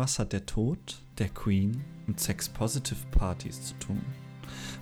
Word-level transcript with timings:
Was 0.00 0.18
hat 0.18 0.32
der 0.32 0.46
Tod 0.46 1.02
der 1.18 1.28
Queen 1.28 1.84
mit 2.06 2.18
Sex-Positive-Partys 2.18 3.66
zu 3.66 3.74
tun? 3.80 4.00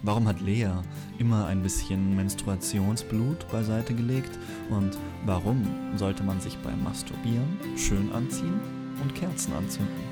Warum 0.05 0.29
hat 0.29 0.41
Lea 0.41 0.71
immer 1.19 1.47
ein 1.47 1.61
bisschen 1.61 2.15
Menstruationsblut 2.15 3.51
beiseite 3.51 3.95
gelegt? 3.95 4.39
Und 4.71 4.97
warum 5.27 5.67
sollte 5.97 6.23
man 6.23 6.41
sich 6.41 6.57
beim 6.59 6.85
Masturbieren 6.85 7.59
schön 7.77 8.13
anziehen 8.13 8.61
und 9.03 9.13
Kerzen 9.17 9.55
anzünden? 9.55 10.05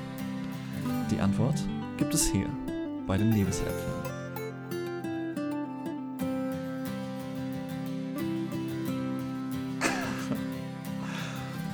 Die 1.09 1.21
Antwort 1.21 1.63
gibt 1.95 2.13
es 2.13 2.29
hier 2.29 2.49
bei 3.07 3.17
den 3.17 3.31
Liebesäpfeln. 3.31 3.96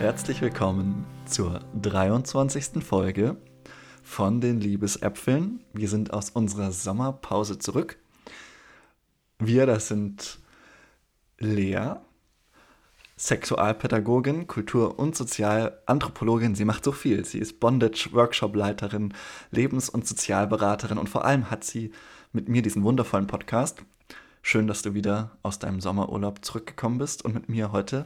Herzlich 0.04 0.42
willkommen 0.42 1.06
zur 1.26 1.62
23. 1.82 2.84
Folge 2.84 3.38
von 4.04 4.42
den 4.42 4.60
Liebesäpfeln. 4.60 5.64
Wir 5.72 5.88
sind 5.88 6.12
aus 6.12 6.30
unserer 6.30 6.74
Sommerpause 6.74 7.58
zurück. 7.58 7.98
Wir, 9.40 9.66
das 9.66 9.88
sind 9.88 10.40
Lea, 11.40 11.94
Sexualpädagogin, 13.16 14.46
Kultur- 14.46 15.00
und 15.00 15.16
Sozialanthropologin. 15.16 16.54
Sie 16.56 16.66
macht 16.66 16.84
so 16.84 16.92
viel. 16.92 17.24
Sie 17.24 17.40
ist 17.40 17.62
Bondage-Workshop-Leiterin, 17.62 19.14
Lebens- 19.52 19.88
und 19.88 20.06
Sozialberaterin 20.06 20.98
und 20.98 21.08
vor 21.08 21.24
allem 21.24 21.50
hat 21.50 21.64
sie 21.64 21.94
mit 22.34 22.50
mir 22.50 22.62
diesen 22.62 22.84
wundervollen 22.84 23.28
Podcast. 23.28 23.82
Schön, 24.42 24.68
dass 24.68 24.82
du 24.82 24.94
wieder 24.94 25.32
aus 25.44 25.60
deinem 25.60 25.80
Sommerurlaub 25.80 26.44
zurückgekommen 26.44 26.98
bist 26.98 27.24
und 27.24 27.34
mit 27.34 27.48
mir 27.48 27.72
heute 27.72 28.06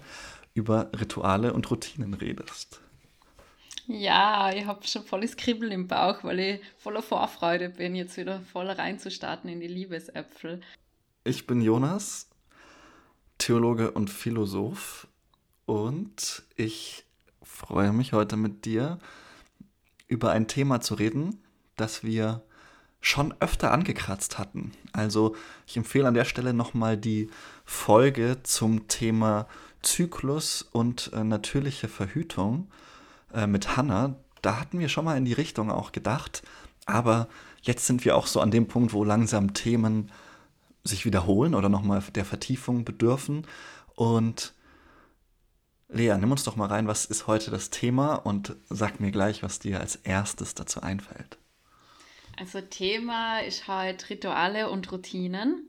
über 0.57 0.89
Rituale 0.99 1.53
und 1.53 1.69
Routinen 1.69 2.13
redest. 2.13 2.81
Ja, 3.87 4.51
ich 4.53 4.65
habe 4.65 4.85
schon 4.85 5.03
volles 5.03 5.37
Kribbeln 5.37 5.71
im 5.71 5.87
Bauch, 5.87 6.23
weil 6.23 6.39
ich 6.39 6.61
voller 6.77 7.01
Vorfreude 7.01 7.69
bin, 7.69 7.95
jetzt 7.95 8.17
wieder 8.17 8.41
voll 8.41 8.67
reinzustarten 8.69 9.49
in 9.49 9.61
die 9.61 9.67
Liebesäpfel. 9.67 10.59
Ich 11.23 11.47
bin 11.47 11.61
Jonas, 11.61 12.29
Theologe 13.37 13.91
und 13.91 14.09
Philosoph 14.09 15.07
und 15.65 16.43
ich 16.57 17.05
freue 17.43 17.93
mich 17.93 18.11
heute 18.11 18.35
mit 18.35 18.65
dir 18.65 18.99
über 20.07 20.31
ein 20.31 20.47
Thema 20.47 20.81
zu 20.81 20.95
reden, 20.95 21.41
das 21.77 22.03
wir 22.03 22.41
schon 22.99 23.33
öfter 23.39 23.71
angekratzt 23.71 24.37
hatten. 24.37 24.73
Also 24.91 25.35
ich 25.65 25.77
empfehle 25.77 26.07
an 26.07 26.13
der 26.13 26.25
Stelle 26.25 26.53
nochmal 26.53 26.97
die 26.97 27.29
Folge 27.63 28.39
zum 28.43 28.87
Thema 28.87 29.47
Zyklus 29.81 30.61
und 30.61 31.11
äh, 31.13 31.23
natürliche 31.23 31.87
Verhütung 31.87 32.69
äh, 33.33 33.47
mit 33.47 33.77
Hannah, 33.77 34.15
da 34.41 34.59
hatten 34.59 34.79
wir 34.79 34.89
schon 34.89 35.05
mal 35.05 35.17
in 35.17 35.25
die 35.25 35.33
Richtung 35.33 35.71
auch 35.71 35.91
gedacht. 35.91 36.43
Aber 36.85 37.27
jetzt 37.61 37.85
sind 37.85 38.05
wir 38.05 38.15
auch 38.15 38.27
so 38.27 38.39
an 38.39 38.51
dem 38.51 38.67
Punkt, 38.67 38.93
wo 38.93 39.03
langsam 39.03 39.53
Themen 39.53 40.11
sich 40.83 41.05
wiederholen 41.05 41.53
oder 41.53 41.69
nochmal 41.69 42.01
der 42.15 42.25
Vertiefung 42.25 42.85
bedürfen. 42.85 43.45
Und 43.95 44.53
Lea, 45.89 46.15
nimm 46.17 46.31
uns 46.31 46.43
doch 46.43 46.55
mal 46.55 46.67
rein, 46.67 46.87
was 46.87 47.05
ist 47.05 47.27
heute 47.27 47.51
das 47.51 47.69
Thema 47.69 48.15
und 48.15 48.55
sag 48.69 48.99
mir 48.99 49.11
gleich, 49.11 49.43
was 49.43 49.59
dir 49.59 49.79
als 49.79 49.95
erstes 49.95 50.53
dazu 50.53 50.81
einfällt. 50.81 51.37
Also 52.37 52.61
Thema 52.61 53.39
ist 53.39 53.67
halt 53.67 54.09
Rituale 54.09 54.69
und 54.69 54.91
Routinen. 54.91 55.67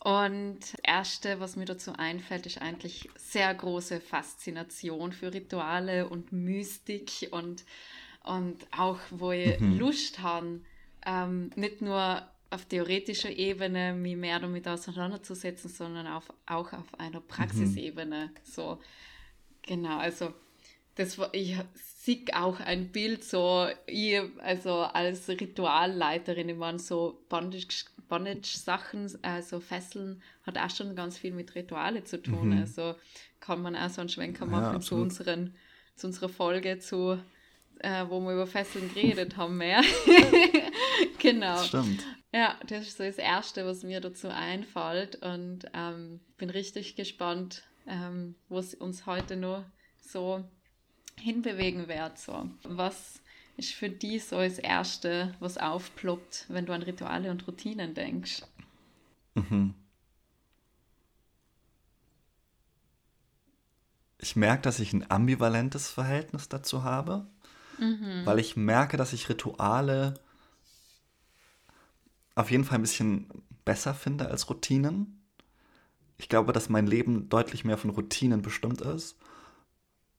Und 0.00 0.60
das 0.60 0.74
Erste, 0.82 1.40
was 1.40 1.56
mir 1.56 1.64
dazu 1.64 1.92
einfällt, 1.92 2.46
ist 2.46 2.62
eigentlich 2.62 3.08
sehr 3.16 3.52
große 3.52 4.00
Faszination 4.00 5.12
für 5.12 5.34
Rituale 5.34 6.08
und 6.08 6.30
Mystik 6.32 7.28
und, 7.32 7.64
und 8.22 8.66
auch, 8.76 8.98
wo 9.10 9.32
ich 9.32 9.58
mhm. 9.58 9.78
Lust 9.78 10.20
habe, 10.20 10.60
ähm, 11.04 11.50
nicht 11.56 11.82
nur 11.82 12.22
auf 12.50 12.64
theoretischer 12.66 13.30
Ebene 13.30 13.92
mich 13.92 14.16
mehr 14.16 14.38
damit 14.38 14.66
auseinanderzusetzen, 14.68 15.68
sondern 15.68 16.06
auf, 16.06 16.32
auch 16.46 16.72
auf 16.72 16.98
einer 16.98 17.20
Praxisebene. 17.20 18.26
Mhm. 18.26 18.30
So, 18.44 18.78
genau, 19.62 19.98
also 19.98 20.32
das 20.94 21.18
war, 21.18 21.32
ich 21.34 21.56
sehe 21.74 22.24
auch 22.34 22.58
ein 22.60 22.90
Bild 22.90 23.22
so, 23.24 23.68
ich, 23.86 24.20
also 24.38 24.80
als 24.80 25.28
Ritualleiterin, 25.28 26.48
ich 26.48 26.56
meine 26.56 26.78
so 26.78 27.22
Bondage 27.28 27.84
Bondage-Sachen, 28.08 29.18
also 29.22 29.60
Fesseln, 29.60 30.22
hat 30.42 30.58
auch 30.58 30.70
schon 30.70 30.96
ganz 30.96 31.18
viel 31.18 31.32
mit 31.32 31.54
Rituale 31.54 32.04
zu 32.04 32.20
tun. 32.20 32.50
Mhm. 32.50 32.60
Also 32.60 32.94
kann 33.40 33.62
man 33.62 33.76
auch 33.76 33.90
so 33.90 34.00
einen 34.00 34.08
Schwenker 34.08 34.46
machen 34.46 34.74
ja, 34.74 34.80
zu, 34.80 34.96
unseren, 34.96 35.54
zu 35.94 36.08
unserer 36.08 36.28
Folge 36.28 36.78
zu, 36.78 37.18
äh, 37.80 38.04
wo 38.08 38.20
wir 38.20 38.32
über 38.32 38.46
Fesseln 38.46 38.92
geredet 38.92 39.36
haben 39.36 39.56
mehr. 39.56 39.82
genau. 41.18 41.62
Stimmt. 41.62 42.04
Ja, 42.32 42.58
das 42.66 42.88
ist 42.88 42.98
so 42.98 43.04
das 43.04 43.18
Erste, 43.18 43.64
was 43.64 43.82
mir 43.82 44.00
dazu 44.00 44.28
einfällt 44.28 45.16
und 45.22 45.60
ähm, 45.72 46.20
bin 46.36 46.50
richtig 46.50 46.94
gespannt, 46.94 47.62
ähm, 47.86 48.34
wo 48.48 48.58
es 48.58 48.74
uns 48.74 49.06
heute 49.06 49.36
nur 49.36 49.64
so 50.00 50.44
hinbewegen 51.16 51.88
wird. 51.88 52.18
So. 52.18 52.50
Was 52.64 53.22
ist 53.58 53.72
für 53.72 53.90
dich 53.90 54.24
so 54.24 54.36
das 54.36 54.58
Erste, 54.58 55.34
was 55.40 55.58
aufploppt, 55.58 56.46
wenn 56.48 56.64
du 56.64 56.72
an 56.72 56.82
Rituale 56.82 57.30
und 57.30 57.46
Routinen 57.46 57.92
denkst? 57.92 58.42
Mhm. 59.34 59.74
Ich 64.18 64.36
merke, 64.36 64.62
dass 64.62 64.78
ich 64.78 64.92
ein 64.92 65.10
ambivalentes 65.10 65.90
Verhältnis 65.90 66.48
dazu 66.48 66.84
habe, 66.84 67.26
mhm. 67.78 68.22
weil 68.24 68.38
ich 68.38 68.56
merke, 68.56 68.96
dass 68.96 69.12
ich 69.12 69.28
Rituale 69.28 70.14
auf 72.36 72.52
jeden 72.52 72.64
Fall 72.64 72.78
ein 72.78 72.82
bisschen 72.82 73.28
besser 73.64 73.92
finde 73.92 74.28
als 74.28 74.48
Routinen. 74.48 75.20
Ich 76.16 76.28
glaube, 76.28 76.52
dass 76.52 76.68
mein 76.68 76.86
Leben 76.86 77.28
deutlich 77.28 77.64
mehr 77.64 77.78
von 77.78 77.90
Routinen 77.90 78.40
bestimmt 78.40 78.80
ist 78.82 79.16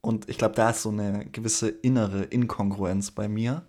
und 0.01 0.29
ich 0.29 0.37
glaube, 0.37 0.55
da 0.55 0.69
ist 0.69 0.81
so 0.81 0.89
eine 0.89 1.25
gewisse 1.25 1.69
innere 1.69 2.23
Inkongruenz 2.23 3.11
bei 3.11 3.27
mir, 3.27 3.63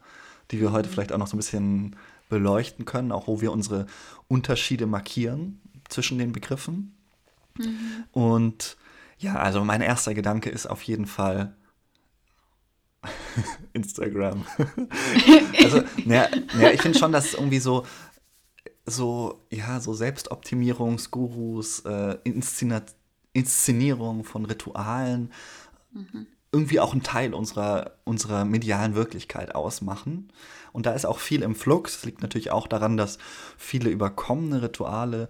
die 0.51 0.61
wir 0.61 0.73
heute 0.73 0.89
mhm. 0.89 0.93
vielleicht 0.93 1.13
auch 1.13 1.19
noch 1.19 1.27
so 1.27 1.37
ein 1.37 1.39
bisschen 1.39 1.97
beleuchten 2.29 2.85
können, 2.85 3.13
auch 3.13 3.27
wo 3.27 3.41
wir 3.41 3.53
unsere 3.53 3.87
Unterschiede 4.29 4.87
markieren 4.87 5.61
zwischen 5.89 6.19
den 6.19 6.33
Begriffen. 6.33 6.95
Mhm. 7.59 8.05
Und 8.13 8.77
ja, 9.19 9.37
also 9.37 9.65
mein 9.65 9.81
erster 9.81 10.15
Gedanke 10.15 10.51
ist 10.51 10.67
auf 10.67 10.83
jeden 10.83 11.07
Fall 11.07 11.55
Instagram. 13.73 14.47
also, 15.63 15.83
naja, 16.05 16.29
naja, 16.55 16.71
ich 16.71 16.81
finde 16.81 16.99
schon, 16.99 17.13
dass 17.13 17.35
irgendwie 17.35 17.59
so, 17.59 17.85
so, 18.87 19.41
ja, 19.51 19.81
so 19.81 19.93
Selbstoptimierungsgurus, 19.95 21.81
äh, 21.81 22.19
Inszenierung 23.33 24.25
von 24.25 24.45
Ritualen 24.45 25.33
mhm. 25.93 26.27
irgendwie 26.53 26.81
auch 26.81 26.95
ein 26.95 27.03
Teil 27.03 27.35
unserer, 27.35 27.93
unserer 28.05 28.45
medialen 28.45 28.95
Wirklichkeit 28.95 29.55
ausmachen. 29.55 30.33
Und 30.73 30.87
da 30.87 30.93
ist 30.93 31.07
auch 31.07 31.19
viel 31.19 31.43
im 31.43 31.55
Flux. 31.55 31.97
Es 31.97 32.05
liegt 32.05 32.23
natürlich 32.23 32.51
auch 32.53 32.67
daran, 32.67 32.97
dass 32.97 33.19
viele 33.57 33.91
überkommene 33.91 34.63
Rituale 34.63 35.29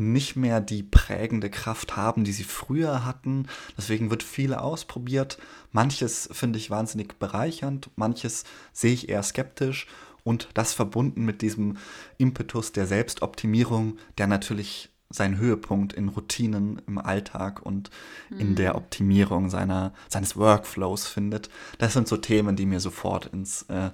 nicht 0.00 0.34
mehr 0.34 0.60
die 0.60 0.82
prägende 0.82 1.50
Kraft 1.50 1.96
haben, 1.96 2.24
die 2.24 2.32
sie 2.32 2.44
früher 2.44 3.04
hatten. 3.04 3.46
Deswegen 3.76 4.10
wird 4.10 4.22
viel 4.22 4.54
ausprobiert. 4.54 5.38
Manches 5.72 6.28
finde 6.32 6.58
ich 6.58 6.70
wahnsinnig 6.70 7.18
bereichernd, 7.18 7.90
manches 7.96 8.44
sehe 8.72 8.94
ich 8.94 9.08
eher 9.08 9.22
skeptisch. 9.22 9.86
Und 10.22 10.48
das 10.54 10.74
verbunden 10.74 11.24
mit 11.24 11.42
diesem 11.42 11.76
Impetus 12.18 12.72
der 12.72 12.86
Selbstoptimierung, 12.86 13.98
der 14.18 14.26
natürlich 14.26 14.90
seinen 15.10 15.38
Höhepunkt 15.38 15.92
in 15.92 16.08
Routinen 16.08 16.80
im 16.86 16.98
Alltag 16.98 17.60
und 17.60 17.90
mhm. 18.30 18.40
in 18.40 18.54
der 18.54 18.76
Optimierung 18.76 19.50
seiner, 19.50 19.92
seines 20.08 20.36
Workflows 20.36 21.06
findet. 21.08 21.50
Das 21.78 21.92
sind 21.92 22.06
so 22.06 22.16
Themen, 22.16 22.56
die 22.56 22.66
mir 22.66 22.80
sofort 22.80 23.26
ins 23.26 23.62
äh, 23.62 23.90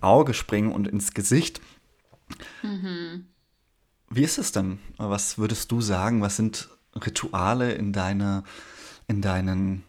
Auge 0.00 0.32
springen 0.32 0.72
und 0.72 0.86
ins 0.86 1.12
Gesicht. 1.12 1.60
Mhm. 2.62 3.26
Wie 4.08 4.22
ist 4.22 4.38
es 4.38 4.52
denn? 4.52 4.78
Was 4.96 5.38
würdest 5.38 5.70
du 5.72 5.80
sagen? 5.80 6.22
Was 6.22 6.36
sind 6.36 6.68
Rituale 6.94 7.72
in, 7.72 7.92
deine, 7.92 8.44
in 9.08 9.22
deinen 9.22 9.84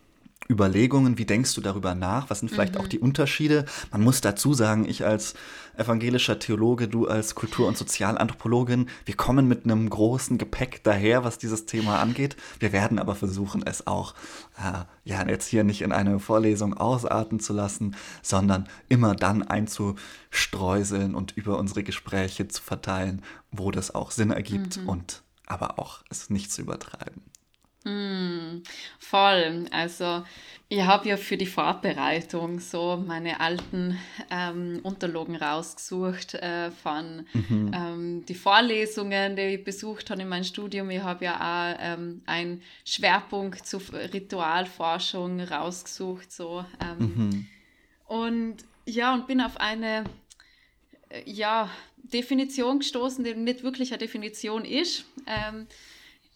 Überlegungen? 0.51 1.17
Wie 1.17 1.25
denkst 1.25 1.55
du 1.55 1.61
darüber 1.61 1.95
nach? 1.95 2.29
Was 2.29 2.39
sind 2.39 2.49
vielleicht 2.49 2.75
mhm. 2.75 2.81
auch 2.81 2.87
die 2.87 2.99
Unterschiede? 2.99 3.65
Man 3.91 4.01
muss 4.01 4.19
dazu 4.19 4.53
sagen, 4.53 4.87
ich 4.87 5.05
als 5.05 5.33
evangelischer 5.77 6.37
Theologe, 6.39 6.87
du 6.89 7.07
als 7.07 7.33
Kultur- 7.33 7.67
und 7.67 7.77
Sozialanthropologin, 7.77 8.89
wir 9.05 9.15
kommen 9.15 9.47
mit 9.47 9.63
einem 9.63 9.89
großen 9.89 10.37
Gepäck 10.37 10.83
daher, 10.83 11.23
was 11.23 11.37
dieses 11.37 11.65
Thema 11.65 11.99
angeht. 11.99 12.35
Wir 12.59 12.73
werden 12.73 12.99
aber 12.99 13.15
versuchen, 13.15 13.63
es 13.65 13.87
auch 13.87 14.13
äh, 14.57 14.83
ja 15.05 15.25
jetzt 15.27 15.47
hier 15.47 15.63
nicht 15.63 15.81
in 15.81 15.93
eine 15.93 16.19
Vorlesung 16.19 16.75
ausarten 16.75 17.39
zu 17.39 17.53
lassen, 17.53 17.95
sondern 18.21 18.67
immer 18.89 19.15
dann 19.15 19.43
einzustreuseln 19.43 21.15
und 21.15 21.37
über 21.37 21.57
unsere 21.57 21.83
Gespräche 21.83 22.49
zu 22.49 22.61
verteilen, 22.61 23.21
wo 23.51 23.71
das 23.71 23.95
auch 23.95 24.11
Sinn 24.11 24.31
ergibt 24.31 24.77
mhm. 24.77 24.89
und 24.89 25.23
aber 25.47 25.79
auch 25.79 26.03
es 26.09 26.29
nicht 26.29 26.51
zu 26.51 26.61
übertreiben. 26.61 27.23
Mm, 27.83 28.61
voll. 28.99 29.65
Also 29.71 30.23
ich 30.69 30.81
habe 30.81 31.09
ja 31.09 31.17
für 31.17 31.35
die 31.35 31.47
Vorbereitung 31.47 32.59
so 32.59 33.03
meine 33.05 33.39
alten 33.39 33.97
ähm, 34.29 34.79
Unterlagen 34.83 35.35
rausgesucht 35.35 36.35
äh, 36.35 36.71
von 36.71 37.25
mhm. 37.33 37.71
ähm, 37.73 38.25
die 38.25 38.35
Vorlesungen, 38.35 39.35
die 39.35 39.55
ich 39.55 39.63
besucht 39.63 40.09
habe 40.09 40.21
in 40.21 40.29
meinem 40.29 40.43
Studium. 40.43 40.89
Ich 40.91 41.01
habe 41.01 41.25
ja 41.25 41.35
auch 41.35 41.77
ähm, 41.81 42.21
einen 42.25 42.61
Schwerpunkt 42.85 43.65
zu 43.65 43.79
Ritualforschung 43.91 45.41
rausgesucht. 45.41 46.31
So, 46.31 46.63
ähm, 46.79 46.97
mhm. 46.99 47.47
Und 48.05 48.57
ja, 48.85 49.13
und 49.13 49.27
bin 49.27 49.41
auf 49.41 49.57
eine 49.57 50.03
äh, 51.09 51.23
ja, 51.25 51.69
Definition 51.97 52.79
gestoßen, 52.79 53.23
die 53.23 53.33
nicht 53.33 53.63
wirklich 53.63 53.91
eine 53.91 53.97
Definition 53.97 54.65
ist. 54.65 55.05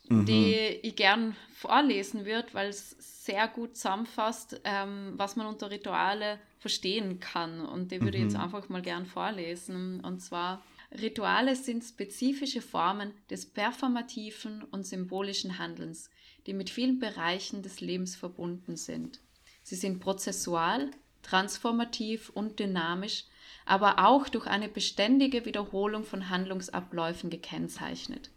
Mhm. 0.09 0.25
die 0.25 0.53
ich 0.83 0.95
gern 0.95 1.35
vorlesen 1.53 2.25
würde, 2.25 2.47
weil 2.53 2.69
es 2.69 2.95
sehr 3.25 3.47
gut 3.47 3.75
zusammenfasst, 3.75 4.61
ähm, 4.63 5.13
was 5.17 5.35
man 5.35 5.47
unter 5.47 5.71
Rituale 5.71 6.39
verstehen 6.59 7.19
kann. 7.19 7.65
Und 7.65 7.91
die 7.91 8.01
würde 8.01 8.17
ich 8.17 8.23
jetzt 8.23 8.35
mhm. 8.35 8.41
einfach 8.41 8.69
mal 8.69 8.81
gern 8.81 9.05
vorlesen. 9.05 10.01
Und 10.01 10.19
zwar, 10.19 10.63
Rituale 10.91 11.55
sind 11.55 11.83
spezifische 11.83 12.61
Formen 12.61 13.13
des 13.29 13.47
performativen 13.47 14.63
und 14.63 14.85
symbolischen 14.85 15.57
Handelns, 15.57 16.11
die 16.45 16.53
mit 16.53 16.69
vielen 16.69 16.99
Bereichen 16.99 17.63
des 17.63 17.81
Lebens 17.81 18.15
verbunden 18.15 18.77
sind. 18.77 19.21
Sie 19.63 19.75
sind 19.75 19.99
prozessual, 19.99 20.91
transformativ 21.23 22.29
und 22.29 22.59
dynamisch, 22.59 23.25
aber 23.65 24.05
auch 24.05 24.29
durch 24.29 24.45
eine 24.45 24.69
beständige 24.69 25.45
Wiederholung 25.45 26.03
von 26.03 26.29
Handlungsabläufen 26.29 27.31
gekennzeichnet. 27.31 28.29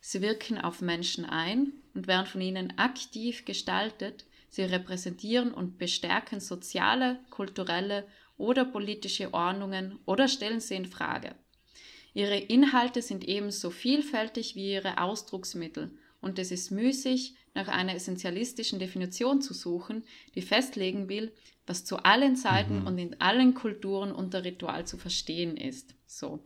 Sie 0.00 0.22
wirken 0.22 0.58
auf 0.58 0.80
Menschen 0.80 1.24
ein 1.24 1.72
und 1.94 2.06
werden 2.06 2.26
von 2.26 2.40
ihnen 2.40 2.78
aktiv 2.78 3.44
gestaltet. 3.44 4.24
Sie 4.48 4.62
repräsentieren 4.62 5.52
und 5.52 5.78
bestärken 5.78 6.40
soziale, 6.40 7.20
kulturelle 7.30 8.06
oder 8.36 8.64
politische 8.64 9.32
Ordnungen 9.34 9.98
oder 10.06 10.26
stellen 10.26 10.60
sie 10.60 10.74
in 10.74 10.86
Frage. 10.86 11.34
Ihre 12.14 12.38
Inhalte 12.38 13.02
sind 13.02 13.24
ebenso 13.24 13.70
vielfältig 13.70 14.56
wie 14.56 14.72
ihre 14.72 14.98
Ausdrucksmittel 14.98 15.90
und 16.20 16.38
es 16.38 16.50
ist 16.50 16.70
müßig, 16.70 17.34
nach 17.54 17.68
einer 17.68 17.94
essentialistischen 17.94 18.78
Definition 18.78 19.42
zu 19.42 19.54
suchen, 19.54 20.04
die 20.34 20.42
festlegen 20.42 21.08
will, 21.08 21.32
was 21.66 21.84
zu 21.84 21.98
allen 21.98 22.36
Zeiten 22.36 22.80
mhm. 22.80 22.86
und 22.86 22.98
in 22.98 23.20
allen 23.20 23.54
Kulturen 23.54 24.12
unter 24.12 24.44
Ritual 24.44 24.86
zu 24.86 24.98
verstehen 24.98 25.56
ist. 25.56 25.94
So. 26.06 26.44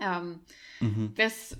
Ähm, 0.00 0.40
mhm. 0.80 1.12
Das 1.16 1.58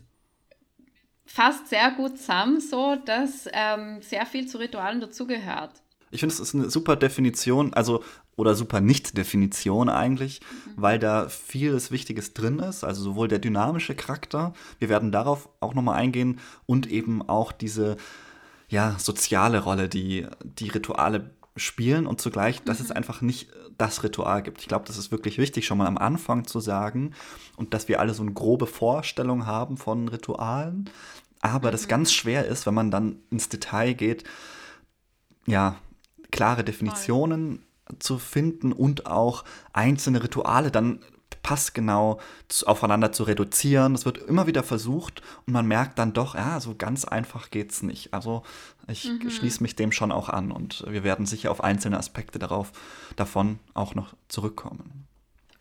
fasst 1.29 1.69
sehr 1.69 1.91
gut 1.91 2.19
zusammen, 2.19 2.61
so 2.61 2.97
dass 2.97 3.49
ähm, 3.53 4.01
sehr 4.01 4.25
viel 4.25 4.47
zu 4.47 4.59
Ritualen 4.59 5.01
dazugehört. 5.01 5.83
Ich 6.11 6.21
finde, 6.21 6.35
es 6.35 6.41
ist 6.41 6.55
eine 6.55 6.71
super 6.71 6.97
Definition, 6.97 7.75
also 7.75 8.03
oder 8.35 8.55
super 8.55 8.81
Nicht-Definition 8.81 9.91
eigentlich, 9.91 10.41
mhm. 10.41 10.73
weil 10.77 10.99
da 10.99 11.29
vieles 11.29 11.91
Wichtiges 11.91 12.33
drin 12.33 12.61
ist, 12.61 12.83
also 12.83 13.03
sowohl 13.03 13.29
der 13.29 13.41
dynamische 13.41 13.95
Charakter, 13.95 14.55
wir 14.79 14.89
werden 14.89 15.13
darauf 15.13 15.51
auch 15.61 15.75
nochmal 15.75 15.97
eingehen, 15.97 16.41
und 16.65 16.87
eben 16.91 17.29
auch 17.29 17.53
diese 17.53 17.99
ja, 18.69 18.97
soziale 18.99 19.61
Rolle, 19.61 19.89
die 19.89 20.27
die 20.43 20.69
Rituale 20.69 21.31
spielen 21.59 22.07
und 22.07 22.21
zugleich, 22.21 22.63
dass 22.63 22.79
mhm. 22.79 22.85
es 22.87 22.91
einfach 22.93 23.21
nicht 23.21 23.49
das 23.77 24.03
Ritual 24.03 24.43
gibt. 24.43 24.61
Ich 24.61 24.69
glaube, 24.69 24.87
das 24.87 24.99
ist 24.99 25.13
wirklich 25.13 25.39
wichtig, 25.39 25.67
schon 25.67 25.79
mal 25.79 25.87
am 25.87 25.99
Anfang 25.99 26.47
zu 26.47 26.61
sagen 26.61 27.13
und 27.57 27.75
dass 27.75 27.89
wir 27.89 28.01
alle 28.01 28.15
so 28.15 28.23
eine 28.23 28.33
grobe 28.33 28.67
Vorstellung 28.67 29.47
haben 29.47 29.77
von 29.77 30.09
Ritualen, 30.09 30.91
aber 31.41 31.69
mhm. 31.69 31.73
das 31.73 31.89
ganz 31.89 32.13
schwer 32.13 32.47
ist, 32.47 32.67
wenn 32.67 32.75
man 32.75 32.91
dann 32.91 33.21
ins 33.31 33.49
Detail 33.49 33.95
geht, 33.95 34.25
ja, 35.47 35.77
klare 36.31 36.65
Definitionen 36.65 37.63
Voll. 37.87 37.99
zu 37.99 38.19
finden 38.19 38.73
und 38.73 39.07
auch 39.07 39.45
einzelne 39.73 40.23
Rituale 40.23 40.71
dann 40.71 41.01
passgenau 41.49 42.21
aufeinander 42.67 43.11
zu 43.11 43.23
reduzieren. 43.23 43.95
Das 43.95 44.05
wird 44.05 44.19
immer 44.19 44.47
wieder 44.47 44.63
versucht 44.63 45.23
und 45.47 45.55
man 45.55 45.67
merkt 45.67 45.99
dann 45.99 46.13
doch, 46.13 46.35
ja, 46.35 46.61
so 46.61 46.75
ganz 46.75 47.07
einfach 47.07 47.51
geht 47.51 47.71
es 47.71 47.83
nicht. 47.83 48.13
Also 48.13 48.43
ich 48.87 49.09
mhm. 49.09 49.31
schließe 49.31 49.63
mich 49.63 49.75
dem 49.75 49.91
schon 49.91 50.13
auch 50.13 50.29
an 50.29 50.53
und 50.53 50.85
wir 50.87 51.05
werden 51.05 51.25
sicher 51.25 51.51
auf 51.51 51.65
einzelne 51.65 51.97
Aspekte 51.97 52.39
darauf, 52.39 52.73
davon 53.17 53.61
auch 53.73 53.95
noch 53.95 54.15
zurückkommen. 54.29 55.07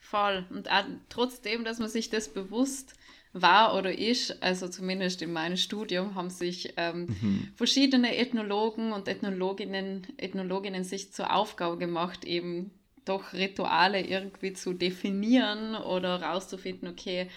Voll. 0.02 0.46
Und 0.50 0.68
trotzdem, 1.08 1.64
dass 1.64 1.80
man 1.80 1.88
sich 1.88 2.10
das 2.10 2.28
bewusst 2.28 2.94
war 3.32 3.74
oder 3.74 3.98
ist, 3.98 4.44
also 4.44 4.68
zumindest 4.68 5.22
in 5.22 5.32
meinem 5.32 5.56
Studium, 5.56 6.16
haben 6.16 6.30
sich 6.30 6.74
ähm, 6.76 7.16
mhm. 7.22 7.48
verschiedene 7.56 8.18
Ethnologen 8.18 8.92
und 8.92 9.08
Ethnologinnen, 9.08 10.06
Ethnologinnen 10.18 10.84
sich 10.84 11.14
zur 11.14 11.34
Aufgabe 11.34 11.78
gemacht, 11.78 12.26
eben 12.26 12.72
doch 13.08 13.34
Rituale 13.34 14.02
irgendwie 14.02 14.54
zu 14.54 14.74
definieren 14.74 15.76
oder 15.76 16.22
rauszufinden, 16.22 16.90
okay, 16.90 17.30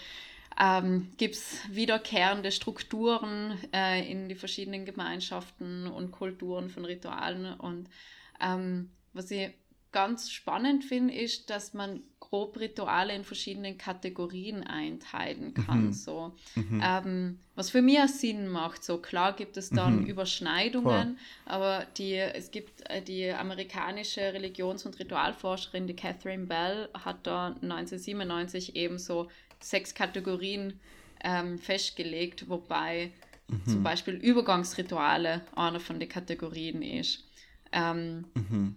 ähm, 0.59 1.11
gibt 1.17 1.35
es 1.35 1.59
wiederkehrende 1.69 2.51
Strukturen 2.51 3.57
äh, 3.73 4.09
in 4.09 4.29
die 4.29 4.35
verschiedenen 4.35 4.85
Gemeinschaften 4.85 5.87
und 5.87 6.11
Kulturen 6.11 6.69
von 6.69 6.85
Ritualen. 6.85 7.53
Und 7.53 7.89
ähm, 8.41 8.91
was 9.13 9.31
ich 9.31 9.51
ganz 9.91 10.31
spannend 10.31 10.85
finde, 10.85 11.13
ist, 11.13 11.49
dass 11.49 11.73
man 11.73 12.01
grob 12.19 12.57
Rituale 12.59 13.13
in 13.13 13.25
verschiedenen 13.25 13.77
Kategorien 13.77 14.63
einteilen 14.63 15.53
kann. 15.53 15.87
Mhm. 15.87 15.93
So. 15.93 16.33
Mhm. 16.55 16.81
Ähm, 16.83 17.39
was 17.55 17.69
für 17.69 17.81
mich 17.81 17.99
Sinn 18.07 18.47
macht. 18.47 18.83
So 18.83 18.97
klar 18.99 19.35
gibt 19.35 19.57
es 19.57 19.69
dann 19.69 20.01
mhm. 20.01 20.05
Überschneidungen, 20.05 21.17
Voll. 21.17 21.53
aber 21.53 21.85
die, 21.97 22.15
es 22.15 22.51
gibt 22.51 22.89
äh, 22.89 23.01
die 23.01 23.29
amerikanische 23.31 24.21
Religions- 24.21 24.85
und 24.85 24.97
Ritualforscherin, 24.97 25.87
die 25.87 25.95
Catherine 25.95 26.45
Bell, 26.45 26.89
hat 26.93 27.27
da 27.27 27.47
1997 27.47 28.75
eben 28.75 28.97
so 28.97 29.27
sechs 29.59 29.93
Kategorien 29.93 30.79
ähm, 31.23 31.59
festgelegt, 31.59 32.49
wobei 32.49 33.11
zum 33.65 33.79
mhm. 33.79 33.83
Beispiel 33.83 34.13
Übergangsrituale 34.15 35.41
einer 35.55 35.79
von 35.79 35.99
den 35.99 36.07
Kategorien 36.07 36.81
ist. 36.81 37.25
Ähm, 37.73 38.25
mhm. 38.33 38.75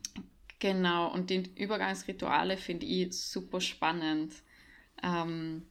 Genau, 0.59 1.13
und 1.13 1.31
die 1.31 1.51
Übergangsrituale 1.57 2.57
finde 2.57 2.87
ich 2.87 3.13
super 3.13 3.61
spannend. 3.61 4.33
Ähm, 5.03 5.67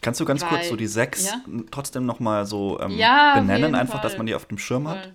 Kannst 0.00 0.20
du 0.20 0.24
ganz 0.24 0.42
weil, 0.42 0.48
kurz 0.48 0.68
so 0.68 0.76
die 0.76 0.86
sechs 0.86 1.26
ja? 1.26 1.42
trotzdem 1.70 2.06
nochmal 2.06 2.46
so 2.46 2.80
ähm, 2.80 2.92
ja, 2.92 3.34
benennen, 3.38 3.74
einfach, 3.74 4.00
Fall. 4.00 4.02
dass 4.02 4.16
man 4.16 4.26
die 4.26 4.34
auf 4.34 4.46
dem 4.46 4.58
Schirm 4.58 4.84
Voll. 4.84 4.98
hat? 4.98 5.12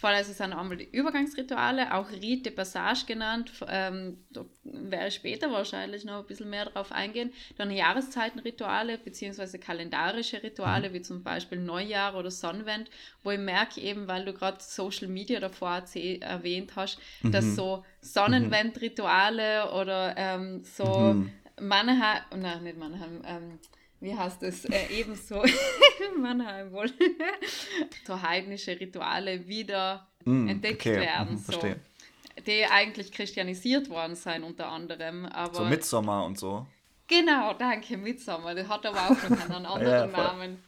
Vor 0.00 0.08
allem 0.08 0.24
sind 0.24 0.40
einmal 0.54 0.78
die 0.78 0.88
Übergangsrituale, 0.90 1.94
auch 1.94 2.10
Rite 2.10 2.44
de 2.44 2.52
Passage 2.52 3.04
genannt. 3.06 3.52
Ähm, 3.68 4.16
da 4.30 4.46
werde 4.64 5.08
ich 5.08 5.14
später 5.14 5.52
wahrscheinlich 5.52 6.06
noch 6.06 6.20
ein 6.20 6.26
bisschen 6.26 6.48
mehr 6.48 6.64
darauf 6.64 6.90
eingehen. 6.90 7.34
Dann 7.58 7.70
Jahreszeitenrituale 7.70 8.96
beziehungsweise 8.96 9.58
kalendarische 9.58 10.42
Rituale, 10.42 10.88
mhm. 10.88 10.94
wie 10.94 11.02
zum 11.02 11.22
Beispiel 11.22 11.58
Neujahr 11.58 12.16
oder 12.16 12.30
Sonnenwend, 12.30 12.88
wo 13.22 13.30
ich 13.30 13.38
merke 13.38 13.82
eben, 13.82 14.08
weil 14.08 14.24
du 14.24 14.32
gerade 14.32 14.56
Social 14.60 15.08
Media 15.08 15.38
davor 15.38 15.84
erwähnt 15.94 16.72
hast, 16.76 16.98
mhm. 17.20 17.32
dass 17.32 17.54
so 17.54 17.84
Sonnenwend-Rituale 18.00 19.70
oder 19.72 20.14
ähm, 20.16 20.64
so 20.64 21.12
mhm. 21.12 21.30
Mannheim, 21.60 22.22
nein, 22.38 22.62
nicht 22.62 22.78
Mannheim, 22.78 23.22
ähm, 23.26 23.58
wie 24.00 24.16
heißt 24.16 24.42
es, 24.42 24.64
äh, 24.64 24.86
ebenso 24.90 25.42
Mannheim 26.18 26.72
wohl, 26.72 26.90
so 28.06 28.20
heidnische 28.20 28.78
Rituale 28.78 29.46
wieder 29.46 30.06
mm, 30.24 30.48
entdeckt 30.48 30.80
okay. 30.80 31.00
werden. 31.00 31.34
Mm, 31.34 31.38
so, 31.38 31.60
die 32.46 32.64
eigentlich 32.64 33.12
christianisiert 33.12 33.88
worden 33.90 34.16
sein 34.16 34.42
unter 34.42 34.68
anderem. 34.68 35.26
Aber 35.26 35.54
so 35.54 35.64
Mitsommer 35.64 36.24
und 36.24 36.38
so. 36.38 36.66
Genau, 37.06 37.52
danke, 37.54 37.96
Mitsommer. 37.96 38.54
Das 38.54 38.68
hat 38.68 38.86
aber 38.86 39.06
auch 39.06 39.30
noch 39.30 39.40
einen 39.40 39.66
anderen 39.66 39.86
ja, 39.86 40.06
Namen. 40.06 40.62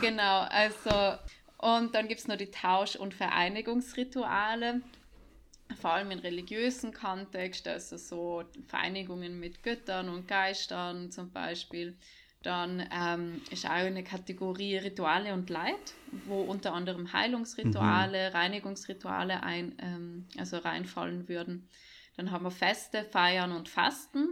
Genau, 0.00 0.40
also 0.48 1.18
und 1.58 1.94
dann 1.94 2.08
gibt 2.08 2.20
es 2.20 2.28
noch 2.28 2.36
die 2.36 2.50
Tausch- 2.50 2.96
und 2.96 3.14
Vereinigungsrituale 3.14 4.82
vor 5.80 5.90
allem 5.90 6.10
in 6.12 6.20
religiösen 6.20 6.92
Kontext, 6.92 7.66
also 7.66 7.96
so 7.96 8.44
Vereinigungen 8.68 9.40
mit 9.40 9.62
Göttern 9.62 10.08
und 10.08 10.28
Geistern 10.28 11.10
zum 11.10 11.30
Beispiel. 11.30 11.96
Dann 12.46 12.88
ähm, 12.92 13.42
ist 13.50 13.66
auch 13.66 13.70
eine 13.72 14.04
Kategorie 14.04 14.76
Rituale 14.76 15.34
und 15.34 15.50
Leid, 15.50 15.94
wo 16.26 16.42
unter 16.42 16.74
anderem 16.74 17.12
Heilungsrituale, 17.12 18.30
mhm. 18.30 18.36
Reinigungsrituale 18.36 19.42
ein, 19.42 19.74
ähm, 19.80 20.28
also 20.38 20.58
reinfallen 20.58 21.28
würden. 21.28 21.68
Dann 22.16 22.30
haben 22.30 22.44
wir 22.44 22.52
Feste, 22.52 23.02
Feiern 23.02 23.50
und 23.50 23.68
Fasten, 23.68 24.28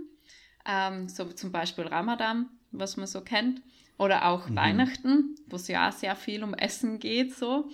ähm, 0.65 1.09
so 1.09 1.25
zum 1.25 1.51
Beispiel 1.51 1.89
Ramadan, 1.89 2.49
was 2.71 2.97
man 2.97 3.09
so 3.09 3.21
kennt, 3.21 3.63
oder 3.99 4.27
auch 4.27 4.49
mhm. 4.49 4.55
Weihnachten, 4.55 5.35
wo 5.49 5.57
es 5.57 5.67
ja 5.67 5.89
auch 5.89 5.93
sehr 5.93 6.15
viel 6.15 6.45
um 6.45 6.55
Essen 6.55 7.01
geht, 7.01 7.35
so. 7.35 7.69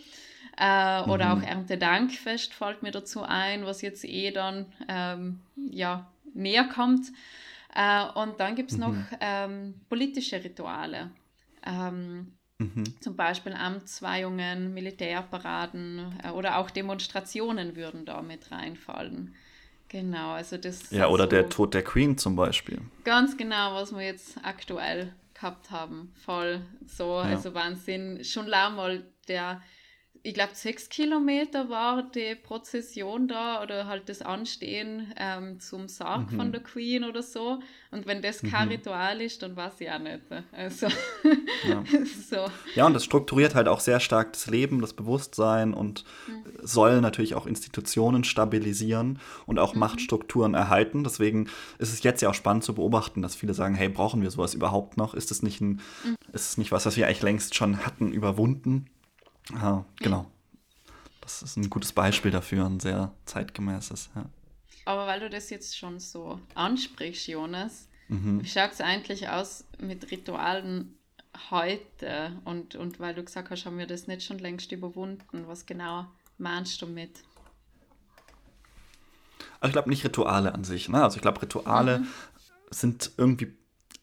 Äh, 0.59 1.03
mhm. 1.03 1.11
Oder 1.11 1.35
auch 1.35 1.43
Erntedankfest 1.43 2.55
fällt 2.55 2.83
mir 2.83 2.93
dazu 2.93 3.25
ein, 3.25 3.67
was 3.67 3.83
jetzt 3.83 4.07
eh 4.07 4.31
dann 4.31 4.73
ähm, 4.89 5.41
ja, 5.55 6.11
näher 6.33 6.65
kommt. 6.65 7.09
Äh, 7.75 8.07
und 8.15 8.41
dann 8.41 8.55
gibt 8.55 8.73
es 8.73 8.79
mhm. 8.79 8.83
noch 8.83 8.97
ähm, 9.21 9.75
politische 9.89 10.43
Rituale. 10.43 11.11
Ähm, 11.65 12.33
Mhm. 12.61 12.85
Zum 13.01 13.17
Beispiel 13.17 13.55
Amtsweihungen, 13.55 14.75
Militärparaden 14.75 16.21
äh, 16.23 16.29
oder 16.29 16.59
auch 16.59 16.71
Demonstrationen 16.71 17.75
würden 17.75 18.05
da 18.05 18.21
mit 18.21 18.51
reinfallen. 18.51 19.35
Genau, 19.89 20.33
also 20.33 20.59
das. 20.59 20.91
Ja, 20.91 21.09
oder 21.09 21.25
so 21.25 21.31
der 21.31 21.49
Tod 21.49 21.75
der 21.75 21.83
Queen 21.83 22.19
zum 22.19 22.37
Beispiel. 22.37 22.81
Ganz 23.05 23.37
genau, 23.37 23.75
was 23.75 23.93
wir 23.93 24.03
jetzt 24.03 24.39
aktuell 24.45 25.15
gehabt 25.33 25.71
haben. 25.71 26.13
Voll 26.25 26.61
so, 26.87 27.17
ja. 27.17 27.23
also 27.23 27.55
Wahnsinn. 27.55 28.23
Schon 28.25 28.49
mal 28.49 29.05
der 29.27 29.63
ich 30.23 30.35
glaube, 30.35 30.51
sechs 30.55 30.91
Kilometer 30.91 31.71
war 31.71 32.03
die 32.03 32.35
Prozession 32.35 33.27
da 33.27 33.63
oder 33.63 33.87
halt 33.87 34.09
das 34.09 34.21
Anstehen 34.21 35.15
ähm, 35.17 35.61
zum 35.61 35.89
Sarg 35.89 36.31
mhm. 36.31 36.37
von 36.37 36.53
der 36.53 36.63
Queen 36.63 37.05
oder 37.05 37.23
so. 37.23 37.61
Und 37.91 38.07
wenn 38.07 38.21
das 38.21 38.43
kein 38.43 38.69
mhm. 38.69 38.75
Ritual 38.75 39.23
ist, 39.23 39.43
dann 39.43 39.57
weiß 39.57 39.81
ich 39.81 39.91
auch 39.91 39.99
nicht. 39.99 40.21
Also, 40.53 40.89
ja. 41.67 41.83
so. 42.31 42.47
ja, 42.75 42.87
und 42.87 42.93
das 42.93 43.05
strukturiert 43.05 43.55
halt 43.55 43.67
auch 43.67 43.81
sehr 43.81 43.99
stark 43.99 44.35
das 44.35 44.47
Leben, 44.47 44.83
das 44.83 44.93
Bewusstsein 44.93 45.73
und 45.73 46.05
mhm. 46.27 46.45
soll 46.63 47.01
natürlich 47.01 47.35
auch 47.35 47.47
Institutionen 47.47 48.23
stabilisieren 48.25 49.21
und 49.47 49.59
auch 49.59 49.73
mhm. 49.73 49.81
Machtstrukturen 49.81 50.53
erhalten. 50.53 51.03
Deswegen 51.03 51.49
ist 51.79 51.95
es 51.95 52.03
jetzt 52.03 52.21
ja 52.21 52.29
auch 52.29 52.35
spannend 52.35 52.65
zu 52.65 52.75
beobachten, 52.75 53.23
dass 53.23 53.37
viele 53.37 53.55
sagen, 53.55 53.75
hey, 53.75 53.89
brauchen 53.89 54.21
wir 54.21 54.31
sowas 54.31 54.53
überhaupt 54.53 54.99
noch? 54.99 55.15
Ist 55.15 55.31
es 55.31 55.43
nicht, 55.43 55.63
ein, 55.63 55.81
mhm. 56.05 56.17
ist 56.33 56.51
es 56.51 56.59
nicht 56.59 56.73
was, 56.73 56.85
was 56.85 56.99
wir 56.99 57.07
eigentlich 57.07 57.23
längst 57.23 57.55
schon 57.55 57.87
hatten, 57.87 58.13
überwunden? 58.13 58.87
Ja, 59.55 59.85
genau. 59.99 60.27
Das 61.21 61.43
ist 61.43 61.57
ein 61.57 61.71
gutes 61.71 61.93
Beispiel 61.93 62.31
dafür, 62.31 62.67
ein 62.67 62.81
sehr 62.81 63.13
zeitgemäßes. 63.25 64.11
Ja. 64.15 64.27
Aber 64.85 65.07
weil 65.07 65.21
du 65.21 65.31
das 65.31 65.51
jetzt 65.51 65.77
schon 65.77 66.01
so 66.01 66.41
ansprichst, 66.55 67.29
Jonas, 67.29 67.89
mhm. 68.09 68.43
wie 68.43 68.49
schaut 68.49 68.73
es 68.73 68.81
eigentlich 68.81 69.29
aus 69.29 69.65
mit 69.79 70.11
Ritualen 70.11 70.99
heute? 71.51 72.33
Und, 72.45 72.75
und 72.75 72.99
weil 72.99 73.15
du 73.15 73.23
gesagt 73.23 73.51
hast, 73.51 73.67
haben 73.67 73.79
wir 73.79 73.87
das 73.87 74.07
nicht 74.07 74.25
schon 74.25 74.39
längst 74.39 74.73
überwunden. 74.73 75.47
Was 75.47 75.67
genau 75.67 76.07
meinst 76.39 76.81
du 76.83 76.87
mit? 76.87 77.23
Also 79.61 79.69
ich 79.69 79.73
glaube 79.73 79.91
nicht 79.91 80.05
Rituale 80.05 80.55
an 80.55 80.65
sich. 80.65 80.89
Ne? 80.89 81.03
Also 81.03 81.17
ich 81.17 81.23
glaube, 81.23 81.43
Rituale 81.43 82.01
mhm. 82.01 82.09
sind 82.71 83.13
irgendwie 83.17 83.53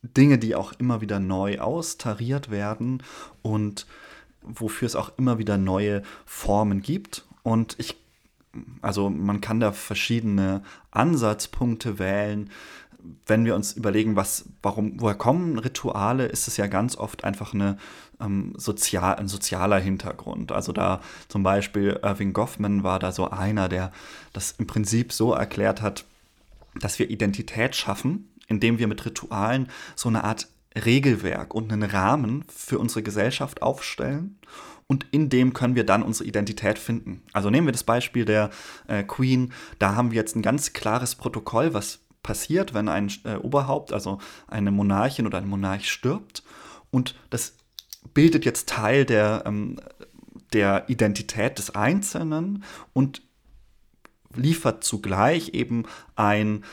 Dinge, 0.04 0.38
die 0.38 0.56
auch 0.56 0.74
immer 0.74 1.02
wieder 1.02 1.20
neu 1.20 1.60
austariert 1.60 2.52
werden 2.52 3.04
und 3.42 3.88
wofür 4.42 4.86
es 4.86 4.96
auch 4.96 5.12
immer 5.18 5.38
wieder 5.38 5.58
neue 5.58 6.04
Formen 6.26 6.82
gibt. 6.82 7.26
Und 7.44 7.76
ich, 7.80 7.98
also 8.82 9.10
man 9.10 9.42
kann 9.42 9.60
da 9.60 9.72
verschiedene 9.72 10.64
Ansatzpunkte 10.92 12.00
wählen. 12.00 12.50
Wenn 13.26 13.46
wir 13.46 13.56
uns 13.56 13.74
überlegen, 13.74 14.16
was, 14.16 14.46
warum, 14.62 15.00
woher 15.00 15.16
kommen 15.16 15.60
Rituale, 15.60 16.26
ist 16.26 16.48
es 16.48 16.58
ja 16.58 16.68
ganz 16.68 16.98
oft 16.98 17.24
einfach 17.24 17.54
eine, 17.54 17.78
ähm, 18.20 18.54
sozial, 18.58 19.16
ein 19.16 19.28
sozialer 19.28 19.80
Hintergrund. 19.80 20.52
Also 20.52 20.72
da 20.72 21.02
zum 21.28 21.44
Beispiel 21.44 22.00
Irving 22.04 22.34
Goffman 22.34 22.84
war 22.84 23.00
da 23.00 23.12
so 23.12 23.30
einer, 23.30 23.70
der 23.70 23.92
das 24.34 24.52
im 24.58 24.68
Prinzip 24.68 25.14
so 25.14 25.34
erklärt 25.34 25.82
hat, 25.82 26.06
dass 26.76 27.00
wir 27.00 27.10
Identität 27.10 27.76
schaffen, 27.76 28.30
indem 28.48 28.80
wir 28.80 28.88
mit 28.88 29.06
Ritualen 29.06 29.70
so 29.96 30.10
eine 30.10 30.24
Art 30.24 30.48
Regelwerk 30.78 31.54
und 31.54 31.72
einen 31.72 31.90
Rahmen 31.90 32.46
für 32.54 32.80
unsere 32.80 33.04
Gesellschaft 33.04 33.62
aufstellen 33.62 34.40
und 34.88 35.06
in 35.12 35.30
dem 35.30 35.54
können 35.54 35.76
wir 35.76 35.86
dann 35.86 36.04
unsere 36.04 36.28
Identität 36.28 36.80
finden. 36.80 37.24
Also 37.34 37.50
nehmen 37.50 37.68
wir 37.68 37.74
das 37.74 37.84
Beispiel 37.84 38.26
der 38.26 38.50
äh, 38.88 39.04
Queen, 39.04 39.54
da 39.80 39.96
haben 39.96 40.12
wir 40.12 40.16
jetzt 40.16 40.36
ein 40.36 40.42
ganz 40.42 40.74
klares 40.74 41.16
Protokoll, 41.16 41.74
was 41.74 42.00
passiert, 42.24 42.74
wenn 42.74 42.90
ein 42.90 43.12
äh, 43.24 43.36
Oberhaupt, 43.36 43.94
also 43.94 44.20
eine 44.48 44.72
Monarchin 44.72 45.28
oder 45.28 45.38
ein 45.38 45.48
Monarch 45.48 45.90
stirbt 45.90 46.44
und 46.90 47.16
das 47.30 47.56
bildet 48.14 48.46
jetzt 48.46 48.70
Teil 48.70 49.06
der, 49.06 49.44
ähm, 49.46 49.80
der 50.54 50.86
Identität 50.90 51.60
des 51.60 51.76
Einzelnen 51.76 52.64
und 52.94 53.22
liefert 54.36 54.84
zugleich 54.84 55.50
eben 55.50 55.84
ein, 56.16 56.64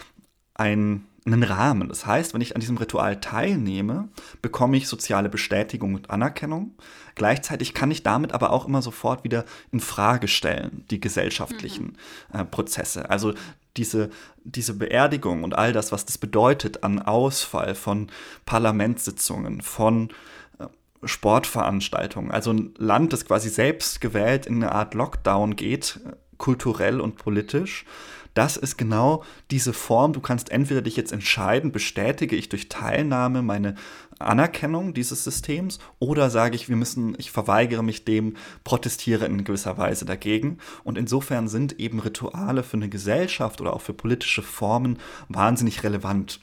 ein 0.55 1.07
einen 1.27 1.43
Rahmen. 1.43 1.89
Das 1.89 2.07
heißt, 2.07 2.35
wenn 2.35 2.41
ich 2.41 2.55
an 2.55 2.61
diesem 2.61 2.77
Ritual 2.77 3.21
teilnehme, 3.21 4.09
bekomme 4.43 4.77
ich 4.77 4.89
soziale 4.89 5.29
Bestätigung 5.29 5.95
und 5.95 6.11
Anerkennung. 6.11 6.75
Gleichzeitig 7.15 7.73
kann 7.73 7.91
ich 7.91 8.03
damit 8.03 8.33
aber 8.33 8.51
auch 8.51 8.67
immer 8.67 8.83
sofort 8.83 9.25
wieder 9.25 9.45
in 9.73 9.81
Frage 9.81 10.29
stellen, 10.29 10.85
die 10.91 11.01
gesellschaftlichen 11.01 11.97
mhm. 12.33 12.41
äh, 12.41 12.45
Prozesse. 12.45 13.09
Also 13.09 13.33
diese, 13.77 14.11
diese 14.45 14.75
Beerdigung 14.75 15.45
und 15.45 15.57
all 15.57 15.73
das, 15.73 15.93
was 15.93 16.05
das 16.05 16.19
bedeutet 16.19 16.85
an 16.85 17.01
Ausfall 17.01 17.75
von 17.75 18.11
Parlamentssitzungen, 18.45 19.63
von 19.63 20.11
äh, 20.59 20.67
Sportveranstaltungen. 21.05 22.33
Also 22.33 22.53
ein 22.53 22.75
Land, 22.77 23.15
das 23.15 23.25
quasi 23.25 23.49
selbst 23.49 24.03
gewählt 24.03 24.47
in 24.47 24.63
eine 24.63 24.73
Art 24.73 24.93
Lockdown 24.93 25.57
geht, 25.57 26.01
äh, 26.05 26.13
kulturell 26.37 27.01
und 27.01 27.17
politisch 27.17 27.87
das 28.35 28.57
ist 28.57 28.77
genau 28.77 29.25
diese 29.51 29.73
Form. 29.73 30.13
Du 30.13 30.21
kannst 30.21 30.51
entweder 30.51 30.83
dich 30.83 30.97
jetzt 30.97 31.13
entscheiden, 31.13 31.73
bestätige 31.73 32.37
ich 32.37 32.49
durch 32.49 32.69
Teilnahme 32.69 33.43
meine 33.43 33.77
Anerkennung 34.19 34.95
dieses 34.95 35.25
Systems 35.25 35.79
oder 35.99 36.31
sage 36.31 36.57
ich, 36.57 36.69
wir 36.69 36.77
müssen, 36.77 37.15
ich 37.19 37.31
verweigere 37.31 37.83
mich 37.83 38.05
dem, 38.05 38.37
protestiere 38.65 39.27
in 39.27 39.45
gewisser 39.45 39.79
Weise 39.79 40.05
dagegen. 40.05 40.59
Und 40.83 40.99
insofern 40.99 41.49
sind 41.49 41.79
eben 41.81 42.01
Rituale 42.01 42.63
für 42.63 42.77
eine 42.77 42.89
Gesellschaft 42.89 43.61
oder 43.61 43.73
auch 43.73 43.81
für 43.81 43.95
politische 43.95 44.43
Formen 44.43 44.99
wahnsinnig 45.29 45.83
relevant. 45.83 46.41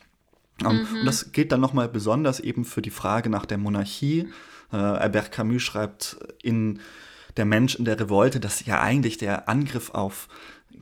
Ähm, 0.63 0.87
mhm. 0.89 0.99
Und 0.99 1.05
das 1.05 1.31
gilt 1.31 1.51
dann 1.51 1.61
nochmal 1.61 1.89
besonders 1.89 2.39
eben 2.39 2.65
für 2.65 2.81
die 2.81 2.89
Frage 2.89 3.29
nach 3.29 3.45
der 3.45 3.57
Monarchie. 3.57 4.29
Äh, 4.71 4.77
Albert 4.77 5.31
Camus 5.31 5.61
schreibt 5.61 6.17
in 6.41 6.79
Der 7.37 7.45
Mensch 7.45 7.75
in 7.75 7.85
der 7.85 7.97
Revolte, 7.97 8.41
dass 8.41 8.65
ja 8.65 8.81
eigentlich 8.81 9.17
der 9.17 9.47
Angriff 9.47 9.91
auf 9.91 10.27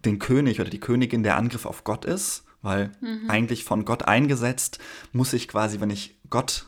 den 0.05 0.19
König 0.19 0.59
oder 0.59 0.69
die 0.69 0.79
Königin 0.79 1.23
der 1.23 1.37
Angriff 1.37 1.65
auf 1.65 1.83
Gott 1.83 2.05
ist, 2.05 2.43
weil 2.61 2.91
mhm. 3.01 3.29
eigentlich 3.29 3.63
von 3.63 3.85
Gott 3.85 4.03
eingesetzt 4.03 4.79
muss 5.11 5.33
ich 5.33 5.47
quasi, 5.47 5.79
wenn 5.79 5.89
ich 5.89 6.15
Gott 6.29 6.65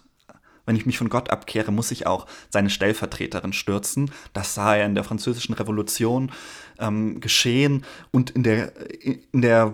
wenn 0.65 0.75
ich 0.75 0.85
mich 0.85 0.99
von 0.99 1.09
Gott 1.09 1.31
abkehre, 1.31 1.71
muss 1.71 1.91
ich 1.91 2.05
auch 2.05 2.27
seine 2.49 2.69
Stellvertreterin 2.69 3.51
stürzen. 3.51 4.11
Das 4.31 4.53
sah 4.53 4.75
er 4.75 4.85
in 4.85 4.95
der 4.95 5.03
Französischen 5.03 5.53
Revolution 5.53 6.31
ähm, 6.79 7.19
geschehen 7.19 7.83
und 8.11 8.29
in 8.29 8.43
der, 8.43 8.71
in 9.03 9.41
der 9.41 9.73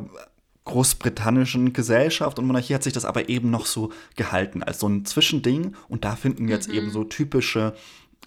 großbritannischen 0.64 1.72
Gesellschaft 1.72 2.40
und 2.40 2.46
Monarchie 2.46 2.74
hat 2.74 2.84
sich 2.84 2.94
das 2.94 3.06
aber 3.06 3.30
eben 3.30 3.50
noch 3.50 3.66
so 3.66 3.92
gehalten 4.16 4.64
als 4.64 4.80
so 4.80 4.88
ein 4.88 5.06
Zwischending 5.06 5.76
und 5.88 6.04
da 6.04 6.16
finden 6.16 6.48
jetzt 6.50 6.68
mhm. 6.68 6.76
eben 6.76 6.92
so 6.92 7.04
typische 7.04 7.74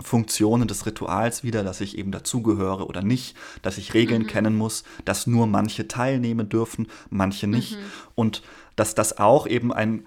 Funktionen 0.03 0.69
des 0.69 0.87
Rituals 0.87 1.45
wieder, 1.45 1.63
dass 1.63 1.81
ich 1.81 1.99
eben 1.99 2.13
dazugehöre 2.13 2.87
oder 2.87 3.03
nicht, 3.03 3.37
dass 3.63 3.79
ich 3.79 3.95
Regeln 3.95 4.23
mhm. 4.23 4.27
kennen 4.27 4.57
muss, 4.57 4.85
dass 5.05 5.27
nur 5.27 5.47
manche 5.47 5.89
teilnehmen 5.89 6.49
dürfen, 6.49 6.89
manche 7.11 7.47
nicht. 7.47 7.77
Mhm. 7.77 7.85
Und 8.15 8.43
dass 8.77 8.95
das 8.95 9.19
auch 9.19 9.47
eben 9.47 9.73
ein 9.73 10.07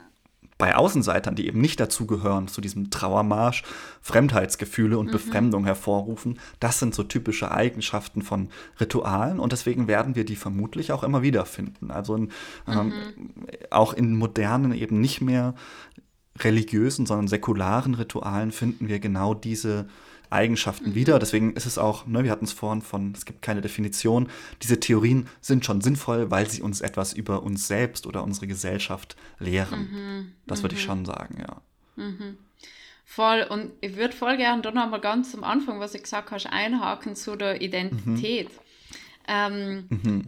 bei 0.57 0.75
Außenseitern, 0.75 1.35
die 1.35 1.47
eben 1.47 1.59
nicht 1.59 1.79
dazugehören, 1.79 2.47
zu 2.47 2.61
diesem 2.61 2.89
Trauermarsch, 2.89 3.63
Fremdheitsgefühle 4.01 4.97
und 4.97 5.07
mhm. 5.07 5.11
Befremdung 5.11 5.65
hervorrufen. 5.65 6.39
Das 6.59 6.79
sind 6.79 6.95
so 6.95 7.03
typische 7.03 7.51
Eigenschaften 7.51 8.21
von 8.21 8.49
Ritualen 8.79 9.39
und 9.39 9.51
deswegen 9.51 9.87
werden 9.87 10.15
wir 10.15 10.25
die 10.25 10.35
vermutlich 10.35 10.91
auch 10.91 11.03
immer 11.03 11.21
wieder 11.21 11.45
finden. 11.45 11.91
Also 11.91 12.15
in, 12.15 12.29
ähm, 12.67 12.87
mhm. 12.87 12.93
auch 13.71 13.93
in 13.93 14.15
modernen 14.15 14.73
eben 14.73 15.01
nicht 15.01 15.21
mehr 15.21 15.53
religiösen, 16.39 17.05
sondern 17.05 17.27
säkularen 17.27 17.93
Ritualen 17.93 18.51
finden 18.51 18.87
wir 18.87 18.99
genau 18.99 19.33
diese 19.33 19.87
Eigenschaften 20.29 20.89
mhm. 20.89 20.95
wieder. 20.95 21.19
Deswegen 21.19 21.53
ist 21.53 21.65
es 21.65 21.77
auch, 21.77 22.07
ne, 22.07 22.23
wir 22.23 22.31
hatten 22.31 22.45
es 22.45 22.51
vorhin 22.51 22.81
von, 22.81 23.13
es 23.15 23.25
gibt 23.25 23.41
keine 23.41 23.61
Definition. 23.61 24.27
Diese 24.61 24.79
Theorien 24.79 25.27
sind 25.41 25.63
schon 25.63 25.81
sinnvoll, 25.81 26.31
weil 26.31 26.49
sie 26.49 26.61
uns 26.61 26.81
etwas 26.81 27.13
über 27.13 27.43
uns 27.43 27.67
selbst 27.67 28.07
oder 28.07 28.23
unsere 28.23 28.47
Gesellschaft 28.47 29.15
lehren. 29.39 29.89
Mhm. 29.91 30.31
Das 30.47 30.63
würde 30.63 30.75
ich 30.75 30.81
mhm. 30.81 30.87
schon 30.87 31.05
sagen, 31.05 31.37
ja. 31.39 31.61
Mhm. 31.95 32.37
Voll. 33.05 33.45
Und 33.47 33.71
ich 33.81 33.95
würde 33.95 34.15
voll 34.15 34.37
gerne 34.37 34.61
doch 34.63 34.73
nochmal 34.73 35.01
ganz 35.01 35.35
am 35.35 35.43
Anfang, 35.43 35.79
was 35.79 35.93
ich 35.93 36.01
gesagt 36.01 36.31
habe, 36.31 36.51
einhaken 36.51 37.15
zu 37.15 37.35
der 37.35 37.61
Identität. 37.61 38.49
Mhm. 38.49 38.53
Ähm, 39.27 39.85
mhm. 39.89 40.27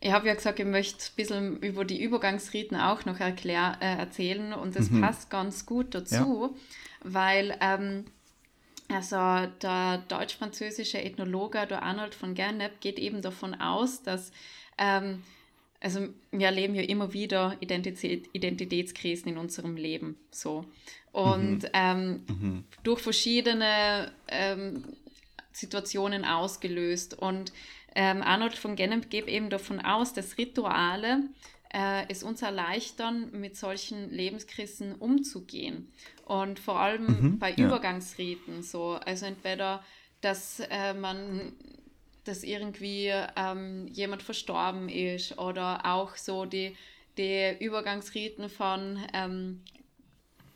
Ich 0.00 0.12
habe 0.12 0.28
ja 0.28 0.34
gesagt, 0.34 0.58
ich 0.58 0.66
möchte 0.66 0.96
ein 0.96 1.16
bisschen 1.16 1.56
über 1.58 1.84
die 1.84 2.02
Übergangsriten 2.02 2.76
auch 2.76 3.04
noch 3.04 3.20
erklär, 3.20 3.76
äh, 3.80 3.98
erzählen 3.98 4.54
und 4.54 4.74
das 4.74 4.90
mhm. 4.90 5.02
passt 5.02 5.28
ganz 5.28 5.66
gut 5.66 5.94
dazu, 5.94 6.54
ja. 6.54 7.12
weil 7.12 7.56
ähm, 7.60 8.06
also 8.88 9.16
der 9.62 9.98
deutsch-französische 10.08 11.02
Ethnologe 11.02 11.66
der 11.66 11.82
Arnold 11.82 12.14
von 12.14 12.34
Gernep 12.34 12.80
geht 12.80 12.98
eben 12.98 13.20
davon 13.20 13.54
aus, 13.54 14.02
dass 14.02 14.32
ähm, 14.78 15.22
also 15.80 16.08
wir 16.30 16.46
erleben 16.46 16.74
ja 16.74 16.82
immer 16.82 17.12
wieder 17.12 17.56
Identität, 17.60 18.28
Identitätskrisen 18.32 19.32
in 19.32 19.38
unserem 19.38 19.76
Leben 19.76 20.16
so 20.30 20.64
und 21.12 21.62
mhm. 21.62 21.68
Ähm, 21.72 22.24
mhm. 22.28 22.64
durch 22.82 23.00
verschiedene 23.00 24.12
ähm, 24.28 24.84
Situationen 25.52 26.24
ausgelöst 26.24 27.18
und 27.18 27.52
ähm, 27.94 28.22
Arnold 28.22 28.56
von 28.56 28.76
Gennep 28.76 29.10
geht 29.10 29.28
eben 29.28 29.50
davon 29.50 29.80
aus, 29.80 30.12
dass 30.12 30.38
Rituale 30.38 31.24
äh, 31.72 32.04
es 32.08 32.22
uns 32.22 32.42
erleichtern, 32.42 33.30
mit 33.32 33.56
solchen 33.56 34.10
Lebenskrisen 34.10 34.94
umzugehen. 34.94 35.92
Und 36.24 36.58
vor 36.58 36.78
allem 36.78 37.06
mhm, 37.06 37.38
bei 37.38 37.50
ja. 37.50 37.66
Übergangsriten 37.66 38.62
so. 38.62 38.98
Also 39.04 39.26
entweder, 39.26 39.82
dass 40.20 40.60
äh, 40.60 40.94
man 40.94 41.52
dass 42.24 42.42
irgendwie 42.42 43.12
ähm, 43.36 43.88
jemand 43.88 44.22
verstorben 44.22 44.88
ist 44.88 45.38
oder 45.38 45.86
auch 45.86 46.16
so 46.16 46.44
die, 46.44 46.76
die 47.16 47.56
Übergangsriten 47.58 48.48
von 48.48 48.98
ähm, 49.14 49.62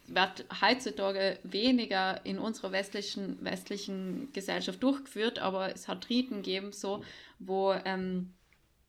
wird 0.06 0.44
heutzutage 0.60 1.38
weniger 1.42 2.24
in 2.24 2.38
unserer 2.38 2.72
westlichen, 2.72 3.42
westlichen 3.44 4.32
Gesellschaft 4.32 4.82
durchgeführt, 4.82 5.38
aber 5.38 5.74
es 5.74 5.88
hat 5.88 6.08
Riten 6.10 6.36
gegeben, 6.36 6.72
so, 6.72 7.02
wo 7.38 7.72
ähm, 7.84 8.32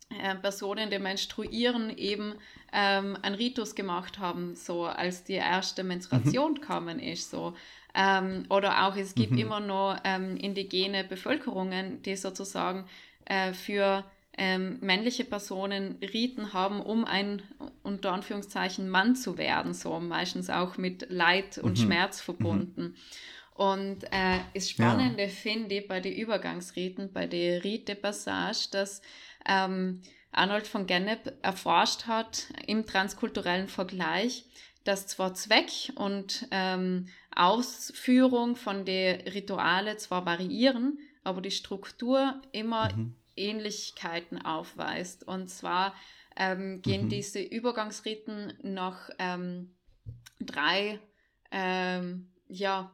äh, 0.09 0.35
Personen, 0.35 0.89
die 0.89 0.99
menstruieren, 0.99 1.95
eben 1.97 2.35
ähm, 2.71 3.17
einen 3.21 3.35
Ritus 3.35 3.75
gemacht 3.75 4.19
haben, 4.19 4.55
so 4.55 4.85
als 4.85 5.23
die 5.23 5.33
erste 5.33 5.83
Menstruation 5.83 6.51
mhm. 6.51 6.55
gekommen 6.55 6.99
ist. 6.99 7.31
So. 7.31 7.55
Ähm, 7.93 8.45
oder 8.49 8.85
auch 8.85 8.95
es 8.95 9.15
gibt 9.15 9.31
mhm. 9.31 9.37
immer 9.39 9.59
noch 9.59 9.97
ähm, 10.03 10.37
indigene 10.37 11.03
Bevölkerungen, 11.03 12.01
die 12.03 12.15
sozusagen 12.15 12.85
äh, 13.25 13.53
für 13.53 14.03
ähm, 14.37 14.77
männliche 14.81 15.23
Personen 15.23 15.97
Riten 16.01 16.53
haben, 16.53 16.81
um 16.81 17.05
ein 17.05 17.41
unter 17.83 18.11
Anführungszeichen 18.11 18.89
Mann 18.89 19.15
zu 19.15 19.37
werden, 19.37 19.73
so 19.73 19.99
meistens 19.99 20.49
auch 20.49 20.77
mit 20.77 21.07
Leid 21.09 21.57
und 21.57 21.77
mhm. 21.77 21.83
Schmerz 21.83 22.21
verbunden. 22.21 22.81
Mhm. 22.81 22.95
Und 23.55 24.03
äh, 24.11 24.39
das 24.53 24.69
Spannende 24.69 25.23
ja. 25.23 25.29
finde 25.29 25.75
ich 25.75 25.87
bei 25.87 26.01
den 26.01 26.13
Übergangsriten, 26.13 27.13
bei 27.13 27.25
der 27.25 27.63
Rite 27.63 27.95
Passage, 27.95 28.67
dass 28.71 29.01
ähm, 29.47 30.01
Arnold 30.33 30.67
von 30.67 30.85
Gennep 30.85 31.33
erforscht 31.41 32.07
hat 32.07 32.47
im 32.67 32.85
transkulturellen 32.85 33.69
Vergleich, 33.69 34.43
dass 34.83 35.07
zwar 35.07 35.33
Zweck 35.35 35.93
und 35.95 36.47
ähm, 36.51 37.07
Ausführung 37.33 38.57
von 38.57 38.83
den 38.83 39.21
Rituale 39.21 39.95
zwar 39.95 40.25
variieren, 40.25 40.99
aber 41.23 41.41
die 41.41 41.51
Struktur 41.51 42.41
immer 42.51 42.93
mhm. 42.93 43.15
Ähnlichkeiten 43.35 44.43
aufweist. 44.43 45.27
Und 45.27 45.49
zwar 45.49 45.95
ähm, 46.35 46.81
gehen 46.81 47.05
mhm. 47.05 47.09
diese 47.09 47.41
Übergangsriten 47.41 48.53
nach 48.61 49.09
ähm, 49.19 49.75
drei, 50.39 50.99
ähm, 51.51 52.31
ja, 52.47 52.91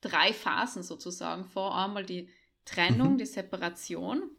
drei 0.00 0.32
Phasen 0.32 0.82
sozusagen 0.82 1.44
vor. 1.44 1.76
Einmal 1.76 2.04
die 2.04 2.28
Trennung, 2.64 3.14
mhm. 3.14 3.18
die 3.18 3.26
Separation, 3.26 4.30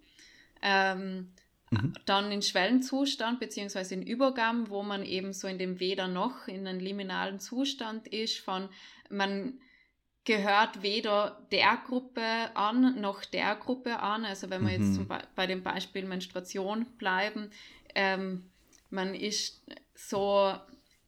ähm, 0.62 1.34
mhm. 1.70 1.94
dann 2.06 2.30
den 2.30 2.42
Schwellenzustand 2.42 3.40
beziehungsweise 3.40 3.96
den 3.96 4.06
Übergang, 4.06 4.70
wo 4.70 4.84
man 4.84 5.04
eben 5.04 5.34
so 5.34 5.48
in 5.48 5.58
dem 5.58 5.80
Weder 5.80 6.08
noch 6.08 6.48
in 6.48 6.68
einem 6.68 6.80
liminalen 6.80 7.40
Zustand 7.40 8.08
ist 8.08 8.40
von 8.40 8.70
man 9.10 9.60
gehört 10.30 10.84
weder 10.84 11.42
der 11.52 11.82
Gruppe 11.88 12.22
an 12.54 13.02
noch 13.02 13.26
der 13.26 13.56
Gruppe 13.56 13.98
an. 14.00 14.26
Also 14.26 14.52
wenn 14.52 14.62
wir 14.62 14.78
mhm. 14.78 14.84
jetzt 14.84 14.94
zum 14.94 15.08
bei 15.36 15.48
dem 15.48 15.64
Beispiel 15.64 16.06
Menstruation 16.06 16.86
bleiben, 17.00 17.50
ähm, 17.96 18.48
man 18.92 19.16
ist 19.16 19.66
so 19.96 20.54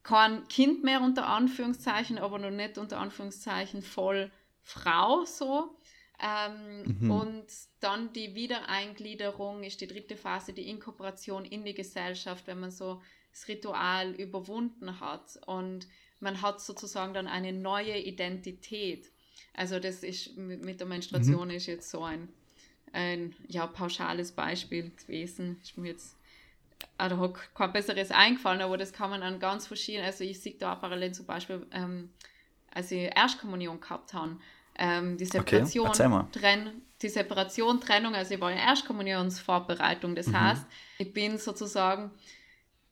kein 0.02 0.48
Kind 0.48 0.84
mehr 0.84 1.02
unter 1.02 1.28
Anführungszeichen, 1.28 2.18
aber 2.18 2.40
noch 2.40 2.50
nicht 2.50 2.80
unter 2.80 2.98
Anführungszeichen 2.98 3.84
voll 3.84 4.32
Frau 4.64 5.24
so. 5.26 5.78
Ähm, 6.20 6.98
mhm. 7.02 7.12
Und 7.12 7.46
dann 7.80 8.12
die 8.14 8.34
Wiedereingliederung 8.34 9.62
ist 9.62 9.82
die 9.82 9.88
dritte 9.88 10.18
Phase, 10.18 10.52
die 10.54 10.68
Inkorporation 10.68 11.46
in 11.46 11.64
die 11.64 11.76
Gesellschaft, 11.76 12.48
wenn 12.48 12.60
man 12.60 12.72
so 12.72 13.04
das 13.30 13.48
Ritual 13.48 14.14
überwunden 14.14 15.00
hat. 15.00 15.40
Und 15.46 15.88
man 16.22 16.42
hat 16.42 16.62
sozusagen 16.62 17.14
dann 17.14 17.28
eine 17.28 17.52
neue 17.52 17.98
Identität. 17.98 19.12
Also 19.54 19.80
das 19.80 20.04
ist 20.04 20.38
mit 20.38 20.80
der 20.80 20.88
Menstruation 20.88 21.50
mhm. 21.50 21.56
ist 21.56 21.66
jetzt 21.66 21.90
so 21.90 22.04
ein, 22.04 22.30
ein 22.94 23.36
ja, 23.48 23.68
pauschales 23.68 24.32
Beispiel 24.32 24.92
gewesen. 24.92 25.60
Ich 25.64 25.76
mir 25.78 25.90
jetzt 25.90 26.16
also 26.98 27.18
hat 27.20 27.34
kein 27.54 27.74
besseres 27.74 28.12
eingefallen, 28.12 28.62
aber 28.62 28.78
das 28.78 28.94
kann 28.94 29.10
man 29.10 29.24
an 29.24 29.40
ganz 29.40 29.68
verschiedenen, 29.68 30.06
also 30.06 30.24
ich 30.24 30.40
sehe 30.40 30.56
da 30.56 30.76
parallel 30.76 31.14
zum 31.14 31.26
Beispiel, 31.26 31.66
ähm, 31.72 32.10
als 32.74 32.92
ich 32.92 33.16
Erstkommunion 33.16 33.80
gehabt 33.80 34.14
habe, 34.14 34.38
ähm, 34.76 35.18
die 35.18 35.26
Separation, 35.26 35.88
okay, 35.88 36.26
Trenn, 36.32 36.82
die 37.02 37.10
Separation, 37.10 37.82
Trennung, 37.82 38.16
also 38.16 38.34
ich 38.34 38.42
war 38.42 38.52
in 38.52 38.58
Erstkommunionsvorbereitung, 38.58 40.16
das 40.16 40.28
mhm. 40.28 40.40
heißt, 40.40 40.66
ich 41.00 41.14
bin 41.14 41.38
sozusagen 41.38 42.12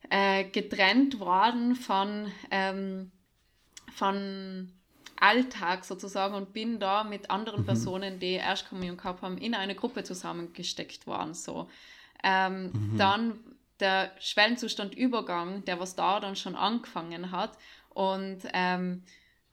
äh, 0.10 0.46
getrennt 0.46 1.20
worden 1.20 1.76
von 1.76 2.32
ähm, 2.52 3.12
von 3.94 4.72
Alltag 5.20 5.84
sozusagen 5.84 6.34
und 6.34 6.54
bin 6.54 6.80
da 6.80 7.04
mit 7.04 7.30
anderen 7.30 7.62
mhm. 7.62 7.66
Personen, 7.66 8.20
die 8.20 8.34
Erstkommunion 8.34 8.98
gehabt 8.98 9.22
haben, 9.22 9.38
in 9.38 9.54
eine 9.54 9.76
Gruppe 9.76 10.04
zusammengesteckt 10.04 11.08
worden. 11.08 11.34
So. 11.34 11.70
Ähm, 12.24 12.72
mhm. 12.72 12.98
Dann 12.98 13.40
der 13.80 14.12
Schwellenzustand 14.20 14.96
Übergang, 14.96 15.64
der 15.66 15.80
was 15.80 15.96
da 15.96 16.20
dann 16.20 16.36
schon 16.36 16.56
angefangen 16.56 17.32
hat 17.32 17.58
und, 17.90 18.40
ähm, 18.54 19.04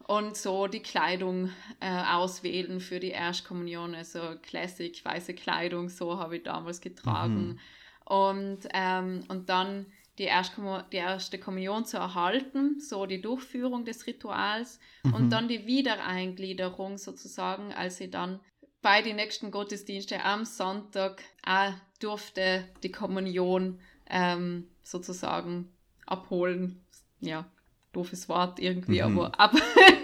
und 0.06 0.36
so 0.36 0.66
die 0.66 0.80
Kleidung 0.80 1.50
äh, 1.80 2.02
auswählen 2.12 2.80
für 2.80 3.00
die 3.00 3.10
Erstkommunion, 3.10 3.94
also 3.94 4.20
Classic, 4.42 5.04
weiße 5.04 5.34
Kleidung, 5.34 5.88
so 5.88 6.18
habe 6.18 6.36
ich 6.36 6.42
damals 6.44 6.80
getragen. 6.80 7.48
Mhm. 7.48 7.58
Und, 8.04 8.58
ähm, 8.72 9.24
und 9.28 9.48
dann 9.48 9.86
die, 10.18 10.24
Erstkommun 10.24 10.84
die 10.92 10.96
erste 10.96 11.38
Kommunion 11.38 11.84
zu 11.84 11.98
erhalten, 11.98 12.80
so 12.80 13.06
die 13.06 13.20
Durchführung 13.20 13.84
des 13.84 14.06
Rituals 14.06 14.80
mhm. 15.02 15.14
und 15.14 15.30
dann 15.30 15.48
die 15.48 15.66
Wiedereingliederung 15.66 16.98
sozusagen, 16.98 17.72
als 17.72 17.98
sie 17.98 18.10
dann 18.10 18.40
bei 18.82 19.02
den 19.02 19.16
nächsten 19.16 19.50
Gottesdiensten 19.50 20.20
am 20.20 20.44
Sonntag 20.44 21.22
auch 21.44 21.72
durfte 22.00 22.68
die 22.82 22.92
Kommunion 22.92 23.80
ähm, 24.08 24.68
sozusagen 24.82 25.72
abholen. 26.06 26.84
Ja, 27.20 27.50
doofes 27.92 28.28
Wort 28.28 28.60
irgendwie, 28.60 29.02
mhm. 29.02 29.18
aber 29.18 29.40
ab. 29.40 29.54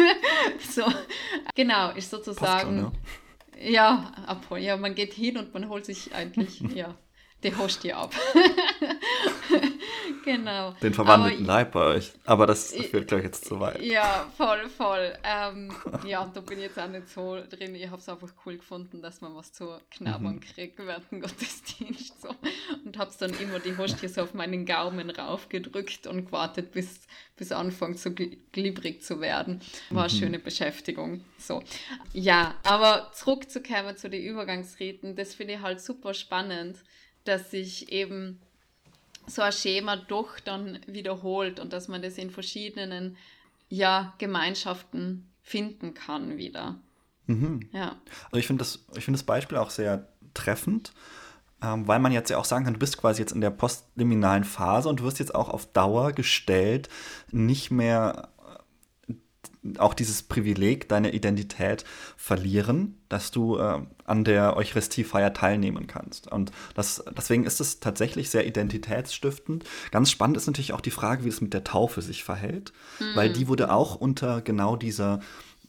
so, 0.58 0.84
genau, 1.54 1.90
ist 1.90 2.10
sozusagen. 2.10 2.80
Schon, 2.80 2.92
ja. 3.62 3.70
ja, 3.70 4.12
abholen. 4.26 4.64
Ja, 4.64 4.76
man 4.76 4.94
geht 4.94 5.12
hin 5.12 5.36
und 5.36 5.52
man 5.54 5.68
holt 5.68 5.84
sich 5.84 6.14
eigentlich, 6.14 6.60
ja, 6.74 6.96
die 7.44 7.56
Hostie 7.56 7.92
ab. 7.92 8.14
Genau. 10.24 10.72
Den 10.82 10.94
verwandelten 10.94 11.44
Aber, 11.44 11.54
Leib 11.54 11.72
bei 11.72 11.84
euch. 11.84 12.12
Aber 12.24 12.46
das 12.46 12.72
führt, 12.72 13.08
glaube 13.08 13.20
ich, 13.20 13.26
jetzt 13.26 13.44
zu 13.44 13.60
weit. 13.60 13.80
Ja, 13.82 14.26
voll, 14.36 14.68
voll. 14.68 15.12
Ähm, 15.22 15.72
ja, 16.06 16.30
da 16.32 16.40
bin 16.40 16.58
ich 16.58 16.64
jetzt 16.64 16.78
auch 16.78 16.88
nicht 16.88 17.08
so 17.08 17.38
drin. 17.48 17.74
Ich 17.74 17.88
habe 17.88 18.00
es 18.00 18.08
einfach 18.08 18.32
cool 18.44 18.56
gefunden, 18.56 19.02
dass 19.02 19.20
man 19.20 19.34
was 19.34 19.52
zu 19.52 19.78
knabbern 19.90 20.36
mhm. 20.36 20.40
kriegt 20.40 20.78
während 20.78 21.10
dem 21.10 21.20
Gottesdienst. 21.20 22.20
So. 22.20 22.34
Und 22.84 22.98
habe 22.98 23.10
dann 23.18 23.32
immer 23.40 23.58
die 23.58 23.76
Hostie 23.76 24.08
so 24.08 24.22
auf 24.22 24.34
meinen 24.34 24.66
Gaumen 24.66 25.10
raufgedrückt 25.10 26.06
und 26.06 26.26
gewartet, 26.26 26.72
bis, 26.72 27.00
bis 27.36 27.52
anfängt 27.52 27.98
so 27.98 28.10
glibrig 28.52 29.02
zu 29.02 29.20
werden. 29.20 29.60
War 29.90 30.04
eine 30.04 30.12
mhm. 30.12 30.16
schöne 30.16 30.38
Beschäftigung. 30.38 31.24
So. 31.38 31.62
Ja, 32.12 32.54
aber 32.62 33.10
zurückzukommen 33.12 33.96
zu 33.96 34.08
den 34.08 34.22
Übergangsreden, 34.22 35.16
das 35.16 35.34
finde 35.34 35.54
ich 35.54 35.60
halt 35.60 35.80
super 35.80 36.14
spannend, 36.14 36.78
dass 37.24 37.50
sich 37.50 37.92
eben 37.92 38.40
so 39.26 39.42
ein 39.42 39.52
Schema 39.52 39.96
doch 39.96 40.40
dann 40.40 40.80
wiederholt 40.86 41.60
und 41.60 41.72
dass 41.72 41.88
man 41.88 42.02
das 42.02 42.18
in 42.18 42.30
verschiedenen 42.30 43.16
ja, 43.68 44.14
Gemeinschaften 44.18 45.28
finden 45.42 45.94
kann 45.94 46.36
wieder. 46.36 46.76
Mhm. 47.26 47.68
Ja. 47.72 47.96
Also 48.26 48.36
ich 48.36 48.46
finde 48.46 48.60
das, 48.60 48.84
find 48.98 49.16
das 49.16 49.22
Beispiel 49.22 49.58
auch 49.58 49.70
sehr 49.70 50.08
treffend, 50.34 50.92
ähm, 51.62 51.86
weil 51.86 51.98
man 51.98 52.12
jetzt 52.12 52.30
ja 52.30 52.38
auch 52.38 52.44
sagen 52.44 52.64
kann, 52.64 52.74
du 52.74 52.80
bist 52.80 52.98
quasi 52.98 53.22
jetzt 53.22 53.32
in 53.32 53.40
der 53.40 53.50
postliminalen 53.50 54.44
Phase 54.44 54.88
und 54.88 55.00
du 55.00 55.04
wirst 55.04 55.18
jetzt 55.18 55.34
auch 55.34 55.48
auf 55.48 55.66
Dauer 55.66 56.12
gestellt, 56.12 56.88
nicht 57.30 57.70
mehr 57.70 58.28
auch 59.78 59.94
dieses 59.94 60.22
Privileg, 60.24 60.88
deine 60.88 61.12
Identität 61.12 61.84
verlieren, 62.16 62.98
dass 63.08 63.30
du 63.30 63.58
äh, 63.58 63.80
an 64.04 64.24
der 64.24 64.56
Eucharistiefeier 64.56 65.32
teilnehmen 65.32 65.86
kannst. 65.86 66.30
Und 66.30 66.50
das, 66.74 67.04
deswegen 67.16 67.44
ist 67.44 67.60
es 67.60 67.80
tatsächlich 67.80 68.30
sehr 68.30 68.46
identitätsstiftend. 68.46 69.64
Ganz 69.90 70.10
spannend 70.10 70.36
ist 70.36 70.46
natürlich 70.46 70.72
auch 70.72 70.80
die 70.80 70.90
Frage, 70.90 71.24
wie 71.24 71.28
es 71.28 71.40
mit 71.40 71.54
der 71.54 71.64
Taufe 71.64 72.02
sich 72.02 72.24
verhält, 72.24 72.72
mhm. 72.98 73.04
weil 73.14 73.32
die 73.32 73.48
wurde 73.48 73.72
auch 73.72 73.94
unter 73.94 74.40
genau 74.42 74.76
dieser 74.76 75.20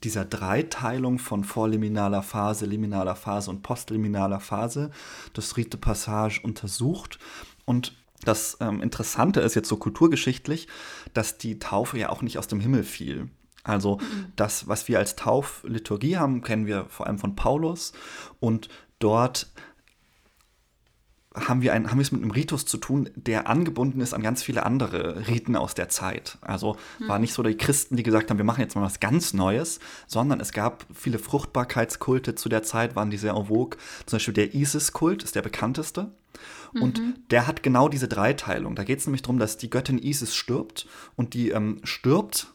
dieser 0.04 0.26
Dreiteilung 0.26 1.18
von 1.18 1.46
vorliminaler 1.46 2.24
Phase, 2.24 2.66
liminaler 2.66 3.16
Phase 3.16 3.50
und 3.50 3.64
postliminaler 3.64 4.42
Phase 4.42 4.92
das 5.32 5.56
Rite 5.56 5.78
Passage 5.78 6.42
untersucht. 6.44 7.20
Und 7.64 7.96
das 8.26 8.58
ähm, 8.60 8.82
Interessante 8.82 9.40
ist 9.40 9.56
jetzt 9.56 9.70
so 9.70 9.78
kulturgeschichtlich, 9.78 10.68
dass 11.14 11.38
die 11.38 11.58
Taufe 11.58 11.98
ja 11.98 12.10
auch 12.10 12.22
nicht 12.22 12.38
aus 12.38 12.48
dem 12.48 12.60
Himmel 12.60 12.84
fiel. 12.84 13.30
Also 13.64 13.98
mhm. 13.98 14.26
das, 14.36 14.68
was 14.68 14.88
wir 14.88 15.00
als 15.00 15.16
Taufliturgie 15.16 16.18
haben, 16.18 16.42
kennen 16.42 16.66
wir 16.66 16.86
vor 16.90 17.08
allem 17.08 17.18
von 17.18 17.36
Paulus. 17.36 17.94
Und 18.40 18.70
dort 19.00 19.48
haben 21.36 21.62
wir, 21.62 21.74
ein, 21.74 21.90
haben 21.90 21.98
wir 21.98 22.04
es 22.04 22.12
mit 22.12 22.22
einem 22.22 22.32
Ritus 22.32 22.66
zu 22.66 22.78
tun, 22.78 23.10
der 23.16 23.50
angebunden 23.50 24.02
ist 24.02 24.14
an 24.14 24.22
ganz 24.22 24.44
viele 24.44 24.66
andere 24.66 25.28
Riten 25.28 25.56
aus 25.56 25.74
der 25.74 25.90
Zeit. 25.90 26.38
Also 26.42 26.78
hm. 27.00 27.08
war 27.08 27.20
nicht 27.20 27.34
so 27.34 27.42
die 27.42 27.58
Christen, 27.58 27.96
die 27.96 28.04
gesagt 28.04 28.30
haben, 28.30 28.38
wir 28.38 28.46
machen 28.46 28.62
jetzt 28.62 28.76
mal 28.76 28.84
was 28.84 29.00
ganz 29.00 29.34
Neues, 29.34 29.80
sondern 30.06 30.40
es 30.40 30.52
gab 30.52 30.86
viele 30.94 31.18
Fruchtbarkeitskulte 31.18 32.36
zu 32.36 32.50
der 32.50 32.62
Zeit, 32.64 32.96
waren 32.96 33.10
die 33.10 33.18
sehr 33.18 33.34
en 33.34 33.48
vogue. 33.48 33.78
Zum 34.06 34.18
Beispiel 34.18 34.34
der 34.34 34.54
Isis-Kult 34.54 35.24
ist 35.24 35.36
der 35.36 35.42
bekannteste. 35.42 36.12
Und 36.80 37.00
mhm. 37.00 37.16
der 37.30 37.48
hat 37.48 37.62
genau 37.64 37.88
diese 37.88 38.08
Dreiteilung. 38.08 38.76
Da 38.76 38.84
geht 38.84 39.00
es 39.00 39.06
nämlich 39.06 39.22
darum, 39.22 39.38
dass 39.38 39.58
die 39.58 39.70
Göttin 39.70 40.00
Isis 40.00 40.36
stirbt 40.36 40.88
und 41.16 41.34
die 41.36 41.50
ähm, 41.50 41.80
stirbt, 41.84 42.53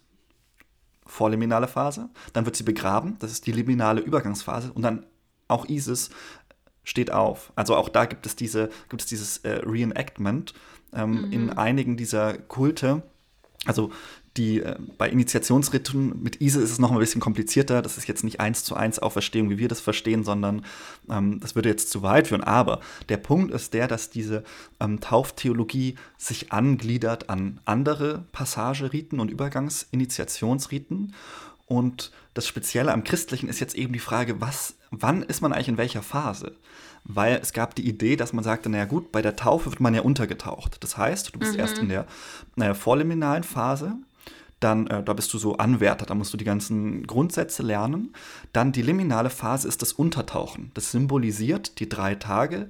vorliminale 1.08 1.66
Phase, 1.66 2.10
dann 2.32 2.44
wird 2.44 2.54
sie 2.54 2.62
begraben, 2.62 3.16
das 3.18 3.32
ist 3.32 3.46
die 3.46 3.52
liminale 3.52 4.00
Übergangsphase 4.00 4.72
und 4.72 4.82
dann 4.82 5.06
auch 5.48 5.68
Isis 5.68 6.10
steht 6.84 7.10
auf. 7.10 7.52
Also 7.56 7.74
auch 7.74 7.88
da 7.88 8.04
gibt 8.04 8.26
es 8.26 8.36
diese, 8.36 8.70
gibt 8.88 9.02
es 9.02 9.08
dieses 9.08 9.38
äh, 9.38 9.60
Reenactment 9.64 10.54
ähm, 10.94 11.26
mhm. 11.26 11.32
in 11.32 11.50
einigen 11.50 11.96
dieser 11.96 12.38
Kulte. 12.38 13.02
Also 13.64 13.90
die, 14.38 14.60
äh, 14.60 14.76
bei 14.96 15.10
Initiationsriten 15.10 16.22
mit 16.22 16.40
Ise 16.40 16.62
ist 16.62 16.70
es 16.70 16.78
noch 16.78 16.92
ein 16.92 16.98
bisschen 16.98 17.20
komplizierter. 17.20 17.82
Das 17.82 17.98
ist 17.98 18.08
jetzt 18.08 18.24
nicht 18.24 18.40
eins 18.40 18.64
zu 18.64 18.76
eins 18.76 18.98
Auferstehung, 18.98 19.50
wie 19.50 19.58
wir 19.58 19.68
das 19.68 19.80
verstehen, 19.80 20.24
sondern 20.24 20.64
ähm, 21.10 21.40
das 21.40 21.54
würde 21.54 21.68
jetzt 21.68 21.90
zu 21.90 22.02
weit 22.02 22.28
führen. 22.28 22.44
Aber 22.44 22.80
der 23.08 23.18
Punkt 23.18 23.52
ist 23.52 23.74
der, 23.74 23.88
dass 23.88 24.10
diese 24.10 24.44
ähm, 24.80 25.00
Tauftheologie 25.00 25.96
sich 26.16 26.52
angliedert 26.52 27.28
an 27.28 27.60
andere 27.64 28.24
Passageriten 28.32 29.20
und 29.20 29.30
Übergangsinitiationsriten. 29.30 31.14
Und 31.66 32.12
das 32.32 32.46
Spezielle 32.46 32.92
am 32.92 33.04
Christlichen 33.04 33.48
ist 33.48 33.60
jetzt 33.60 33.74
eben 33.74 33.92
die 33.92 33.98
Frage, 33.98 34.40
was, 34.40 34.76
wann 34.90 35.22
ist 35.22 35.42
man 35.42 35.52
eigentlich 35.52 35.68
in 35.68 35.76
welcher 35.76 36.02
Phase? 36.02 36.56
Weil 37.04 37.38
es 37.42 37.52
gab 37.52 37.74
die 37.74 37.86
Idee, 37.86 38.16
dass 38.16 38.32
man 38.32 38.44
sagte, 38.44 38.70
naja 38.70 38.84
gut, 38.84 39.12
bei 39.12 39.22
der 39.22 39.36
Taufe 39.36 39.70
wird 39.70 39.80
man 39.80 39.94
ja 39.94 40.02
untergetaucht. 40.02 40.82
Das 40.82 40.96
heißt, 40.96 41.34
du 41.34 41.38
bist 41.38 41.54
mhm. 41.54 41.60
erst 41.60 41.78
in 41.78 41.88
der 41.88 42.06
naja, 42.56 42.74
vorliminalen 42.74 43.44
Phase, 43.44 43.96
dann 44.60 44.86
äh, 44.88 45.02
da 45.02 45.12
bist 45.12 45.32
du 45.32 45.38
so 45.38 45.56
Anwärter, 45.56 46.06
da 46.06 46.14
musst 46.14 46.32
du 46.32 46.36
die 46.36 46.44
ganzen 46.44 47.06
Grundsätze 47.06 47.62
lernen. 47.62 48.12
Dann 48.52 48.72
die 48.72 48.82
liminale 48.82 49.30
Phase 49.30 49.68
ist 49.68 49.82
das 49.82 49.92
Untertauchen. 49.92 50.70
Das 50.74 50.90
symbolisiert 50.90 51.78
die 51.80 51.88
drei 51.88 52.14
Tage, 52.14 52.66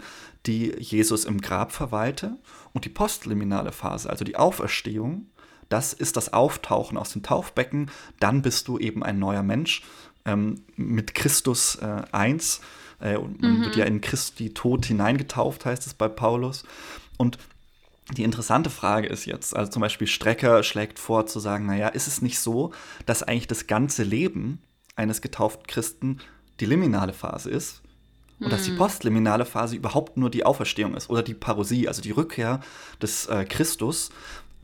die 0.46 0.74
Jesus 0.79 1.24
im 1.24 1.40
Grab 1.40 1.72
verweilte. 1.72 2.37
Und 2.74 2.85
die 2.85 2.90
postliminale 2.90 3.72
Phase, 3.72 4.11
also 4.11 4.24
die 4.24 4.37
Auferstehung, 4.37 5.27
das 5.68 5.92
ist 5.92 6.16
das 6.16 6.33
Auftauchen 6.33 6.96
aus 6.96 7.12
dem 7.12 7.22
Taufbecken. 7.22 7.90
Dann 8.20 8.42
bist 8.42 8.68
du 8.68 8.79
eben 8.79 9.03
ein 9.03 9.18
neuer 9.18 9.42
Mensch 9.42 9.83
ähm, 10.24 10.62
mit 10.77 11.14
Christus 11.14 11.77
äh, 11.77 12.03
eins. 12.12 12.61
Äh, 13.01 13.18
man 13.18 13.59
mhm. 13.59 13.64
wird 13.64 13.77
ja 13.77 13.85
in 13.85 14.01
Christi 14.01 14.53
Tod 14.53 14.87
hineingetauft, 14.87 15.64
heißt 15.64 15.87
es 15.87 15.94
bei 15.94 16.09
Paulus. 16.09 16.64
Und 17.16 17.38
die 18.16 18.25
interessante 18.25 18.71
Frage 18.71 19.07
ist 19.07 19.27
jetzt, 19.27 19.55
also 19.55 19.71
zum 19.71 19.81
Beispiel 19.81 20.07
Strecker 20.07 20.62
schlägt 20.62 20.99
vor 20.99 21.27
zu 21.27 21.40
sagen, 21.40 21.66
naja, 21.66 21.88
ist 21.88 22.09
es 22.09 22.23
nicht 22.23 22.38
so, 22.38 22.73
dass 23.07 23.23
eigentlich 23.23 23.49
das 23.49 23.66
ganze 23.66 24.03
Leben 24.03 24.61
eines 24.97 25.21
getauften 25.21 25.66
Christen 25.66 26.18
die 26.61 26.66
liminale 26.66 27.12
Phase 27.12 27.51
ist 27.51 27.83
und 28.40 28.47
hm. 28.47 28.51
dass 28.51 28.64
die 28.64 28.71
hm. 28.71 28.79
postliminale 28.79 29.44
Phase 29.44 29.77
überhaupt 29.77 30.16
nur 30.16 30.31
die 30.31 30.44
Auferstehung 30.44 30.94
ist 30.94 31.11
oder 31.11 31.23
die 31.23 31.35
Parosie, 31.35 31.87
also 31.87 32.01
die 32.01 32.11
Rückkehr 32.11 32.61
des 33.03 33.27
äh, 33.27 33.44
Christus 33.44 34.11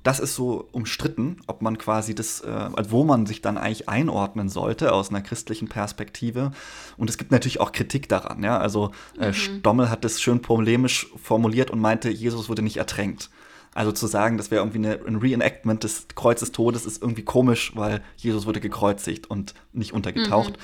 das 0.04 0.20
ist 0.20 0.34
so 0.34 0.68
umstritten, 0.70 1.38
ob 1.46 1.62
man 1.62 1.78
quasi 1.78 2.14
das, 2.14 2.42
äh, 2.42 2.68
wo 2.90 3.04
man 3.04 3.24
sich 3.24 3.40
dann 3.40 3.56
eigentlich 3.56 3.88
einordnen 3.88 4.50
sollte 4.50 4.92
aus 4.92 5.08
einer 5.08 5.22
christlichen 5.22 5.68
Perspektive. 5.68 6.52
Und 6.98 7.08
es 7.08 7.16
gibt 7.16 7.32
natürlich 7.32 7.58
auch 7.58 7.72
Kritik 7.72 8.08
daran. 8.08 8.44
Ja? 8.44 8.58
Also 8.58 8.92
äh, 9.18 9.28
mhm. 9.28 9.32
Stommel 9.32 9.90
hat 9.90 10.04
das 10.04 10.20
schön 10.20 10.42
polemisch 10.42 11.08
formuliert 11.20 11.70
und 11.70 11.80
meinte, 11.80 12.10
Jesus 12.10 12.50
wurde 12.50 12.60
nicht 12.60 12.76
ertränkt. 12.76 13.30
Also 13.72 13.92
zu 13.92 14.06
sagen, 14.06 14.36
das 14.36 14.50
wäre 14.50 14.62
irgendwie 14.62 14.86
eine, 14.86 15.00
ein 15.06 15.16
Reenactment 15.16 15.82
des 15.82 16.06
Kreuzes 16.14 16.52
Todes, 16.52 16.84
ist 16.84 17.02
irgendwie 17.02 17.24
komisch, 17.24 17.72
weil 17.74 18.02
Jesus 18.16 18.44
wurde 18.44 18.60
gekreuzigt 18.60 19.28
und 19.28 19.54
nicht 19.72 19.94
untergetaucht. 19.94 20.52
Mhm. 20.52 20.62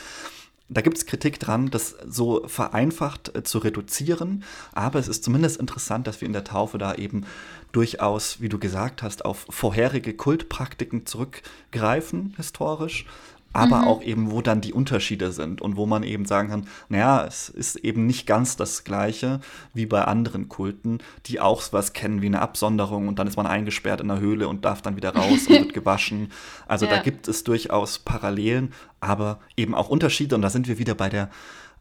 Da 0.73 0.83
gibt 0.83 0.97
es 0.97 1.05
Kritik 1.05 1.41
dran, 1.41 1.69
das 1.71 1.97
so 2.07 2.47
vereinfacht 2.47 3.35
äh, 3.35 3.43
zu 3.43 3.59
reduzieren, 3.59 4.45
aber 4.73 5.01
es 5.01 5.09
ist 5.09 5.25
zumindest 5.25 5.59
interessant, 5.59 6.07
dass 6.07 6.21
wir 6.21 6.27
in 6.27 6.33
der 6.33 6.45
Taufe 6.45 6.79
da 6.79 6.95
eben 6.95 7.27
durchaus, 7.73 8.41
wie 8.41 8.49
du 8.49 8.59
gesagt 8.59 9.03
hast, 9.03 9.25
auf 9.25 9.47
vorherige 9.51 10.15
Kultpraktiken 10.15 11.07
zurückgreifen, 11.07 12.35
historisch, 12.37 13.05
aber 13.53 13.79
mhm. 13.79 13.89
auch 13.89 14.03
eben, 14.03 14.31
wo 14.31 14.43
dann 14.43 14.61
die 14.61 14.73
Unterschiede 14.73 15.33
sind 15.33 15.61
und 15.61 15.77
wo 15.77 15.87
man 15.87 16.03
eben 16.03 16.25
sagen 16.25 16.49
kann, 16.51 16.67
naja, 16.89 17.25
es 17.27 17.49
ist 17.49 17.77
eben 17.77 18.07
nicht 18.07 18.27
ganz 18.27 18.57
das 18.57 18.85
Gleiche 18.85 19.41
wie 19.75 19.87
bei 19.87 20.05
anderen 20.05 20.49
Kulten, 20.49 20.99
die 21.27 21.41
auch 21.41 21.63
was 21.73 21.93
kennen 21.93 22.23
wie 22.23 22.27
eine 22.27 22.43
Absonderung 22.43 23.09
und 23.09 23.19
dann 23.19 23.27
ist 23.27 23.37
man 23.37 23.47
eingesperrt 23.47 24.01
in 24.01 24.09
der 24.09 24.21
Höhle 24.21 24.49
und 24.49 24.65
darf 24.65 24.83
dann 24.83 24.97
wieder 24.97 25.15
raus 25.15 25.47
und 25.47 25.51
wird 25.51 25.75
gewaschen. 25.75 26.31
Also 26.69 26.87
ja. 26.87 26.97
da 26.97 27.03
gibt 27.03 27.29
es 27.29 27.45
durchaus 27.45 27.99
Parallelen, 27.99 28.73
aber 29.01 29.41
eben 29.57 29.75
auch 29.75 29.89
Unterschiede 29.89 30.35
und 30.35 30.43
da 30.43 30.51
sind 30.51 30.69
wir 30.69 30.79
wieder 30.79 30.95
bei 30.95 31.09
der 31.09 31.31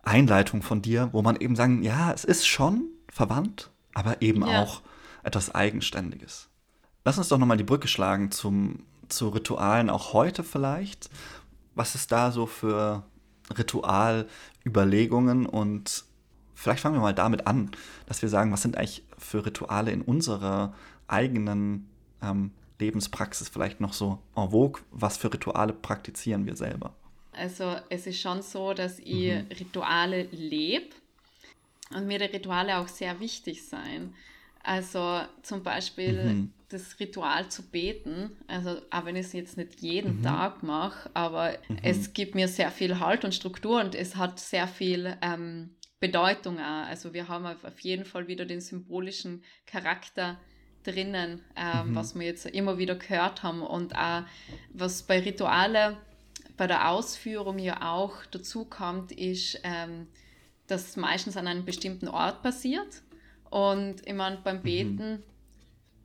Einleitung 0.04 0.62
von 0.62 0.82
dir, 0.82 1.10
wo 1.12 1.22
man 1.22 1.36
eben 1.36 1.56
sagen, 1.56 1.84
ja, 1.84 2.12
es 2.12 2.24
ist 2.24 2.48
schon 2.48 2.86
verwandt, 3.12 3.70
aber 3.94 4.22
eben 4.22 4.46
ja. 4.46 4.64
auch 4.64 4.82
etwas 5.24 5.54
Eigenständiges. 5.54 6.48
Lass 7.06 7.18
uns 7.18 7.28
doch 7.28 7.38
nochmal 7.38 7.58
die 7.58 7.64
Brücke 7.64 7.88
schlagen 7.88 8.32
zum, 8.32 8.84
zu 9.08 9.30
Ritualen 9.30 9.90
auch 9.90 10.14
heute 10.14 10.44
vielleicht. 10.44 11.10
Was 11.80 11.96
ist 11.96 12.12
da 12.12 12.34
so 12.34 12.46
für 12.46 13.04
Ritualüberlegungen 13.58 15.46
und 15.46 16.04
vielleicht 16.54 16.82
fangen 16.82 16.96
wir 16.96 17.02
mal 17.02 17.14
damit 17.14 17.48
an, 17.48 17.72
dass 18.06 18.22
wir 18.22 18.28
sagen, 18.28 18.52
was 18.52 18.64
sind 18.64 18.78
eigentlich 18.78 19.06
für 19.18 19.46
Rituale 19.46 19.92
in 19.92 20.02
unserer 20.02 20.74
eigenen 21.08 21.88
ähm, 22.22 22.52
Lebenspraxis 22.80 23.48
vielleicht 23.48 23.80
noch 23.80 23.94
so 23.94 24.20
en 24.36 24.50
vogue? 24.50 24.82
Was 24.92 25.16
für 25.16 25.32
Rituale 25.32 25.72
praktizieren 25.72 26.46
wir 26.46 26.58
selber? 26.58 26.94
Also 27.32 27.78
es 27.88 28.08
ist 28.08 28.20
schon 28.20 28.42
so, 28.42 28.74
dass 28.74 29.00
ich 29.00 29.34
mhm. 29.34 29.48
Rituale 29.58 30.24
lebe 30.32 30.90
und 31.96 32.08
mir 32.08 32.20
die 32.20 32.26
Rituale 32.26 32.78
auch 32.80 32.90
sehr 32.90 33.22
wichtig 33.22 33.66
sein. 33.66 34.14
Also 34.64 35.22
zum 35.44 35.64
Beispiel 35.64 36.24
mhm. 36.26 36.54
Das 36.70 37.00
Ritual 37.00 37.50
zu 37.50 37.64
beten, 37.64 38.32
also 38.48 38.78
auch 38.92 39.06
wenn 39.06 39.16
ich 39.16 39.28
es 39.28 39.34
jetzt 39.34 39.58
nicht 39.58 39.82
jeden 39.82 40.20
mhm. 40.20 40.24
Tag 40.24 40.62
mache, 40.64 41.10
aber 41.16 41.58
mhm. 41.68 41.80
es 41.82 42.14
gibt 42.14 42.36
mir 42.36 42.48
sehr 42.48 42.72
viel 42.72 43.00
Halt 43.00 43.26
und 43.26 43.34
Struktur 43.34 43.80
und 43.80 43.96
es 43.96 44.16
hat 44.16 44.40
sehr 44.40 44.68
viel 44.68 45.18
ähm, 45.22 45.72
Bedeutung 46.00 46.60
auch. 46.60 46.86
Also 46.88 47.14
wir 47.14 47.28
haben 47.28 47.46
auf 47.46 47.80
jeden 47.80 48.06
Fall 48.06 48.28
wieder 48.28 48.46
den 48.46 48.62
symbolischen 48.62 49.44
Charakter 49.66 50.40
drinnen, 50.84 51.42
ähm, 51.56 51.90
mhm. 51.90 51.96
was 51.96 52.18
wir 52.18 52.28
jetzt 52.28 52.46
immer 52.46 52.78
wieder 52.78 52.96
gehört 52.96 53.42
haben 53.42 53.62
und 53.62 53.96
auch 53.96 54.24
was 54.72 55.04
bei 55.04 55.20
Rituale 55.20 55.98
bei 56.56 56.68
der 56.68 56.90
Ausführung 56.90 57.58
ja 57.58 57.94
auch 57.94 58.26
dazu 58.32 58.66
kommt, 58.66 59.12
ist, 59.12 59.60
ähm, 59.64 60.08
dass 60.68 60.98
meistens 60.98 61.36
an 61.36 61.48
einem 61.48 61.66
bestimmten 61.66 62.08
Ort 62.08 62.44
passiert 62.44 63.02
und 63.50 64.06
ich 64.06 64.14
meine, 64.14 64.38
beim 64.44 64.58
mhm. 64.58 64.64
Beten. 64.64 65.24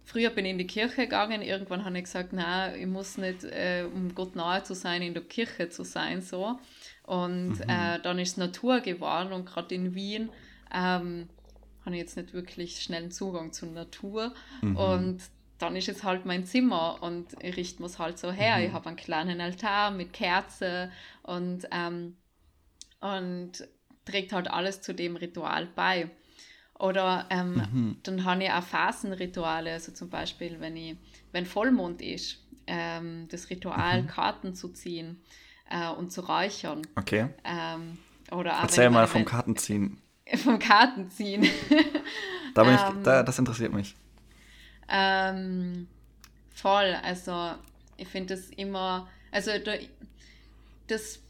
Früher 0.04 0.30
bin 0.30 0.44
ich 0.44 0.52
in 0.52 0.58
die 0.58 0.66
Kirche 0.66 1.02
gegangen, 1.02 1.42
irgendwann 1.42 1.84
habe 1.84 1.98
ich 1.98 2.04
gesagt, 2.04 2.32
nein, 2.32 2.78
ich 2.78 2.86
muss 2.86 3.18
nicht, 3.18 3.44
äh, 3.44 3.86
um 3.92 4.14
Gott 4.14 4.36
nahe 4.36 4.62
zu 4.62 4.74
sein, 4.74 5.02
in 5.02 5.14
der 5.14 5.24
Kirche 5.24 5.68
zu 5.70 5.84
sein, 5.84 6.20
so. 6.20 6.58
Und 7.04 7.58
mhm. 7.58 7.68
äh, 7.68 7.98
dann 8.00 8.18
ist 8.18 8.32
es 8.32 8.36
Natur 8.36 8.80
geworden 8.80 9.32
und 9.32 9.46
gerade 9.46 9.74
in 9.74 9.94
Wien 9.94 10.30
ähm, 10.72 11.28
habe 11.84 11.96
ich 11.96 12.02
jetzt 12.02 12.16
nicht 12.16 12.32
wirklich 12.32 12.80
schnellen 12.80 13.10
Zugang 13.10 13.52
zur 13.52 13.70
Natur. 13.70 14.34
Mhm. 14.62 14.76
Und 14.76 15.22
dann 15.58 15.76
ist 15.76 15.88
es 15.88 16.02
halt 16.02 16.24
mein 16.26 16.44
Zimmer 16.44 17.02
und 17.02 17.26
ich 17.42 17.56
richte 17.56 17.82
mir 17.82 17.86
es 17.86 17.98
halt 17.98 18.18
so 18.18 18.32
her. 18.32 18.58
Mhm. 18.58 18.64
Ich 18.64 18.72
habe 18.72 18.88
einen 18.88 18.96
kleinen 18.96 19.40
Altar 19.40 19.90
mit 19.90 20.12
Kerze 20.12 20.90
und, 21.22 21.66
ähm, 21.70 22.16
und 23.00 23.52
trägt 24.04 24.32
halt 24.32 24.48
alles 24.48 24.80
zu 24.80 24.94
dem 24.94 25.16
Ritual 25.16 25.66
bei. 25.74 26.10
Oder 26.84 27.24
ähm, 27.30 27.54
mhm. 27.54 27.96
dann 28.02 28.24
habe 28.26 28.44
ich 28.44 28.50
auch 28.50 28.62
Phasenrituale, 28.62 29.72
also 29.72 29.90
zum 29.92 30.10
Beispiel, 30.10 30.60
wenn, 30.60 30.76
ich, 30.76 30.98
wenn 31.32 31.46
Vollmond 31.46 32.02
ist, 32.02 32.44
ähm, 32.66 33.26
das 33.30 33.48
Ritual, 33.48 34.02
mhm. 34.02 34.06
Karten 34.06 34.54
zu 34.54 34.68
ziehen 34.68 35.22
äh, 35.70 35.88
und 35.88 36.12
zu 36.12 36.20
räuchern. 36.20 36.82
Okay. 36.94 37.28
Ähm, 37.42 37.96
oder 38.30 38.50
Erzähl 38.50 38.90
mal 38.90 39.06
vom 39.06 39.24
Kartenziehen. 39.24 39.98
Vom 40.42 40.58
Kartenziehen. 40.58 41.46
da 42.54 42.64
bin 42.64 42.74
ich, 42.74 42.80
ähm, 42.80 43.02
da, 43.02 43.22
das 43.22 43.38
interessiert 43.38 43.74
mich. 43.74 43.94
Ähm, 44.88 45.86
voll, 46.54 46.96
also 47.02 47.52
ich 47.98 48.08
finde 48.08 48.34
das 48.34 48.48
immer, 48.48 49.06
also 49.30 49.50
das, 50.86 51.20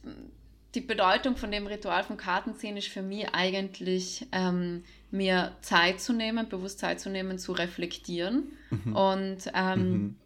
die 0.75 0.81
Bedeutung 0.81 1.37
von 1.37 1.51
dem 1.51 1.67
Ritual 1.67 2.05
vom 2.05 2.17
Kartenziehen 2.17 2.77
ist 2.77 2.87
für 2.87 3.03
mich 3.03 3.29
eigentlich 3.33 4.29
ähm, 4.31 4.85
mir 5.15 5.53
Zeit 5.61 6.01
zu 6.01 6.13
nehmen, 6.13 6.49
bewusst 6.49 6.81
Zeit 6.81 7.01
zu 7.01 7.09
nehmen, 7.09 7.39
zu 7.39 7.53
reflektieren. 7.53 8.53
Mhm. 8.71 8.97
Und, 8.97 9.39
ähm, 9.55 9.91
mhm. 9.93 10.17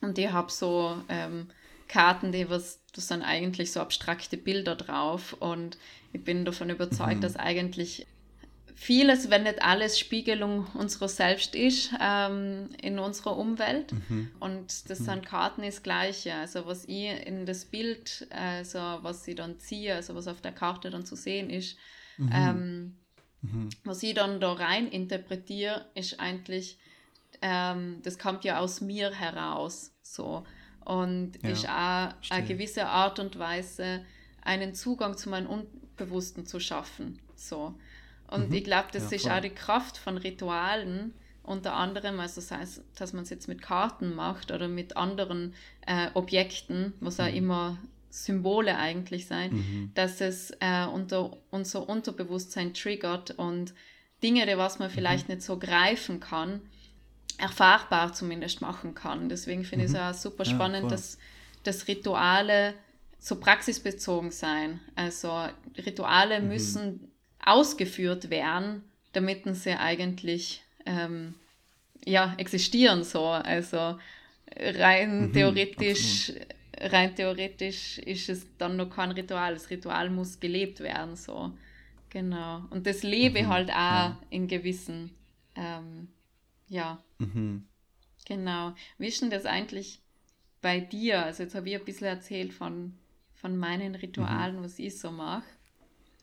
und 0.00 0.18
ich 0.18 0.32
habe 0.32 0.50
so 0.50 0.96
ähm, 1.08 1.48
Karten, 1.86 2.32
die 2.32 2.48
was, 2.48 2.80
das 2.94 3.08
sind 3.08 3.22
eigentlich 3.22 3.72
so 3.72 3.80
abstrakte 3.80 4.38
Bilder 4.38 4.74
drauf. 4.74 5.34
Und 5.38 5.76
ich 6.14 6.24
bin 6.24 6.46
davon 6.46 6.70
überzeugt, 6.70 7.16
mhm. 7.16 7.20
dass 7.20 7.36
eigentlich 7.36 8.06
vieles, 8.74 9.28
wenn 9.28 9.42
nicht 9.42 9.62
alles, 9.62 9.98
Spiegelung 9.98 10.66
unserer 10.74 11.08
selbst 11.08 11.54
ist 11.54 11.90
ähm, 12.00 12.70
in 12.80 12.98
unserer 12.98 13.36
Umwelt. 13.36 13.92
Mhm. 13.92 14.30
Und 14.40 14.88
das 14.88 15.00
mhm. 15.00 15.04
sind 15.04 15.26
Karten 15.26 15.62
das 15.62 15.82
Gleiche. 15.82 16.34
Also 16.34 16.64
was 16.64 16.86
ich 16.86 17.10
in 17.26 17.44
das 17.44 17.66
Bild, 17.66 18.26
also 18.30 18.78
was 18.78 19.28
ich 19.28 19.34
dann 19.34 19.58
ziehe, 19.58 19.94
also 19.94 20.14
was 20.14 20.26
auf 20.26 20.40
der 20.40 20.52
Karte 20.52 20.88
dann 20.88 21.04
zu 21.04 21.16
sehen 21.16 21.50
ist, 21.50 21.76
mhm. 22.16 22.30
Ähm, 22.32 22.96
mhm. 23.42 23.70
was 23.84 24.02
ich 24.02 24.14
dann 24.14 24.40
da 24.40 24.52
rein 24.52 24.88
interpretiere, 24.88 25.86
ist 25.94 26.20
eigentlich, 26.20 26.78
ähm, 27.42 28.00
das 28.02 28.18
kommt 28.18 28.44
ja 28.44 28.58
aus 28.58 28.80
mir 28.80 29.10
heraus. 29.12 29.92
So. 30.02 30.44
Und 30.84 31.32
ja, 31.42 31.50
ist 31.50 31.68
auch 31.68 32.14
verstehe. 32.16 32.36
eine 32.38 32.46
gewisse 32.46 32.86
Art 32.86 33.18
und 33.18 33.38
Weise, 33.38 34.04
einen 34.42 34.74
Zugang 34.74 35.16
zu 35.16 35.28
meinem 35.28 35.48
Unbewussten 35.48 36.46
zu 36.46 36.60
schaffen. 36.60 37.18
So. 37.34 37.74
Und 38.28 38.48
mhm. 38.48 38.54
ich 38.54 38.64
glaube, 38.64 38.88
das 38.92 39.10
ja, 39.10 39.16
ist 39.16 39.30
auch 39.30 39.40
die 39.40 39.50
Kraft 39.50 39.98
von 39.98 40.16
Ritualen, 40.16 41.14
unter 41.42 41.74
anderem, 41.74 42.20
also 42.20 42.42
sei 42.42 42.60
es, 42.60 42.82
dass 42.94 43.14
man 43.14 43.22
es 43.22 43.30
jetzt 43.30 43.48
mit 43.48 43.62
Karten 43.62 44.14
macht 44.14 44.50
oder 44.50 44.68
mit 44.68 44.98
anderen 44.98 45.54
äh, 45.86 46.10
Objekten, 46.12 46.92
was 47.00 47.18
auch 47.20 47.28
mhm. 47.28 47.34
immer 47.34 47.78
Symbole 48.24 48.76
eigentlich 48.76 49.26
sein, 49.26 49.52
mhm. 49.52 49.90
dass 49.94 50.20
es 50.20 50.50
äh, 50.60 50.86
unter 50.86 51.36
unser 51.50 51.88
Unterbewusstsein 51.88 52.74
triggert 52.74 53.32
und 53.32 53.74
Dinge, 54.22 54.46
die 54.46 54.58
was 54.58 54.78
man 54.78 54.90
vielleicht 54.90 55.28
mhm. 55.28 55.36
nicht 55.36 55.46
so 55.46 55.58
greifen 55.58 56.20
kann, 56.20 56.60
erfahrbar 57.38 58.12
zumindest 58.12 58.60
machen 58.60 58.94
kann. 58.94 59.28
Deswegen 59.28 59.64
finde 59.64 59.84
ich 59.84 59.92
es 59.92 59.96
mhm. 59.96 60.02
auch 60.02 60.14
super 60.14 60.44
spannend, 60.44 60.84
ja, 60.84 60.90
dass, 60.90 61.18
dass 61.62 61.86
Rituale 61.86 62.74
so 63.18 63.36
praxisbezogen 63.36 64.30
sein. 64.30 64.80
Also 64.94 65.46
Rituale 65.76 66.40
mhm. 66.40 66.48
müssen 66.48 67.12
ausgeführt 67.44 68.30
werden, 68.30 68.82
damit 69.12 69.44
sie 69.56 69.72
eigentlich 69.72 70.62
ähm, 70.86 71.34
ja, 72.04 72.34
existieren 72.38 73.04
so. 73.04 73.26
Also 73.26 73.98
rein 74.56 75.28
mhm, 75.28 75.32
theoretisch, 75.32 76.32
rein 76.80 77.14
theoretisch 77.14 77.98
ist 77.98 78.28
es 78.28 78.46
dann 78.58 78.76
noch 78.76 78.90
kein 78.90 79.10
Ritual. 79.10 79.54
Das 79.54 79.70
Ritual 79.70 80.10
muss 80.10 80.40
gelebt 80.40 80.80
werden 80.80 81.16
so. 81.16 81.52
Genau. 82.10 82.62
Und 82.70 82.86
das 82.86 83.02
lebe 83.02 83.42
mhm, 83.42 83.48
halt 83.48 83.70
auch 83.70 83.74
ja. 83.74 84.18
in 84.30 84.48
gewissen, 84.48 85.10
ähm, 85.54 86.08
ja. 86.68 87.02
Mhm. 87.18 87.66
Genau. 88.26 88.74
Wie 88.98 89.08
ist 89.08 89.20
denn 89.20 89.30
das 89.30 89.44
eigentlich 89.46 90.00
bei 90.62 90.80
dir? 90.80 91.24
Also 91.24 91.42
jetzt 91.42 91.54
habe 91.54 91.68
ich 91.68 91.76
ein 91.76 91.84
bisschen 91.84 92.06
erzählt 92.06 92.52
von, 92.52 92.94
von 93.34 93.56
meinen 93.56 93.94
Ritualen, 93.94 94.56
mhm. 94.56 94.64
was 94.64 94.78
ich 94.78 94.98
so 94.98 95.10
mache. 95.10 95.44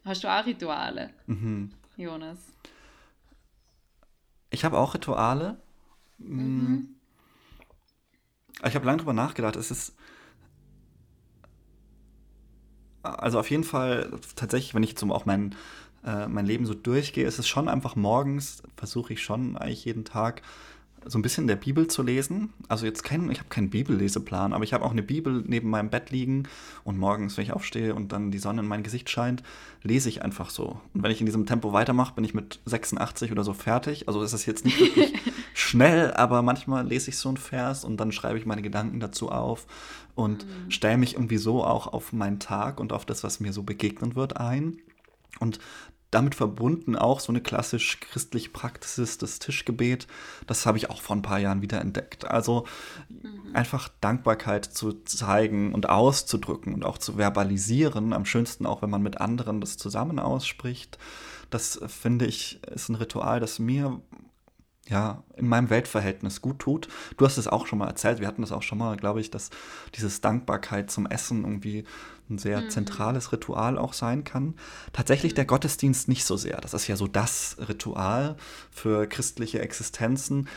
Hast 0.04 0.24
du 0.24 0.28
auch 0.28 0.46
Rituale, 0.46 1.10
mhm. 1.26 1.72
Jonas? 1.98 2.38
Ich 4.52 4.64
habe 4.64 4.78
auch 4.78 4.94
Rituale. 4.94 5.58
Mm. 6.18 6.38
Mhm. 6.38 6.96
Ich 8.66 8.76
habe 8.76 8.86
lange 8.86 9.00
drüber 9.00 9.14
nachgedacht. 9.14 9.56
Es 9.56 9.70
ist. 9.70 9.96
Also 13.06 13.40
auf 13.40 13.50
jeden 13.50 13.64
Fall, 13.64 14.12
tatsächlich, 14.36 14.74
wenn 14.76 14.84
ich 14.84 14.98
zum 14.98 15.12
auch 15.12 15.26
mein, 15.26 15.56
äh, 16.06 16.28
mein 16.28 16.46
Leben 16.46 16.66
so 16.66 16.74
durchgehe, 16.74 17.26
ist 17.26 17.40
es 17.40 17.48
schon 17.48 17.68
einfach 17.68 17.96
morgens, 17.96 18.64
versuche 18.76 19.14
ich 19.14 19.24
schon 19.24 19.58
eigentlich 19.58 19.86
jeden 19.86 20.06
Tag 20.06 20.42
so 21.08 21.20
ein 21.20 21.22
bisschen 21.22 21.48
der 21.48 21.56
Bibel 21.56 21.88
zu 21.88 22.02
lesen. 22.02 22.52
Also 22.68 22.86
jetzt 22.86 23.04
kein, 23.04 23.30
ich 23.30 23.40
habe 23.40 23.50
keinen 23.50 23.70
Bibelleseplan, 23.70 24.54
aber 24.54 24.64
ich 24.64 24.74
habe 24.74 24.84
auch 24.84 24.92
eine 24.92 25.04
Bibel 25.04 25.44
neben 25.46 25.70
meinem 25.70 25.90
Bett 25.90 26.10
liegen 26.10 26.44
und 26.84 26.98
morgens, 26.98 27.38
wenn 27.38 27.44
ich 27.44 27.54
aufstehe 27.54 27.94
und 27.94 28.12
dann 28.12 28.32
die 28.32 28.40
Sonne 28.40 28.62
in 28.62 28.68
mein 28.68 28.84
Gesicht 28.84 29.10
scheint, 29.10 29.44
lese 29.84 30.10
ich 30.10 30.24
einfach 30.24 30.50
so. 30.50 30.80
Und 30.94 31.04
wenn 31.04 31.12
ich 31.12 31.20
in 31.20 31.28
diesem 31.28 31.46
Tempo 31.46 31.74
weitermache, 31.74 32.16
bin 32.16 32.24
ich 32.24 32.34
mit 32.34 32.60
86 32.66 33.32
oder 33.32 33.44
so 33.44 33.54
fertig. 33.54 34.08
Also 34.08 34.24
ist 34.24 34.34
es 34.34 34.46
jetzt 34.46 34.66
nicht 34.66 34.80
wirklich 34.80 35.14
schnell, 35.76 36.14
aber 36.14 36.42
manchmal 36.42 36.88
lese 36.88 37.10
ich 37.10 37.18
so 37.18 37.30
einen 37.30 37.38
Vers 37.38 37.84
und 37.84 37.98
dann 37.98 38.12
schreibe 38.12 38.38
ich 38.38 38.46
meine 38.46 38.62
Gedanken 38.62 39.00
dazu 39.00 39.30
auf 39.30 39.66
und 40.16 40.46
mhm. 40.46 40.72
stelle 40.72 40.98
mich 40.98 41.16
irgendwie 41.16 41.38
so 41.38 41.64
auch 41.64 41.88
auf 41.88 42.14
meinen 42.14 42.40
Tag 42.40 42.80
und 42.80 42.94
auf 42.94 43.06
das, 43.06 43.24
was 43.24 43.40
mir 43.40 43.54
so 43.54 43.64
begegnen 43.64 44.16
wird, 44.16 44.38
ein. 44.38 44.78
Und 45.40 45.60
damit 46.12 46.36
verbunden 46.36 46.96
auch 46.96 47.20
so 47.20 47.34
eine 47.34 47.42
klassisch 47.42 48.00
christliche 48.00 48.50
Praxis, 48.50 49.18
das 49.18 49.40
Tischgebet. 49.40 50.08
Das 50.48 50.66
habe 50.66 50.78
ich 50.78 50.90
auch 50.90 51.02
vor 51.02 51.14
ein 51.16 51.22
paar 51.22 51.40
Jahren 51.40 51.62
wieder 51.62 51.82
entdeckt. 51.82 52.24
Also 52.24 52.66
mhm. 53.10 53.54
einfach 53.54 53.90
Dankbarkeit 54.00 54.64
zu 54.64 54.94
zeigen 55.04 55.74
und 55.74 55.90
auszudrücken 55.90 56.74
und 56.74 56.86
auch 56.86 57.00
zu 57.00 57.18
verbalisieren. 57.18 58.14
Am 58.14 58.24
schönsten 58.24 58.66
auch, 58.66 58.82
wenn 58.82 58.90
man 58.90 59.04
mit 59.04 59.20
anderen 59.20 59.60
das 59.60 59.76
zusammen 59.76 60.20
ausspricht. 60.20 60.98
Das 61.50 61.82
finde 61.88 62.26
ich 62.26 62.64
ist 62.64 62.88
ein 62.88 62.96
Ritual, 62.96 63.42
das 63.42 63.60
mir 63.60 64.02
ja, 64.88 65.24
in 65.36 65.48
meinem 65.48 65.70
Weltverhältnis 65.70 66.42
gut 66.42 66.60
tut. 66.60 66.88
Du 67.18 67.26
hast 67.26 67.38
es 67.38 67.48
auch 67.48 67.66
schon 67.66 67.80
mal 67.80 67.88
erzählt, 67.88 68.20
wir 68.20 68.28
hatten 68.28 68.42
das 68.42 68.52
auch 68.52 68.62
schon 68.62 68.78
mal, 68.78 68.98
glaube 68.98 69.20
ich, 69.20 69.32
dass 69.32 69.50
dieses 69.96 70.22
Dankbarkeit 70.22 70.92
zum 70.92 71.08
Essen 71.08 71.44
irgendwie 71.44 71.86
ein 72.30 72.38
sehr 72.38 72.62
mhm. 72.62 72.70
zentrales 72.70 73.32
Ritual 73.32 73.78
auch 73.78 73.94
sein 73.94 74.24
kann. 74.24 74.56
Tatsächlich 74.94 75.34
der 75.34 75.46
Gottesdienst 75.46 76.08
nicht 76.08 76.26
so 76.26 76.38
sehr. 76.38 76.58
Das 76.58 76.74
ist 76.74 76.88
ja 76.88 76.96
so 76.96 77.08
das 77.08 77.58
Ritual 77.68 78.36
für 78.72 79.08
christliche 79.08 79.60
Existenzen. 79.60 80.48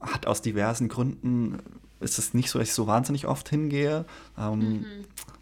Hat 0.00 0.26
aus 0.26 0.42
diversen 0.42 0.88
Gründen 0.88 1.58
ist 2.00 2.18
es 2.18 2.34
nicht 2.34 2.50
so, 2.50 2.58
dass 2.58 2.68
ich 2.68 2.74
so 2.74 2.86
wahnsinnig 2.86 3.26
oft 3.26 3.48
hingehe. 3.48 4.04
Ähm, 4.38 4.58
mhm. 4.58 4.84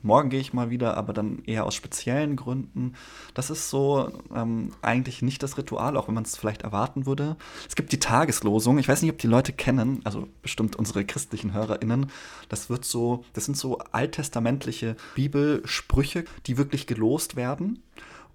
Morgen 0.02 0.30
gehe 0.30 0.40
ich 0.40 0.52
mal 0.52 0.70
wieder, 0.70 0.96
aber 0.96 1.12
dann 1.12 1.42
eher 1.46 1.66
aus 1.66 1.74
speziellen 1.74 2.36
Gründen. 2.36 2.94
Das 3.34 3.50
ist 3.50 3.70
so 3.70 4.12
ähm, 4.34 4.72
eigentlich 4.80 5.20
nicht 5.20 5.42
das 5.42 5.58
Ritual, 5.58 5.96
auch 5.96 6.06
wenn 6.08 6.14
man 6.14 6.24
es 6.24 6.36
vielleicht 6.36 6.62
erwarten 6.62 7.06
würde. 7.06 7.36
Es 7.68 7.74
gibt 7.74 7.92
die 7.92 7.98
Tageslosung. 7.98 8.78
Ich 8.78 8.88
weiß 8.88 9.02
nicht, 9.02 9.10
ob 9.10 9.18
die 9.18 9.26
Leute 9.26 9.52
kennen, 9.52 10.00
also 10.04 10.28
bestimmt 10.42 10.76
unsere 10.76 11.04
christlichen 11.04 11.52
HörerInnen. 11.52 12.06
Das 12.48 12.70
wird 12.70 12.84
so, 12.84 13.24
das 13.32 13.46
sind 13.46 13.56
so 13.56 13.78
alttestamentliche 13.92 14.96
Bibelsprüche, 15.14 16.24
die 16.46 16.56
wirklich 16.56 16.86
gelost 16.86 17.36
werden. 17.36 17.82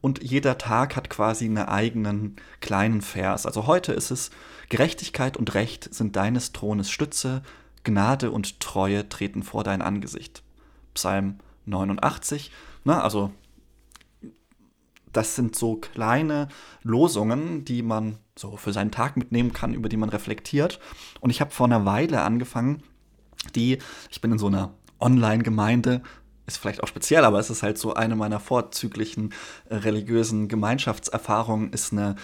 Und 0.01 0.23
jeder 0.23 0.57
Tag 0.57 0.95
hat 0.95 1.09
quasi 1.09 1.45
einen 1.45 1.59
eigenen 1.59 2.35
kleinen 2.59 3.01
Vers. 3.01 3.45
Also 3.45 3.67
heute 3.67 3.93
ist 3.93 4.09
es 4.09 4.31
Gerechtigkeit 4.69 5.37
und 5.37 5.53
Recht 5.53 5.93
sind 5.93 6.15
deines 6.15 6.53
Thrones 6.53 6.89
Stütze, 6.89 7.43
Gnade 7.83 8.31
und 8.31 8.59
Treue 8.59 9.09
treten 9.09 9.43
vor 9.43 9.63
dein 9.63 9.81
Angesicht. 9.81 10.43
Psalm 10.93 11.39
89. 11.65 12.51
Ne, 12.83 13.01
also 13.01 13.31
das 15.13 15.35
sind 15.35 15.55
so 15.55 15.75
kleine 15.75 16.47
Losungen, 16.83 17.65
die 17.65 17.83
man 17.83 18.17
so 18.35 18.57
für 18.57 18.73
seinen 18.73 18.91
Tag 18.91 19.17
mitnehmen 19.17 19.53
kann, 19.53 19.73
über 19.73 19.89
die 19.89 19.97
man 19.97 20.09
reflektiert. 20.09 20.79
Und 21.19 21.29
ich 21.29 21.41
habe 21.41 21.51
vor 21.51 21.65
einer 21.65 21.85
Weile 21.85 22.21
angefangen, 22.21 22.83
die, 23.55 23.79
ich 24.09 24.21
bin 24.21 24.31
in 24.31 24.39
so 24.39 24.47
einer 24.47 24.73
Online-Gemeinde, 24.99 26.01
ist 26.47 26.57
vielleicht 26.57 26.81
auch 26.83 26.87
speziell, 26.87 27.23
aber 27.23 27.39
es 27.39 27.49
ist 27.49 27.63
halt 27.63 27.77
so 27.77 27.93
eine 27.93 28.15
meiner 28.15 28.39
vorzüglichen 28.39 29.33
äh, 29.69 29.75
religiösen 29.75 30.47
Gemeinschaftserfahrungen, 30.47 31.71
ist 31.71 31.91
eine 31.91 32.15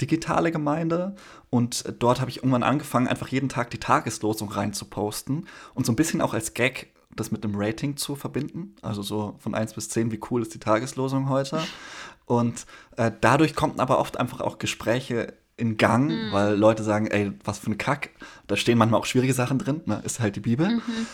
digitale 0.00 0.50
Gemeinde 0.50 1.14
und 1.50 1.84
dort 1.98 2.20
habe 2.20 2.30
ich 2.30 2.38
irgendwann 2.38 2.62
angefangen, 2.62 3.08
einfach 3.08 3.28
jeden 3.28 3.48
Tag 3.48 3.70
die 3.70 3.80
Tageslosung 3.80 4.50
rein 4.50 4.72
zu 4.72 4.84
posten 4.86 5.46
und 5.74 5.86
so 5.86 5.92
ein 5.92 5.96
bisschen 5.96 6.20
auch 6.20 6.34
als 6.34 6.54
Gag 6.54 6.92
das 7.16 7.30
mit 7.30 7.44
einem 7.44 7.54
Rating 7.56 7.96
zu 7.96 8.14
verbinden. 8.14 8.76
Also 8.82 9.02
so 9.02 9.36
von 9.38 9.54
1 9.54 9.74
bis 9.74 9.88
10, 9.88 10.12
wie 10.12 10.20
cool 10.30 10.42
ist 10.42 10.54
die 10.54 10.58
Tageslosung 10.58 11.28
heute. 11.28 11.60
Und 12.26 12.66
äh, 12.96 13.10
dadurch 13.20 13.54
kommen 13.54 13.78
aber 13.80 13.98
oft 13.98 14.18
einfach 14.18 14.40
auch 14.40 14.58
Gespräche 14.58 15.32
in 15.56 15.76
Gang, 15.78 16.08
mhm. 16.08 16.32
weil 16.32 16.56
Leute 16.56 16.82
sagen, 16.82 17.06
ey, 17.06 17.32
was 17.44 17.58
für 17.58 17.70
ein 17.70 17.78
Kack. 17.78 18.10
Da 18.46 18.56
stehen 18.56 18.76
manchmal 18.76 19.00
auch 19.00 19.06
schwierige 19.06 19.32
Sachen 19.32 19.58
drin, 19.58 19.80
ne? 19.86 20.02
ist 20.04 20.20
halt 20.20 20.36
die 20.36 20.40
Bibel. 20.40 20.68
Mhm 20.68 21.06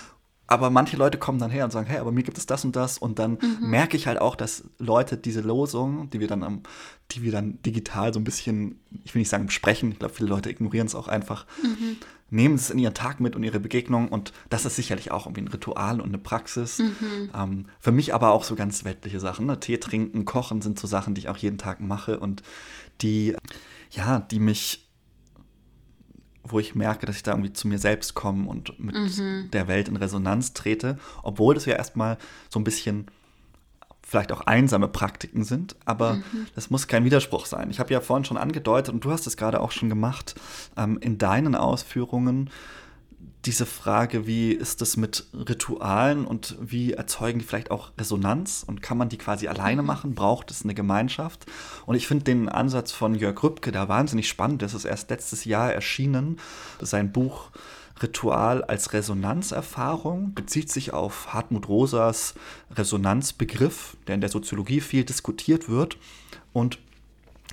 aber 0.52 0.68
manche 0.70 0.96
Leute 0.96 1.18
kommen 1.18 1.38
dann 1.38 1.50
her 1.50 1.64
und 1.64 1.70
sagen, 1.70 1.86
hey, 1.86 1.98
aber 1.98 2.12
mir 2.12 2.22
gibt 2.22 2.36
es 2.36 2.44
das 2.44 2.64
und 2.64 2.76
das 2.76 2.98
und 2.98 3.18
dann 3.18 3.32
mhm. 3.32 3.70
merke 3.70 3.96
ich 3.96 4.06
halt 4.06 4.20
auch, 4.20 4.36
dass 4.36 4.64
Leute 4.78 5.16
diese 5.16 5.40
Losung, 5.40 6.10
die 6.10 6.20
wir 6.20 6.28
dann 6.28 6.42
am, 6.42 6.62
die 7.10 7.22
wir 7.22 7.32
dann 7.32 7.60
digital 7.62 8.12
so 8.12 8.20
ein 8.20 8.24
bisschen, 8.24 8.78
ich 9.04 9.14
will 9.14 9.20
nicht 9.20 9.30
sagen 9.30 9.46
besprechen, 9.46 9.92
ich 9.92 9.98
glaube, 9.98 10.14
viele 10.14 10.28
Leute 10.28 10.50
ignorieren 10.50 10.86
es 10.86 10.94
auch 10.94 11.08
einfach, 11.08 11.46
mhm. 11.62 11.96
nehmen 12.28 12.54
es 12.56 12.68
in 12.68 12.78
ihren 12.78 12.92
Tag 12.92 13.18
mit 13.18 13.34
und 13.34 13.42
ihre 13.42 13.60
Begegnung 13.60 14.08
und 14.08 14.34
das 14.50 14.66
ist 14.66 14.76
sicherlich 14.76 15.10
auch 15.10 15.26
irgendwie 15.26 15.42
ein 15.42 15.48
Ritual 15.48 16.00
und 16.00 16.08
eine 16.08 16.18
Praxis. 16.18 16.78
Mhm. 16.78 17.30
Ähm, 17.34 17.66
für 17.80 17.92
mich 17.92 18.12
aber 18.12 18.32
auch 18.32 18.44
so 18.44 18.54
ganz 18.54 18.84
weltliche 18.84 19.20
Sachen, 19.20 19.46
ne? 19.46 19.58
Tee 19.58 19.78
trinken, 19.78 20.26
kochen 20.26 20.60
sind 20.60 20.78
so 20.78 20.86
Sachen, 20.86 21.14
die 21.14 21.22
ich 21.22 21.28
auch 21.30 21.38
jeden 21.38 21.58
Tag 21.58 21.80
mache 21.80 22.20
und 22.20 22.42
die, 23.00 23.34
ja, 23.90 24.20
die 24.20 24.38
mich 24.38 24.91
wo 26.44 26.58
ich 26.58 26.74
merke, 26.74 27.06
dass 27.06 27.16
ich 27.16 27.22
da 27.22 27.32
irgendwie 27.32 27.52
zu 27.52 27.68
mir 27.68 27.78
selbst 27.78 28.14
komme 28.14 28.48
und 28.48 28.78
mit 28.80 28.94
mhm. 28.94 29.48
der 29.52 29.68
Welt 29.68 29.88
in 29.88 29.96
Resonanz 29.96 30.52
trete, 30.52 30.98
obwohl 31.22 31.54
das 31.54 31.66
ja 31.66 31.74
erstmal 31.74 32.18
so 32.48 32.58
ein 32.58 32.64
bisschen 32.64 33.06
vielleicht 34.12 34.32
auch 34.32 34.42
einsame 34.42 34.88
Praktiken 34.88 35.44
sind, 35.44 35.76
aber 35.86 36.14
mhm. 36.14 36.46
das 36.54 36.68
muss 36.70 36.86
kein 36.86 37.04
Widerspruch 37.04 37.46
sein. 37.46 37.70
Ich 37.70 37.80
habe 37.80 37.92
ja 37.92 38.00
vorhin 38.00 38.24
schon 38.24 38.36
angedeutet 38.36 38.92
und 38.92 39.04
du 39.04 39.10
hast 39.10 39.26
es 39.26 39.36
gerade 39.36 39.60
auch 39.60 39.70
schon 39.70 39.88
gemacht 39.88 40.34
ähm, 40.76 40.98
in 41.00 41.16
deinen 41.16 41.54
Ausführungen, 41.54 42.50
diese 43.44 43.66
Frage, 43.66 44.26
wie 44.26 44.52
ist 44.52 44.82
es 44.82 44.96
mit 44.96 45.26
Ritualen 45.34 46.26
und 46.26 46.56
wie 46.60 46.92
erzeugen 46.92 47.40
die 47.40 47.44
vielleicht 47.44 47.72
auch 47.72 47.90
Resonanz 47.98 48.64
und 48.64 48.82
kann 48.82 48.96
man 48.96 49.08
die 49.08 49.18
quasi 49.18 49.48
alleine 49.48 49.82
mhm. 49.82 49.88
machen? 49.88 50.14
Braucht 50.14 50.50
es 50.52 50.62
eine 50.62 50.74
Gemeinschaft? 50.74 51.46
Und 51.84 51.96
ich 51.96 52.06
finde 52.06 52.24
den 52.24 52.48
Ansatz 52.48 52.92
von 52.92 53.14
Jörg 53.16 53.42
Rübke 53.42 53.72
da 53.72 53.88
wahnsinnig 53.88 54.28
spannend. 54.28 54.62
Das 54.62 54.74
ist 54.74 54.84
erst 54.84 55.10
letztes 55.10 55.44
Jahr 55.44 55.72
erschienen. 55.72 56.38
Sein 56.80 57.10
Buch 57.10 57.50
Ritual 58.00 58.62
als 58.64 58.92
Resonanzerfahrung 58.92 60.34
bezieht 60.34 60.70
sich 60.70 60.92
auf 60.92 61.32
Hartmut 61.34 61.68
Rosas 61.68 62.34
Resonanzbegriff, 62.70 63.96
der 64.06 64.14
in 64.14 64.20
der 64.20 64.30
Soziologie 64.30 64.80
viel 64.80 65.04
diskutiert 65.04 65.68
wird. 65.68 65.98
Und 66.52 66.78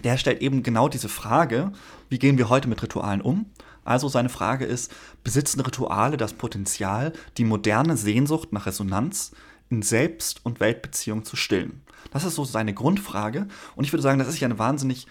der 0.04 0.18
stellt 0.18 0.42
eben 0.42 0.64
genau 0.64 0.88
diese 0.88 1.10
Frage, 1.10 1.72
wie 2.10 2.20
gehen 2.20 2.38
wir 2.38 2.50
heute 2.50 2.68
mit 2.68 2.82
Ritualen 2.82 3.22
um? 3.22 3.48
Also 3.90 4.08
seine 4.08 4.30
Frage 4.30 4.66
ist, 4.66 4.92
besitzen 5.24 5.62
Rituale 5.62 6.16
das 6.16 6.34
Potenzial, 6.34 7.12
die 7.38 7.44
moderne 7.44 7.98
Sehnsucht 7.98 8.54
nach 8.54 8.68
Resonanz 8.68 9.32
in 9.72 9.82
Selbst- 9.82 10.42
und 10.46 10.60
Weltbeziehung 10.60 11.26
zu 11.26 11.36
stillen? 11.36 11.82
Das 12.12 12.24
ist 12.24 12.36
so 12.36 12.46
seine 12.46 12.76
Grundfrage. 12.76 13.48
Und 13.76 13.86
ich 13.86 13.92
würde 13.92 14.04
sagen, 14.04 14.20
das 14.20 14.28
ist 14.28 14.40
ja 14.40 14.46
eine 14.48 14.60
wahnsinnig 14.60 15.08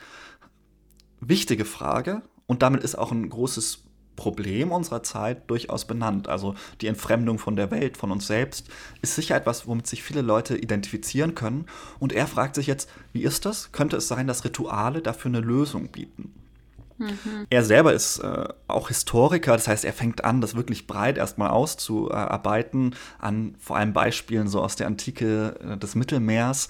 wichtige 1.20 1.64
Frage. 1.64 2.22
Und 2.46 2.62
damit 2.62 2.84
ist 2.84 2.96
auch 2.96 3.10
ein 3.10 3.28
großes 3.28 3.82
Problem 4.14 4.70
unserer 4.70 5.02
Zeit 5.02 5.50
durchaus 5.50 5.84
benannt. 5.84 6.28
Also 6.28 6.54
die 6.80 6.86
Entfremdung 6.86 7.40
von 7.40 7.56
der 7.56 7.72
Welt, 7.72 7.96
von 7.96 8.12
uns 8.12 8.28
selbst, 8.28 8.68
ist 9.02 9.16
sicher 9.16 9.34
etwas, 9.34 9.66
womit 9.66 9.88
sich 9.88 10.04
viele 10.04 10.22
Leute 10.22 10.56
identifizieren 10.56 11.34
können. 11.34 11.66
Und 11.98 12.12
er 12.12 12.28
fragt 12.28 12.54
sich 12.54 12.68
jetzt, 12.68 12.88
wie 13.12 13.24
ist 13.24 13.44
das? 13.44 13.72
Könnte 13.72 13.96
es 13.96 14.06
sein, 14.06 14.28
dass 14.28 14.44
Rituale 14.44 15.02
dafür 15.02 15.30
eine 15.30 15.40
Lösung 15.40 15.88
bieten? 15.88 16.37
Mhm. 16.98 17.46
Er 17.48 17.64
selber 17.64 17.92
ist 17.92 18.18
äh, 18.18 18.48
auch 18.66 18.88
Historiker, 18.88 19.52
das 19.52 19.68
heißt, 19.68 19.84
er 19.84 19.92
fängt 19.92 20.24
an, 20.24 20.40
das 20.40 20.56
wirklich 20.56 20.86
breit 20.86 21.16
erstmal 21.16 21.50
auszuarbeiten, 21.50 22.94
an 23.18 23.54
vor 23.58 23.76
allem 23.76 23.92
Beispielen 23.92 24.48
so 24.48 24.60
aus 24.60 24.76
der 24.76 24.86
Antike 24.86 25.54
äh, 25.60 25.76
des 25.78 25.94
Mittelmeers. 25.94 26.68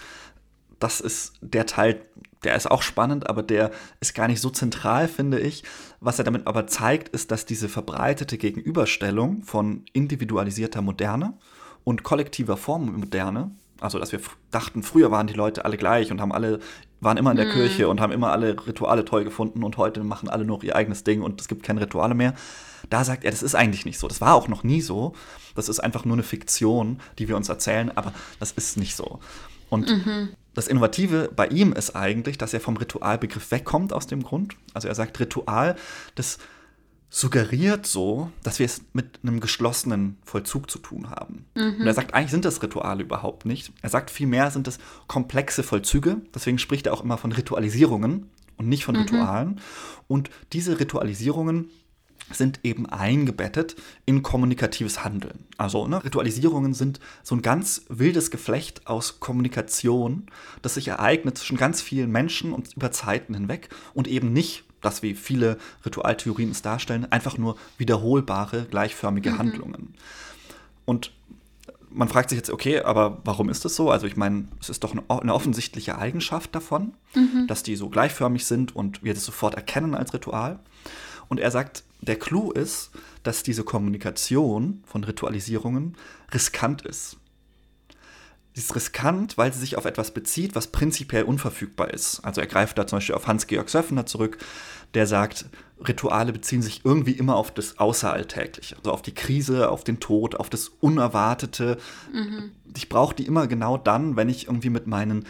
Das 0.78 1.00
ist 1.00 1.34
der 1.40 1.66
Teil, 1.66 2.00
der 2.44 2.54
ist 2.54 2.70
auch 2.70 2.82
spannend, 2.82 3.28
aber 3.28 3.42
der 3.42 3.72
ist 4.00 4.14
gar 4.14 4.28
nicht 4.28 4.40
so 4.40 4.50
zentral, 4.50 5.08
finde 5.08 5.40
ich. 5.40 5.64
Was 6.00 6.18
er 6.18 6.24
damit 6.24 6.46
aber 6.46 6.66
zeigt, 6.66 7.08
ist, 7.08 7.30
dass 7.32 7.46
diese 7.46 7.68
verbreitete 7.68 8.38
Gegenüberstellung 8.38 9.42
von 9.42 9.84
individualisierter 9.92 10.82
Moderne 10.82 11.34
und 11.82 12.04
kollektiver 12.04 12.56
Formmoderne, 12.56 13.50
also 13.80 13.98
dass 13.98 14.12
wir 14.12 14.20
dachten, 14.50 14.82
früher 14.82 15.10
waren 15.10 15.26
die 15.26 15.34
Leute 15.34 15.64
alle 15.64 15.76
gleich 15.76 16.10
und 16.10 16.20
haben 16.20 16.32
alle 16.32 16.60
waren 17.00 17.16
immer 17.16 17.30
in 17.30 17.36
der 17.36 17.46
mhm. 17.46 17.52
Kirche 17.52 17.88
und 17.88 18.00
haben 18.00 18.12
immer 18.12 18.32
alle 18.32 18.56
Rituale 18.66 19.04
toll 19.04 19.24
gefunden 19.24 19.62
und 19.62 19.76
heute 19.76 20.02
machen 20.02 20.28
alle 20.28 20.44
nur 20.44 20.62
ihr 20.64 20.74
eigenes 20.74 21.04
Ding 21.04 21.22
und 21.22 21.40
es 21.40 21.48
gibt 21.48 21.62
keine 21.62 21.80
Rituale 21.80 22.14
mehr. 22.14 22.34
Da 22.90 23.04
sagt 23.04 23.24
er, 23.24 23.30
das 23.30 23.42
ist 23.42 23.54
eigentlich 23.54 23.84
nicht 23.84 23.98
so. 23.98 24.08
Das 24.08 24.20
war 24.20 24.34
auch 24.34 24.48
noch 24.48 24.64
nie 24.64 24.80
so. 24.80 25.14
Das 25.54 25.68
ist 25.68 25.80
einfach 25.80 26.04
nur 26.04 26.14
eine 26.14 26.22
Fiktion, 26.22 27.00
die 27.18 27.28
wir 27.28 27.36
uns 27.36 27.48
erzählen, 27.48 27.96
aber 27.96 28.12
das 28.40 28.52
ist 28.52 28.76
nicht 28.76 28.96
so. 28.96 29.20
Und 29.70 29.90
mhm. 29.90 30.30
das 30.54 30.66
Innovative 30.66 31.30
bei 31.34 31.46
ihm 31.46 31.72
ist 31.72 31.94
eigentlich, 31.94 32.38
dass 32.38 32.54
er 32.54 32.60
vom 32.60 32.76
Ritualbegriff 32.76 33.50
wegkommt 33.50 33.92
aus 33.92 34.06
dem 34.06 34.22
Grund. 34.22 34.56
Also 34.74 34.88
er 34.88 34.94
sagt, 34.94 35.18
Ritual, 35.20 35.76
das 36.14 36.38
suggeriert 37.10 37.86
so, 37.86 38.30
dass 38.42 38.58
wir 38.58 38.66
es 38.66 38.82
mit 38.92 39.20
einem 39.22 39.40
geschlossenen 39.40 40.18
Vollzug 40.24 40.70
zu 40.70 40.78
tun 40.78 41.10
haben. 41.10 41.46
Mhm. 41.54 41.80
Und 41.80 41.86
er 41.86 41.94
sagt, 41.94 42.14
eigentlich 42.14 42.30
sind 42.30 42.44
das 42.44 42.62
Rituale 42.62 43.02
überhaupt 43.02 43.46
nicht. 43.46 43.72
Er 43.80 43.88
sagt 43.88 44.10
vielmehr, 44.10 44.50
sind 44.50 44.68
es 44.68 44.78
komplexe 45.06 45.62
Vollzüge. 45.62 46.18
Deswegen 46.34 46.58
spricht 46.58 46.86
er 46.86 46.92
auch 46.92 47.02
immer 47.02 47.16
von 47.16 47.32
Ritualisierungen 47.32 48.28
und 48.56 48.68
nicht 48.68 48.84
von 48.84 48.94
mhm. 48.94 49.02
Ritualen. 49.02 49.60
Und 50.06 50.30
diese 50.52 50.80
Ritualisierungen 50.80 51.70
sind 52.30 52.60
eben 52.62 52.86
eingebettet 52.86 53.76
in 54.04 54.22
kommunikatives 54.22 55.02
Handeln. 55.02 55.46
Also 55.56 55.86
ne, 55.86 56.04
Ritualisierungen 56.04 56.74
sind 56.74 57.00
so 57.22 57.34
ein 57.34 57.42
ganz 57.42 57.86
wildes 57.88 58.30
Geflecht 58.30 58.86
aus 58.86 59.20
Kommunikation, 59.20 60.26
das 60.60 60.74
sich 60.74 60.88
ereignet 60.88 61.38
zwischen 61.38 61.56
ganz 61.56 61.80
vielen 61.80 62.10
Menschen 62.10 62.52
und 62.52 62.74
über 62.76 62.90
Zeiten 62.92 63.32
hinweg 63.32 63.70
und 63.94 64.08
eben 64.08 64.32
nicht 64.32 64.64
das, 64.80 65.02
wie 65.02 65.14
viele 65.14 65.58
Ritualtheorien 65.84 66.50
es 66.50 66.62
darstellen, 66.62 67.10
einfach 67.10 67.38
nur 67.38 67.56
wiederholbare, 67.78 68.66
gleichförmige 68.70 69.32
mhm. 69.32 69.38
Handlungen. 69.38 69.94
Und 70.84 71.12
man 71.90 72.08
fragt 72.08 72.30
sich 72.30 72.36
jetzt, 72.36 72.50
okay, 72.50 72.80
aber 72.80 73.20
warum 73.24 73.48
ist 73.48 73.64
das 73.64 73.74
so? 73.74 73.90
Also 73.90 74.06
ich 74.06 74.16
meine, 74.16 74.48
es 74.60 74.68
ist 74.68 74.84
doch 74.84 74.92
eine 74.92 75.34
offensichtliche 75.34 75.98
Eigenschaft 75.98 76.54
davon, 76.54 76.94
mhm. 77.14 77.46
dass 77.46 77.62
die 77.62 77.76
so 77.76 77.88
gleichförmig 77.88 78.44
sind 78.46 78.74
und 78.74 79.02
wir 79.02 79.14
das 79.14 79.24
sofort 79.24 79.54
erkennen 79.54 79.94
als 79.94 80.12
Ritual. 80.12 80.58
Und 81.28 81.40
er 81.40 81.50
sagt, 81.50 81.84
der 82.00 82.16
Clou 82.16 82.52
ist, 82.52 82.90
dass 83.22 83.42
diese 83.42 83.64
Kommunikation 83.64 84.82
von 84.86 85.04
Ritualisierungen 85.04 85.96
riskant 86.32 86.82
ist. 86.82 87.17
Sie 88.58 88.64
ist 88.64 88.74
riskant, 88.74 89.38
weil 89.38 89.52
sie 89.52 89.60
sich 89.60 89.76
auf 89.76 89.84
etwas 89.84 90.10
bezieht, 90.10 90.56
was 90.56 90.66
prinzipiell 90.66 91.22
unverfügbar 91.22 91.94
ist. 91.94 92.18
Also 92.24 92.40
er 92.40 92.48
greift 92.48 92.76
da 92.76 92.88
zum 92.88 92.96
Beispiel 92.96 93.14
auf 93.14 93.28
Hans-Georg 93.28 93.68
Söffner 93.68 94.04
zurück, 94.04 94.38
der 94.94 95.06
sagt, 95.06 95.44
Rituale 95.86 96.32
beziehen 96.32 96.60
sich 96.60 96.84
irgendwie 96.84 97.12
immer 97.12 97.36
auf 97.36 97.54
das 97.54 97.78
Außeralltägliche, 97.78 98.76
also 98.76 98.90
auf 98.90 99.02
die 99.02 99.14
Krise, 99.14 99.70
auf 99.70 99.84
den 99.84 100.00
Tod, 100.00 100.34
auf 100.34 100.50
das 100.50 100.72
Unerwartete. 100.80 101.78
Mhm. 102.12 102.50
Ich 102.76 102.88
brauche 102.88 103.14
die 103.14 103.26
immer 103.26 103.46
genau 103.46 103.78
dann, 103.78 104.16
wenn 104.16 104.28
ich 104.28 104.48
irgendwie 104.48 104.70
mit 104.70 104.88
meinen 104.88 105.26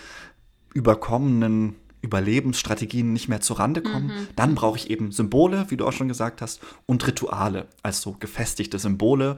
überkommenen 0.72 1.74
Überlebensstrategien 2.00 3.12
nicht 3.12 3.28
mehr 3.28 3.42
zurande 3.42 3.82
komme. 3.82 4.06
Mhm. 4.14 4.28
Dann 4.36 4.54
brauche 4.54 4.78
ich 4.78 4.88
eben 4.88 5.12
Symbole, 5.12 5.66
wie 5.68 5.76
du 5.76 5.86
auch 5.86 5.92
schon 5.92 6.08
gesagt 6.08 6.40
hast, 6.40 6.60
und 6.86 7.06
Rituale, 7.06 7.66
also 7.82 8.16
gefestigte 8.18 8.78
Symbole. 8.78 9.36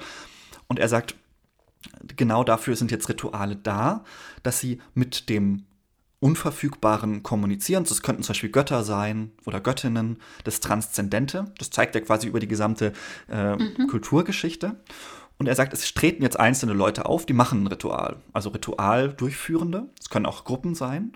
Und 0.69 0.79
er 0.79 0.89
sagt, 0.89 1.17
genau 2.17 2.45
dafür 2.45 2.77
sind 2.77 2.91
jetzt 2.91 3.09
Rituale 3.09 3.57
da, 3.57 4.05
dass 4.43 4.61
sie 4.61 4.81
mit 4.95 5.29
dem 5.29 5.65
Unverfügbaren 6.21 7.23
kommunizieren. 7.23 7.85
Das 7.85 8.03
könnten 8.03 8.23
zum 8.23 8.35
Beispiel 8.35 8.51
Götter 8.51 8.85
sein 8.85 9.33
oder 9.47 9.61
Göttinnen, 9.61 10.19
das 10.45 10.61
Transzendente. 10.61 11.47
Das 11.59 11.71
zeigt 11.71 11.95
er 11.95 12.03
quasi 12.03 12.29
über 12.29 12.41
die 12.41 12.49
gesamte 12.49 12.93
äh, 13.29 13.57
mhm. 13.57 13.87
Kulturgeschichte. 13.89 14.77
Und 15.39 15.47
er 15.47 15.55
sagt, 15.55 15.73
es 15.73 15.95
treten 15.95 16.23
jetzt 16.23 16.39
einzelne 16.39 16.75
Leute 16.75 17.07
auf, 17.07 17.25
die 17.25 17.33
machen 17.33 17.65
ein 17.65 17.67
Ritual. 17.69 18.17
Also 18.35 18.51
Ritualdurchführende. 18.51 19.89
Es 19.99 20.11
können 20.11 20.27
auch 20.27 20.45
Gruppen 20.45 20.75
sein. 20.75 21.13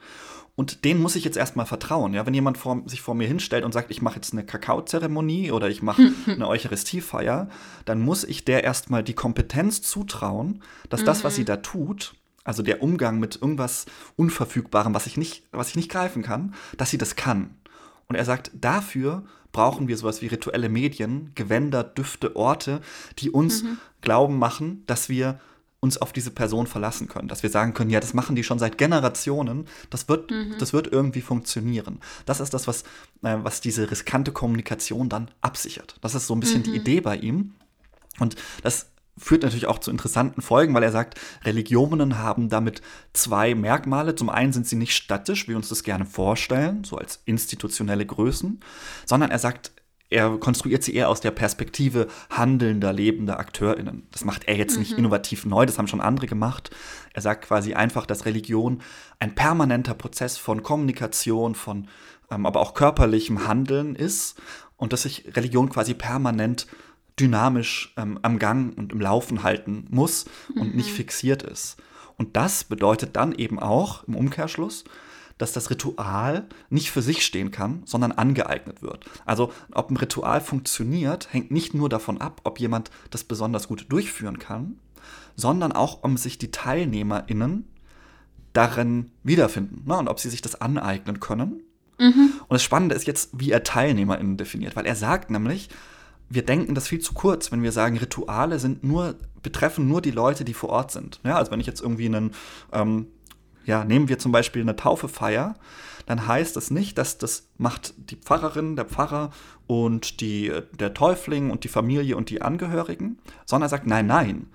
Und 0.57 0.85
denen 0.85 1.03
muss 1.03 1.17
ich 1.17 1.25
jetzt 1.25 1.37
erstmal 1.37 1.67
vertrauen. 1.67 2.15
Ja? 2.15 2.27
Wenn 2.27 2.35
jemand 2.35 2.59
vor, 2.59 2.83
sich 2.87 3.01
vor 3.03 3.15
mir 3.15 3.27
hinstellt 3.27 3.65
und 3.65 3.73
sagt, 3.73 3.91
ich 3.91 4.03
mache 4.03 4.17
jetzt 4.17 4.33
eine 4.33 4.45
Kakaozeremonie 4.45 5.51
oder 5.51 5.69
ich 5.69 5.83
mache 5.83 6.13
eine 6.27 6.47
Eucharistiefeier, 6.47 7.49
dann 7.85 8.01
muss 8.01 8.25
ich 8.25 8.45
der 8.45 8.63
erstmal 8.63 9.03
die 9.03 9.15
Kompetenz 9.15 9.83
zutrauen, 9.83 10.63
dass 10.91 11.03
mhm. 11.03 11.07
das, 11.07 11.25
was 11.25 11.35
sie 11.35 11.43
mhm. 11.43 11.47
da 11.47 11.57
tut, 11.57 12.15
also 12.45 12.63
der 12.63 12.83
Umgang 12.83 13.19
mit 13.19 13.41
irgendwas 13.41 13.87
Unverfügbarem, 14.17 14.95
was 14.95 15.07
ich 15.07 15.17
nicht, 15.17 15.45
was 15.51 15.71
ich 15.71 15.77
nicht 15.77 15.91
greifen 15.91 16.23
kann, 16.23 16.55
dass 16.77 16.91
sie 16.91 16.99
das 16.99 17.17
kann. 17.17 17.57
Und 18.07 18.17
er 18.17 18.25
sagt, 18.25 18.53
dafür 18.55 19.25
brauchen 19.51 19.89
wir 19.89 19.97
sowas 19.97 20.21
wie 20.21 20.27
rituelle 20.27 20.69
Medien, 20.69 21.33
Gewänder, 21.35 21.83
Düfte, 21.83 22.37
Orte, 22.37 22.81
die 23.19 23.31
uns 23.31 23.63
mhm. 23.63 23.79
glauben 24.03 24.39
machen, 24.39 24.85
dass 24.87 25.09
wir 25.09 25.41
uns 25.85 25.99
auf 25.99 26.13
diese 26.15 26.31
Person 26.31 26.67
verlassen 26.67 27.09
können, 27.09 27.29
dass 27.29 27.43
wir 27.43 27.51
sagen 27.51 27.75
können, 27.75 27.91
ja, 27.91 28.01
das 28.01 28.15
machen 28.15 28.35
die 28.35 28.43
schon 28.43 28.59
seit 28.59 28.79
Generationen, 28.79 29.67
das 29.91 30.09
wird, 30.09 30.31
mhm. 30.31 30.55
das 30.59 30.73
wird 30.73 30.91
irgendwie 30.91 31.21
funktionieren. 31.21 32.01
Das 32.25 32.41
ist 32.41 32.55
das, 32.55 32.67
was, 32.67 32.83
äh, 33.23 33.37
was 33.43 33.61
diese 33.61 33.91
riskante 33.91 34.33
Kommunikation 34.33 35.11
dann 35.11 35.31
absichert. 35.43 35.97
Das 36.01 36.15
ist 36.15 36.27
so 36.27 36.35
ein 36.35 36.41
bisschen 36.41 36.61
mhm. 36.61 36.65
die 36.65 36.77
Idee 36.77 37.01
bei 37.03 37.17
ihm. 37.17 37.55
Und 38.19 38.37
das 38.63 38.87
führt 39.19 39.43
natürlich 39.43 39.67
auch 39.67 39.79
zu 39.79 39.91
interessanten 39.91 40.41
Folgen, 40.41 40.75
weil 40.75 40.83
er 40.83 40.91
sagt, 40.91 41.21
Religionen 41.45 42.19
haben 42.19 42.49
damit 42.49 42.81
zwei 43.13 43.55
Merkmale. 43.55 44.15
Zum 44.15 44.31
einen 44.31 44.55
sind 44.55 44.67
sie 44.67 44.77
nicht 44.77 44.97
statisch, 44.97 45.45
wie 45.45 45.51
wir 45.51 45.57
uns 45.57 45.69
das 45.69 45.85
gerne 45.85 46.07
vorstellen, 46.07 46.83
so 46.85 46.97
als 46.97 47.21
institutionelle 47.27 48.07
Größen, 48.07 48.61
sondern 49.05 49.31
er 49.31 49.39
sagt, 49.39 49.73
er 50.11 50.37
konstruiert 50.39 50.83
sie 50.83 50.95
eher 50.95 51.09
aus 51.09 51.21
der 51.21 51.31
Perspektive 51.31 52.09
handelnder, 52.31 52.93
lebender 52.93 53.39
AkteurInnen. 53.39 54.07
Das 54.13 54.25
macht 54.25 54.45
er 54.45 54.57
jetzt 54.57 54.75
mhm. 54.75 54.81
nicht 54.81 54.93
innovativ 54.93 55.45
neu, 55.47 55.67
das 55.67 55.79
haben 55.79 55.89
schon 55.89 56.01
andere 56.01 56.27
gemacht. 56.27 56.71
Er 57.13 57.23
sagt 57.23 57.47
quasi 57.47 57.75
einfach, 57.75 58.07
dass 58.07 58.27
Religion 58.27 58.83
ein 59.19 59.35
permanenter 59.35 59.95
Prozess 59.95 60.37
von 60.37 60.63
Kommunikation, 60.63 61.55
von 61.55 61.89
ähm, 62.31 62.47
aber 62.47 62.61
auch 62.61 62.75
körperlichem 62.75 63.47
Handeln 63.47 63.95
ist 63.95 64.41
und 64.77 64.93
dass 64.93 65.03
sich 65.03 65.25
Religion 65.37 65.69
quasi 65.69 65.95
permanent 65.95 66.67
dynamisch 67.19 67.95
ähm, 67.97 68.19
am 68.23 68.39
Gang 68.39 68.77
und 68.77 68.93
im 68.93 69.01
Laufen 69.01 69.43
halten 69.43 69.87
muss 69.91 70.27
und 70.55 70.71
mhm. 70.71 70.77
nicht 70.77 70.91
fixiert 70.91 71.43
ist. 71.43 71.77
Und 72.17 72.37
das 72.37 72.65
bedeutet 72.65 73.17
dann 73.17 73.35
eben 73.35 73.59
auch 73.59 74.05
im 74.05 74.17
Umkehrschluss, 74.17 74.85
dass 75.45 75.53
das 75.53 75.71
Ritual 75.71 76.47
nicht 76.71 76.91
für 76.91 77.03
sich 77.03 77.25
stehen 77.25 77.51
kann, 77.51 77.83
sondern 77.85 78.13
angeeignet 78.13 78.83
wird. 78.83 79.05
Also 79.25 79.53
ob 79.73 79.91
ein 79.91 79.97
Ritual 79.97 80.41
funktioniert, 80.41 81.33
hängt 81.33 81.51
nicht 81.51 81.75
nur 81.75 81.89
davon 81.89 82.21
ab, 82.21 82.41
ob 82.45 82.59
jemand 82.59 82.91
das 83.11 83.25
besonders 83.25 83.69
gut 83.69 83.87
durchführen 83.91 84.39
kann, 84.39 84.79
sondern 85.37 85.73
auch, 85.73 85.99
ob 86.03 86.19
sich 86.19 86.39
die 86.39 86.51
TeilnehmerInnen 86.51 87.69
darin 88.55 89.11
wiederfinden 89.23 89.83
ne? 89.87 89.99
und 89.99 90.09
ob 90.09 90.19
sie 90.19 90.31
sich 90.31 90.41
das 90.41 90.61
aneignen 90.61 91.21
können. 91.21 91.63
Mhm. 91.99 92.33
Und 92.41 92.53
das 92.53 92.63
Spannende 92.63 92.95
ist 92.95 93.07
jetzt, 93.07 93.31
wie 93.33 93.51
er 93.51 93.63
TeilnehmerInnen 93.63 94.37
definiert, 94.37 94.77
weil 94.77 94.87
er 94.87 94.97
sagt 94.97 95.31
nämlich, 95.31 95.69
wir 96.31 96.45
denken 96.45 96.75
das 96.75 96.89
viel 96.89 97.01
zu 97.01 97.13
kurz, 97.13 97.53
wenn 97.53 97.63
wir 97.63 97.73
sagen, 97.73 97.99
Rituale 97.99 98.59
sind 98.59 98.83
nur, 98.83 99.17
betreffen 99.43 99.89
nur 99.89 100.01
die 100.01 100.11
Leute, 100.11 100.45
die 100.45 100.55
vor 100.55 100.71
Ort 100.71 100.91
sind. 100.91 101.21
Ja, 101.23 101.37
also 101.37 101.51
wenn 101.51 101.61
ich 101.61 101.67
jetzt 101.67 101.83
irgendwie 101.83 102.07
einen, 102.07 102.33
ähm, 102.73 103.09
ja, 103.65 103.85
nehmen 103.85 104.09
wir 104.09 104.19
zum 104.19 104.33
Beispiel 104.33 104.63
eine 104.63 104.77
Taufe 104.77 105.09
feier, 105.09 105.55
dann 106.07 106.27
heißt 106.27 106.57
das 106.57 106.71
nicht, 106.71 106.99
dass 106.99 107.19
das 107.19 107.49
macht 107.57 107.95
die 108.11 108.17
Pfarrerin, 108.17 108.77
der 108.77 108.85
Pfarrer 108.85 109.31
und 109.67 110.21
die, 110.21 110.53
der 110.79 110.95
Täufling 110.95 111.51
und 111.51 111.65
die 111.65 111.69
Familie 111.69 112.17
und 112.17 112.31
die 112.31 112.43
Angehörigen, 112.43 113.19
sondern 113.47 113.67
er 113.67 113.71
sagt, 113.71 113.87
nein, 113.87 114.07
nein, 114.07 114.47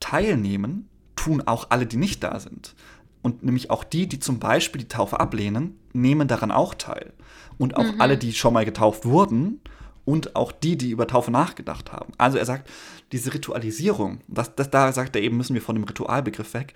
teilnehmen 0.00 0.88
tun 1.14 1.42
auch 1.46 1.70
alle, 1.70 1.86
die 1.86 1.96
nicht 1.96 2.24
da 2.24 2.40
sind. 2.40 2.74
Und 3.22 3.44
nämlich 3.44 3.70
auch 3.70 3.84
die, 3.84 4.08
die 4.08 4.18
zum 4.18 4.40
Beispiel 4.40 4.80
die 4.80 4.88
Taufe 4.88 5.20
ablehnen, 5.20 5.78
nehmen 5.92 6.26
daran 6.26 6.50
auch 6.50 6.74
teil. 6.74 7.12
Und 7.56 7.76
auch 7.76 7.84
mhm. 7.84 8.00
alle, 8.00 8.18
die 8.18 8.32
schon 8.32 8.52
mal 8.52 8.64
getauft 8.64 9.04
wurden 9.04 9.60
und 10.04 10.34
auch 10.34 10.50
die, 10.50 10.76
die 10.76 10.90
über 10.90 11.06
Taufe 11.06 11.30
nachgedacht 11.30 11.92
haben. 11.92 12.12
Also 12.18 12.38
er 12.38 12.46
sagt, 12.46 12.68
diese 13.12 13.32
Ritualisierung, 13.32 14.20
das, 14.26 14.56
das, 14.56 14.70
da 14.70 14.90
sagt 14.92 15.14
er 15.14 15.22
eben, 15.22 15.36
müssen 15.36 15.54
wir 15.54 15.62
von 15.62 15.76
dem 15.76 15.84
Ritualbegriff 15.84 16.54
weg, 16.54 16.74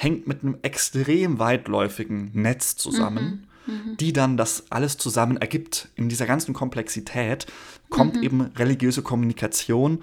hängt 0.00 0.26
mit 0.26 0.42
einem 0.42 0.56
extrem 0.62 1.38
weitläufigen 1.38 2.30
Netz 2.32 2.76
zusammen, 2.76 3.46
mhm. 3.66 3.74
Mhm. 3.74 3.96
die 3.98 4.12
dann 4.12 4.36
das 4.36 4.70
alles 4.70 4.96
zusammen 4.96 5.36
ergibt. 5.36 5.90
In 5.94 6.08
dieser 6.08 6.26
ganzen 6.26 6.54
Komplexität 6.54 7.46
kommt 7.90 8.16
mhm. 8.16 8.22
eben 8.22 8.40
religiöse 8.56 9.02
Kommunikation 9.02 10.02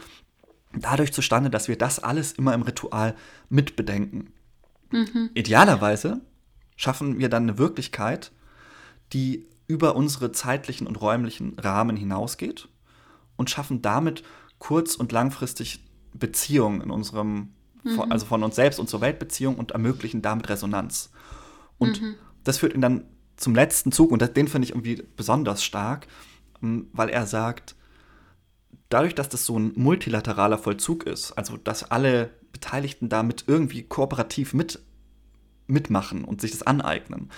dadurch 0.74 1.14
zustande, 1.14 1.50
dass 1.50 1.68
wir 1.68 1.78
das 1.78 2.00
alles 2.00 2.34
immer 2.34 2.54
im 2.54 2.62
Ritual 2.62 3.16
mitbedenken. 3.50 4.34
Mhm. 4.92 5.32
Idealerweise 5.34 6.22
schaffen 6.76 7.18
wir 7.18 7.30
dann 7.30 7.44
eine 7.44 7.58
Wirklichkeit, 7.58 8.32
die 9.14 9.48
über 9.68 9.96
unsere 9.96 10.32
zeitlichen 10.32 10.86
und 10.86 11.02
räumlichen 11.02 11.58
Rahmen 11.58 11.98
hinausgeht 11.98 12.70
und 13.36 13.50
schaffen 13.50 13.82
damit 13.82 14.24
kurz- 14.60 14.96
und 14.96 15.12
langfristig 15.12 15.84
Beziehungen 16.14 16.82
in 16.82 16.92
unserem, 16.92 17.54
mhm. 17.94 18.12
also 18.12 18.26
von 18.26 18.44
uns 18.44 18.56
selbst 18.56 18.80
und 18.80 18.90
zur 18.90 19.02
Weltbeziehung 19.02 19.56
und 19.56 19.72
ermöglichen 19.72 20.22
damit 20.22 20.50
Resonanz. 20.50 21.12
Und 21.78 22.02
mhm. 22.02 22.16
das 22.44 22.60
führt 22.60 22.74
ihn 22.74 22.82
dann 22.82 23.06
zum 23.36 23.54
letzten 23.54 23.92
Zug 23.92 24.12
und 24.12 24.22
den 24.36 24.48
finde 24.48 24.66
ich 24.66 24.72
irgendwie 24.72 25.04
besonders 25.16 25.64
stark, 25.64 26.08
weil 26.60 27.10
er 27.10 27.28
sagt, 27.28 27.76
dadurch, 28.90 29.16
dass 29.16 29.30
das 29.30 29.46
so 29.46 29.58
ein 29.58 29.74
multilateraler 29.76 30.58
Vollzug 30.58 31.04
ist, 31.04 31.34
also 31.34 31.58
dass 31.58 31.92
alle 31.92 32.32
Beteiligten 32.52 33.10
damit 33.10 33.44
irgendwie 33.48 33.84
kooperativ 33.84 34.54
mit, 34.54 34.80
mitmachen 35.68 36.24
und 36.24 36.42
sich 36.42 36.52
das 36.52 36.64
aneignen, 36.64 37.30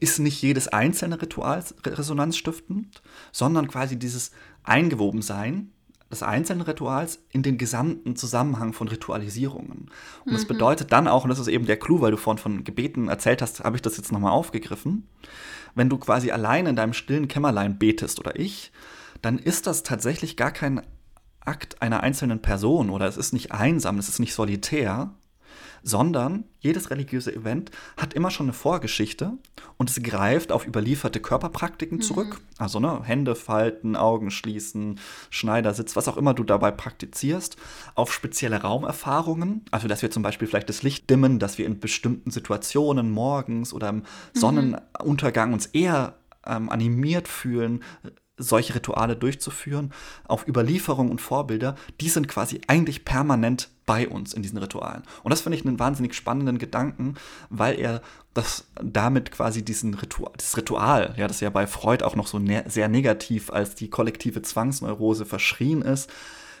ist 0.00 0.18
nicht 0.18 0.42
jedes 0.42 0.68
einzelne 0.68 1.20
Ritual 1.20 1.62
resonanzstiftend, 1.84 3.02
sondern 3.30 3.68
quasi 3.68 3.98
dieses 3.98 4.32
Eingewobensein 4.64 5.70
des 6.14 6.22
einzelnen 6.22 6.62
Rituals 6.62 7.24
in 7.30 7.42
den 7.42 7.58
gesamten 7.58 8.16
Zusammenhang 8.16 8.72
von 8.72 8.88
Ritualisierungen. 8.88 9.90
Und 10.24 10.32
das 10.32 10.44
mhm. 10.44 10.48
bedeutet 10.48 10.92
dann 10.92 11.08
auch, 11.08 11.24
und 11.24 11.30
das 11.30 11.38
ist 11.38 11.48
eben 11.48 11.66
der 11.66 11.76
Clou, 11.76 12.00
weil 12.00 12.12
du 12.12 12.16
vorhin 12.16 12.42
von 12.42 12.64
Gebeten 12.64 13.08
erzählt 13.08 13.42
hast, 13.42 13.64
habe 13.64 13.76
ich 13.76 13.82
das 13.82 13.96
jetzt 13.96 14.12
nochmal 14.12 14.32
aufgegriffen, 14.32 15.08
wenn 15.74 15.88
du 15.88 15.98
quasi 15.98 16.30
allein 16.30 16.66
in 16.66 16.76
deinem 16.76 16.92
stillen 16.92 17.28
Kämmerlein 17.28 17.78
betest 17.78 18.20
oder 18.20 18.38
ich, 18.38 18.72
dann 19.22 19.38
ist 19.38 19.66
das 19.66 19.82
tatsächlich 19.82 20.36
gar 20.36 20.52
kein 20.52 20.82
Akt 21.40 21.82
einer 21.82 22.02
einzelnen 22.02 22.40
Person 22.40 22.90
oder 22.90 23.06
es 23.06 23.16
ist 23.16 23.32
nicht 23.32 23.52
einsam, 23.52 23.98
es 23.98 24.08
ist 24.08 24.18
nicht 24.18 24.34
solitär, 24.34 25.14
sondern 25.84 26.44
jedes 26.60 26.90
religiöse 26.90 27.32
Event 27.32 27.70
hat 27.98 28.14
immer 28.14 28.30
schon 28.30 28.46
eine 28.46 28.54
Vorgeschichte 28.54 29.34
und 29.76 29.90
es 29.90 30.02
greift 30.02 30.50
auf 30.50 30.66
überlieferte 30.66 31.20
Körperpraktiken 31.20 31.98
mhm. 31.98 32.02
zurück. 32.02 32.40
Also 32.58 32.80
ne, 32.80 33.02
Hände 33.04 33.34
falten, 33.34 33.94
Augen 33.94 34.30
schließen, 34.30 34.98
Schneidersitz, 35.28 35.94
was 35.94 36.08
auch 36.08 36.16
immer 36.16 36.32
du 36.32 36.42
dabei 36.42 36.70
praktizierst, 36.70 37.56
auf 37.94 38.12
spezielle 38.12 38.62
Raumerfahrungen. 38.62 39.66
Also 39.70 39.86
dass 39.86 40.00
wir 40.00 40.10
zum 40.10 40.22
Beispiel 40.22 40.48
vielleicht 40.48 40.70
das 40.70 40.82
Licht 40.82 41.08
dimmen, 41.10 41.38
dass 41.38 41.58
wir 41.58 41.66
in 41.66 41.78
bestimmten 41.78 42.30
Situationen 42.30 43.10
morgens 43.10 43.74
oder 43.74 43.90
im 43.90 43.96
mhm. 43.96 44.02
Sonnenuntergang 44.32 45.52
uns 45.52 45.66
eher 45.66 46.14
ähm, 46.46 46.70
animiert 46.70 47.28
fühlen, 47.28 47.82
solche 48.36 48.74
Rituale 48.74 49.16
durchzuführen, 49.16 49.92
auf 50.26 50.48
Überlieferung 50.48 51.10
und 51.10 51.20
Vorbilder, 51.20 51.76
die 52.00 52.08
sind 52.08 52.26
quasi 52.26 52.60
eigentlich 52.66 53.04
permanent 53.04 53.68
bei 53.86 54.08
uns 54.08 54.32
in 54.32 54.42
diesen 54.42 54.58
Ritualen. 54.58 55.02
Und 55.22 55.30
das 55.30 55.42
finde 55.42 55.58
ich 55.58 55.66
einen 55.66 55.78
wahnsinnig 55.78 56.14
spannenden 56.14 56.58
Gedanken, 56.58 57.14
weil 57.50 57.78
er 57.78 58.02
das 58.32 58.66
damit 58.82 59.30
quasi 59.30 59.64
diesen 59.64 59.94
Ritual, 59.94 60.32
das 60.36 60.56
Ritual, 60.56 61.14
ja, 61.16 61.28
das 61.28 61.40
ja 61.40 61.50
bei 61.50 61.66
Freud 61.66 62.04
auch 62.04 62.16
noch 62.16 62.26
so 62.26 62.38
ne 62.38 62.64
sehr 62.66 62.88
negativ 62.88 63.50
als 63.50 63.74
die 63.74 63.88
kollektive 63.88 64.42
Zwangsneurose 64.42 65.24
verschrien 65.24 65.82
ist, 65.82 66.10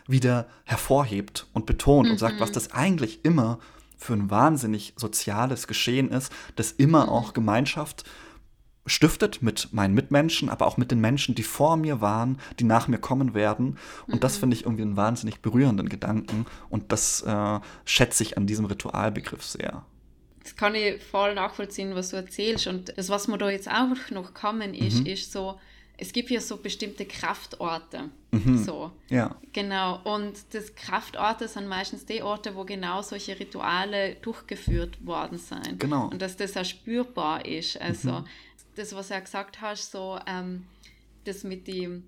wieder 0.06 0.46
hervorhebt 0.64 1.46
und 1.52 1.66
betont 1.66 2.06
mhm. 2.06 2.12
und 2.12 2.18
sagt, 2.18 2.40
was 2.40 2.50
mhm. 2.50 2.54
das 2.54 2.72
eigentlich 2.72 3.24
immer 3.24 3.58
für 3.96 4.12
ein 4.12 4.30
wahnsinnig 4.30 4.92
soziales 4.96 5.66
Geschehen 5.66 6.10
ist, 6.10 6.30
das 6.56 6.72
immer 6.72 7.04
mhm. 7.04 7.10
auch 7.10 7.32
Gemeinschaft 7.32 8.04
stiftet 8.86 9.42
mit 9.42 9.72
meinen 9.72 9.94
Mitmenschen, 9.94 10.50
aber 10.50 10.66
auch 10.66 10.76
mit 10.76 10.90
den 10.90 11.00
Menschen, 11.00 11.34
die 11.34 11.42
vor 11.42 11.76
mir 11.76 12.00
waren, 12.00 12.38
die 12.58 12.64
nach 12.64 12.88
mir 12.88 12.98
kommen 12.98 13.34
werden. 13.34 13.78
Und 14.06 14.16
mhm. 14.16 14.20
das 14.20 14.36
finde 14.36 14.56
ich 14.56 14.64
irgendwie 14.64 14.82
einen 14.82 14.96
wahnsinnig 14.96 15.40
berührenden 15.40 15.88
Gedanken. 15.88 16.46
Und 16.68 16.92
das 16.92 17.22
äh, 17.22 17.60
schätze 17.84 18.22
ich 18.22 18.36
an 18.36 18.46
diesem 18.46 18.66
Ritualbegriff 18.66 19.42
sehr. 19.44 19.84
Das 20.42 20.56
kann 20.56 20.74
ich 20.74 21.02
voll 21.02 21.34
nachvollziehen, 21.34 21.94
was 21.94 22.10
du 22.10 22.16
erzählst. 22.16 22.66
Und 22.66 22.92
das, 22.96 23.08
was 23.08 23.28
mir 23.28 23.38
da 23.38 23.48
jetzt 23.48 23.70
auch 23.70 24.10
noch 24.10 24.34
kommen 24.34 24.74
ist, 24.74 25.00
mhm. 25.00 25.06
ist 25.06 25.32
so, 25.32 25.58
es 25.96 26.12
gibt 26.12 26.28
ja 26.28 26.40
so 26.40 26.58
bestimmte 26.58 27.06
Kraftorte. 27.06 28.10
Mhm. 28.32 28.58
So. 28.62 28.90
Ja. 29.08 29.34
Genau. 29.54 30.02
Und 30.04 30.34
das 30.52 30.74
Kraftorte 30.74 31.48
sind 31.48 31.68
meistens 31.68 32.04
die 32.04 32.22
Orte, 32.22 32.54
wo 32.54 32.64
genau 32.64 33.00
solche 33.00 33.40
Rituale 33.40 34.16
durchgeführt 34.16 35.06
worden 35.06 35.38
sind. 35.38 35.80
Genau. 35.80 36.08
Und 36.08 36.20
dass 36.20 36.36
das 36.36 36.54
auch 36.58 36.64
spürbar 36.66 37.46
ist. 37.46 37.80
Also 37.80 38.10
mhm 38.10 38.24
das, 38.76 38.94
was 38.94 39.08
du 39.08 39.14
ja 39.14 39.20
gesagt 39.20 39.60
hast, 39.60 39.90
so 39.90 40.18
ähm, 40.26 40.66
das 41.24 41.44
mit 41.44 41.66
dem, 41.66 42.04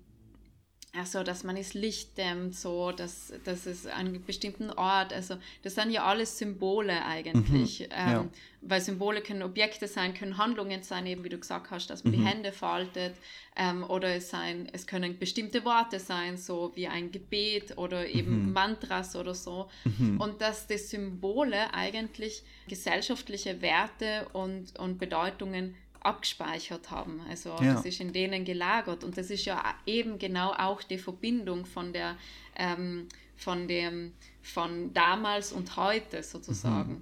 also 0.93 1.23
dass 1.23 1.43
man 1.43 1.55
das 1.55 1.73
Licht 1.73 2.17
dämmt, 2.17 2.55
so, 2.55 2.91
dass, 2.91 3.33
dass 3.43 3.65
es 3.65 3.85
an 3.85 4.07
einem 4.07 4.23
bestimmten 4.23 4.71
Ort, 4.71 5.13
also 5.13 5.37
das 5.63 5.75
sind 5.75 5.91
ja 5.91 6.05
alles 6.05 6.37
Symbole 6.37 7.05
eigentlich, 7.05 7.81
mhm, 7.81 7.85
ähm, 7.91 8.11
ja. 8.11 8.27
weil 8.61 8.81
Symbole 8.81 9.21
können 9.21 9.43
Objekte 9.43 9.87
sein, 9.87 10.13
können 10.13 10.37
Handlungen 10.37 10.83
sein, 10.83 11.05
eben 11.05 11.23
wie 11.23 11.29
du 11.29 11.37
gesagt 11.37 11.69
hast, 11.71 11.89
dass 11.89 12.03
man 12.03 12.13
mhm. 12.13 12.17
die 12.17 12.25
Hände 12.25 12.51
faltet 12.51 13.15
ähm, 13.55 13.83
oder 13.83 14.15
es, 14.15 14.29
sein, 14.29 14.69
es 14.71 14.87
können 14.87 15.19
bestimmte 15.19 15.65
Worte 15.65 15.99
sein, 15.99 16.37
so 16.37 16.71
wie 16.75 16.87
ein 16.87 17.11
Gebet 17.11 17.77
oder 17.77 18.07
eben 18.07 18.47
mhm. 18.47 18.53
Mantras 18.53 19.15
oder 19.15 19.35
so 19.35 19.69
mhm. 19.83 20.19
und 20.19 20.41
dass 20.41 20.67
die 20.67 20.77
Symbole 20.77 21.73
eigentlich 21.73 22.43
gesellschaftliche 22.67 23.61
Werte 23.61 24.27
und, 24.33 24.77
und 24.79 24.97
Bedeutungen 24.97 25.75
abgespeichert 26.07 26.89
haben. 26.89 27.21
Also 27.29 27.49
ja. 27.61 27.73
das 27.73 27.85
ist 27.85 27.99
in 27.99 28.13
denen 28.13 28.45
gelagert 28.45 29.03
und 29.03 29.17
das 29.17 29.29
ist 29.29 29.45
ja 29.45 29.61
eben 29.85 30.17
genau 30.17 30.53
auch 30.53 30.81
die 30.81 30.97
Verbindung 30.97 31.65
von 31.65 31.93
der 31.93 32.17
ähm, 32.55 33.07
von 33.35 33.67
dem 33.67 34.13
von 34.41 34.93
damals 34.93 35.51
und 35.51 35.75
heute 35.75 36.23
sozusagen. 36.23 36.93
Mhm. 36.93 37.01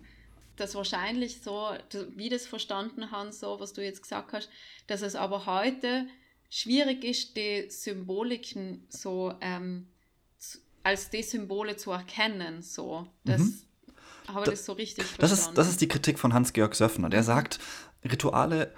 Das 0.57 0.73
wahrscheinlich 0.73 1.41
so, 1.41 1.69
wie 2.15 2.29
das 2.29 2.47
verstanden 2.47 3.11
haben, 3.11 3.31
so 3.31 3.59
was 3.59 3.73
du 3.73 3.83
jetzt 3.83 4.01
gesagt 4.01 4.33
hast, 4.33 4.49
dass 4.87 5.01
es 5.01 5.15
aber 5.15 5.45
heute 5.45 6.07
schwierig 6.49 7.03
ist, 7.03 7.35
die 7.35 7.69
Symboliken 7.69 8.85
so 8.89 9.33
ähm, 9.41 9.87
als 10.83 11.09
die 11.09 11.23
Symbole 11.23 11.75
zu 11.75 11.91
erkennen. 11.91 12.61
So. 12.61 13.07
Das, 13.23 13.41
mhm. 13.41 13.61
Habe 14.27 14.41
ich 14.45 14.49
das 14.51 14.65
so 14.65 14.73
richtig 14.73 15.05
das 15.17 15.31
verstanden? 15.31 15.49
Ist, 15.49 15.57
das 15.57 15.67
ist 15.67 15.81
die 15.81 15.87
Kritik 15.87 16.19
von 16.19 16.33
Hans-Georg 16.33 16.75
Söffner. 16.75 17.09
Der 17.09 17.21
mhm. 17.21 17.25
sagt, 17.25 17.59
Rituale 18.03 18.73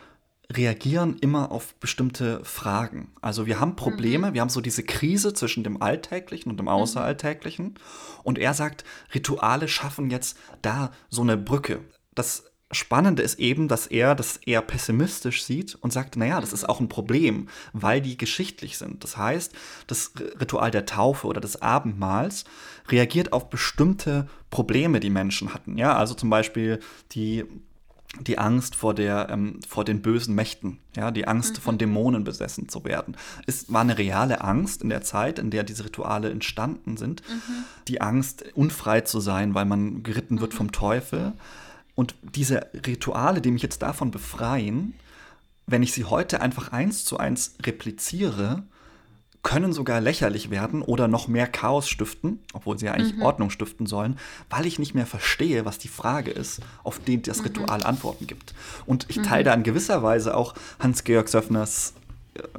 reagieren 0.51 1.17
immer 1.19 1.51
auf 1.51 1.75
bestimmte 1.75 2.43
Fragen. 2.45 3.11
Also 3.21 3.45
wir 3.45 3.59
haben 3.59 3.75
Probleme, 3.75 4.29
mhm. 4.29 4.33
wir 4.33 4.41
haben 4.41 4.49
so 4.49 4.61
diese 4.61 4.83
Krise 4.83 5.33
zwischen 5.33 5.63
dem 5.63 5.81
Alltäglichen 5.81 6.49
und 6.49 6.57
dem 6.57 6.65
mhm. 6.65 6.71
Außeralltäglichen. 6.71 7.75
Und 8.23 8.37
er 8.37 8.53
sagt, 8.53 8.85
Rituale 9.13 9.67
schaffen 9.67 10.09
jetzt 10.09 10.37
da 10.61 10.91
so 11.09 11.21
eine 11.21 11.37
Brücke. 11.37 11.81
Das 12.15 12.45
Spannende 12.71 13.23
ist 13.23 13.39
eben, 13.39 13.69
dass 13.69 13.87
er 13.87 14.13
das 14.13 14.37
eher 14.37 14.61
pessimistisch 14.61 15.43
sieht 15.43 15.75
und 15.75 15.93
sagt, 15.93 16.17
naja, 16.17 16.41
das 16.41 16.51
ist 16.51 16.67
auch 16.67 16.81
ein 16.81 16.89
Problem, 16.89 17.47
weil 17.71 18.01
die 18.01 18.17
geschichtlich 18.17 18.77
sind. 18.77 19.05
Das 19.05 19.15
heißt, 19.15 19.53
das 19.87 20.11
Ritual 20.41 20.69
der 20.69 20.85
Taufe 20.85 21.27
oder 21.27 21.39
des 21.39 21.61
Abendmahls 21.61 22.43
reagiert 22.89 23.31
auf 23.31 23.49
bestimmte 23.49 24.27
Probleme, 24.49 24.99
die 24.99 25.09
Menschen 25.09 25.53
hatten. 25.53 25.77
Ja, 25.77 25.95
also 25.95 26.13
zum 26.13 26.29
Beispiel 26.29 26.79
die 27.13 27.45
die 28.21 28.37
Angst 28.37 28.75
vor, 28.75 28.93
der, 28.93 29.29
ähm, 29.29 29.59
vor 29.67 29.85
den 29.85 30.01
bösen 30.01 30.35
Mächten, 30.35 30.79
ja, 30.95 31.11
die 31.11 31.27
Angst 31.27 31.57
mhm. 31.57 31.61
von 31.61 31.77
Dämonen 31.77 32.23
besessen 32.23 32.69
zu 32.69 32.83
werden. 32.83 33.15
Es 33.45 33.71
war 33.71 33.81
eine 33.81 33.97
reale 33.97 34.41
Angst 34.41 34.81
in 34.81 34.89
der 34.89 35.01
Zeit, 35.01 35.39
in 35.39 35.51
der 35.51 35.63
diese 35.63 35.85
Rituale 35.85 36.29
entstanden 36.29 36.97
sind. 36.97 37.21
Mhm. 37.27 37.63
Die 37.87 38.01
Angst, 38.01 38.45
unfrei 38.55 39.01
zu 39.01 39.19
sein, 39.19 39.53
weil 39.53 39.65
man 39.65 40.03
geritten 40.03 40.41
wird 40.41 40.53
mhm. 40.53 40.57
vom 40.57 40.71
Teufel. 40.71 41.33
Und 41.95 42.15
diese 42.21 42.67
Rituale, 42.85 43.41
die 43.41 43.51
mich 43.51 43.63
jetzt 43.63 43.81
davon 43.81 44.11
befreien, 44.11 44.93
wenn 45.65 45.83
ich 45.83 45.93
sie 45.93 46.05
heute 46.05 46.41
einfach 46.41 46.71
eins 46.71 47.03
zu 47.05 47.17
eins 47.17 47.55
repliziere, 47.63 48.63
können 49.47 49.71
sogar 49.71 50.01
lächerlich 50.01 50.49
werden 50.49 50.81
oder 50.81 51.07
noch 51.07 51.29
mehr 51.29 51.47
Chaos 51.47 51.87
stiften, 51.87 52.39
obwohl 52.51 52.77
sie 52.77 52.87
ja 52.87 52.91
eigentlich 52.91 53.15
mhm. 53.15 53.21
Ordnung 53.21 53.49
stiften 53.49 53.85
sollen, 53.85 54.19
weil 54.49 54.65
ich 54.65 54.77
nicht 54.77 54.93
mehr 54.93 55.05
verstehe, 55.05 55.63
was 55.63 55.77
die 55.77 55.87
Frage 55.87 56.31
ist, 56.31 56.59
auf 56.83 56.99
die 56.99 57.21
das 57.21 57.37
mhm. 57.37 57.45
Ritual 57.45 57.83
Antworten 57.83 58.27
gibt. 58.27 58.53
Und 58.85 59.05
ich 59.07 59.21
teile 59.21 59.43
mhm. 59.43 59.45
da 59.45 59.53
in 59.53 59.63
gewisser 59.63 60.03
Weise 60.03 60.35
auch 60.35 60.53
Hans-Georg 60.79 61.29
Söffners 61.29 61.93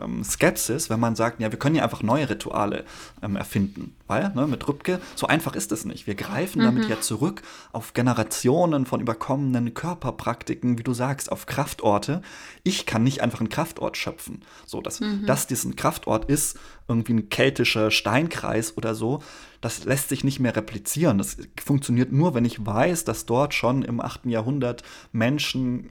ähm, 0.02 0.24
Skepsis, 0.24 0.90
wenn 0.90 1.00
man 1.00 1.16
sagt, 1.16 1.40
ja, 1.40 1.50
wir 1.50 1.58
können 1.58 1.76
ja 1.76 1.84
einfach 1.84 2.02
neue 2.02 2.28
Rituale 2.28 2.84
ähm, 3.22 3.36
erfinden. 3.36 3.94
Weil, 4.06 4.32
ne, 4.34 4.46
mit 4.46 4.66
Rübke, 4.66 5.00
so 5.14 5.26
einfach 5.26 5.54
ist 5.54 5.70
es 5.72 5.84
nicht. 5.84 6.06
Wir 6.06 6.14
greifen 6.14 6.60
mhm. 6.60 6.64
damit 6.64 6.88
ja 6.88 7.00
zurück 7.00 7.42
auf 7.72 7.92
Generationen 7.92 8.86
von 8.86 9.00
überkommenen 9.00 9.74
Körperpraktiken, 9.74 10.78
wie 10.78 10.82
du 10.82 10.94
sagst, 10.94 11.30
auf 11.30 11.46
Kraftorte. 11.46 12.22
Ich 12.62 12.86
kann 12.86 13.02
nicht 13.02 13.22
einfach 13.22 13.40
einen 13.40 13.50
Kraftort 13.50 13.96
schöpfen. 13.96 14.42
So, 14.66 14.80
dass, 14.80 15.00
mhm. 15.00 15.26
dass 15.26 15.46
diesen 15.46 15.76
Kraftort 15.76 16.24
ist, 16.30 16.58
irgendwie 16.88 17.12
ein 17.12 17.28
keltischer 17.28 17.90
Steinkreis 17.90 18.76
oder 18.76 18.94
so, 18.94 19.20
das 19.60 19.84
lässt 19.84 20.08
sich 20.08 20.24
nicht 20.24 20.40
mehr 20.40 20.56
replizieren. 20.56 21.18
Das 21.18 21.36
funktioniert 21.62 22.12
nur, 22.12 22.34
wenn 22.34 22.44
ich 22.44 22.64
weiß, 22.64 23.04
dass 23.04 23.26
dort 23.26 23.54
schon 23.54 23.82
im 23.82 24.00
8. 24.00 24.26
Jahrhundert 24.26 24.82
Menschen 25.12 25.90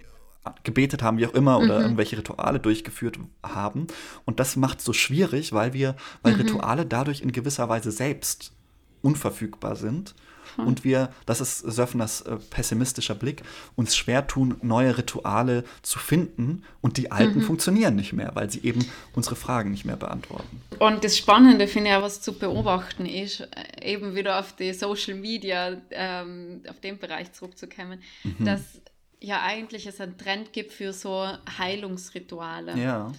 gebetet 0.63 1.03
haben, 1.03 1.17
wie 1.17 1.27
auch 1.27 1.33
immer, 1.33 1.57
oder 1.59 1.77
mhm. 1.77 1.83
irgendwelche 1.83 2.17
Rituale 2.17 2.59
durchgeführt 2.59 3.19
haben. 3.43 3.87
Und 4.25 4.39
das 4.39 4.55
macht 4.55 4.79
es 4.79 4.85
so 4.85 4.93
schwierig, 4.93 5.53
weil 5.53 5.73
wir, 5.73 5.95
weil 6.21 6.33
mhm. 6.33 6.41
Rituale 6.41 6.85
dadurch 6.85 7.21
in 7.21 7.31
gewisser 7.31 7.69
Weise 7.69 7.91
selbst 7.91 8.53
unverfügbar 9.01 9.75
sind. 9.75 10.15
Mhm. 10.57 10.67
Und 10.67 10.83
wir, 10.83 11.09
das 11.25 11.41
ist 11.41 11.59
Söffners 11.59 12.21
äh, 12.21 12.37
pessimistischer 12.49 13.15
Blick, 13.15 13.43
uns 13.75 13.95
schwer 13.95 14.27
tun, 14.27 14.55
neue 14.61 14.97
Rituale 14.97 15.63
zu 15.81 15.99
finden 15.99 16.63
und 16.81 16.97
die 16.97 17.11
alten 17.11 17.39
mhm. 17.39 17.43
funktionieren 17.43 17.95
nicht 17.95 18.13
mehr, 18.13 18.31
weil 18.33 18.49
sie 18.49 18.63
eben 18.63 18.85
unsere 19.13 19.35
Fragen 19.35 19.71
nicht 19.71 19.85
mehr 19.85 19.97
beantworten. 19.97 20.61
Und 20.79 21.03
das 21.03 21.17
Spannende 21.17 21.67
finde 21.67 21.91
ich 21.91 21.95
auch, 21.95 22.01
was 22.01 22.21
zu 22.21 22.33
beobachten 22.33 23.05
ist, 23.05 23.47
eben 23.81 24.15
wieder 24.15 24.39
auf 24.39 24.53
die 24.53 24.73
Social 24.73 25.15
Media, 25.15 25.77
ähm, 25.91 26.61
auf 26.69 26.79
den 26.79 26.97
Bereich 26.97 27.33
zurückzukommen, 27.33 27.99
mhm. 28.23 28.45
dass 28.45 28.81
ja 29.19 29.41
eigentlich 29.41 29.87
es 29.87 29.99
einen 30.01 30.17
Trend 30.17 30.53
gibt 30.53 30.71
für 30.71 30.93
so 30.93 31.27
Heilungsrituale. 31.57 32.77
Ja. 32.77 33.11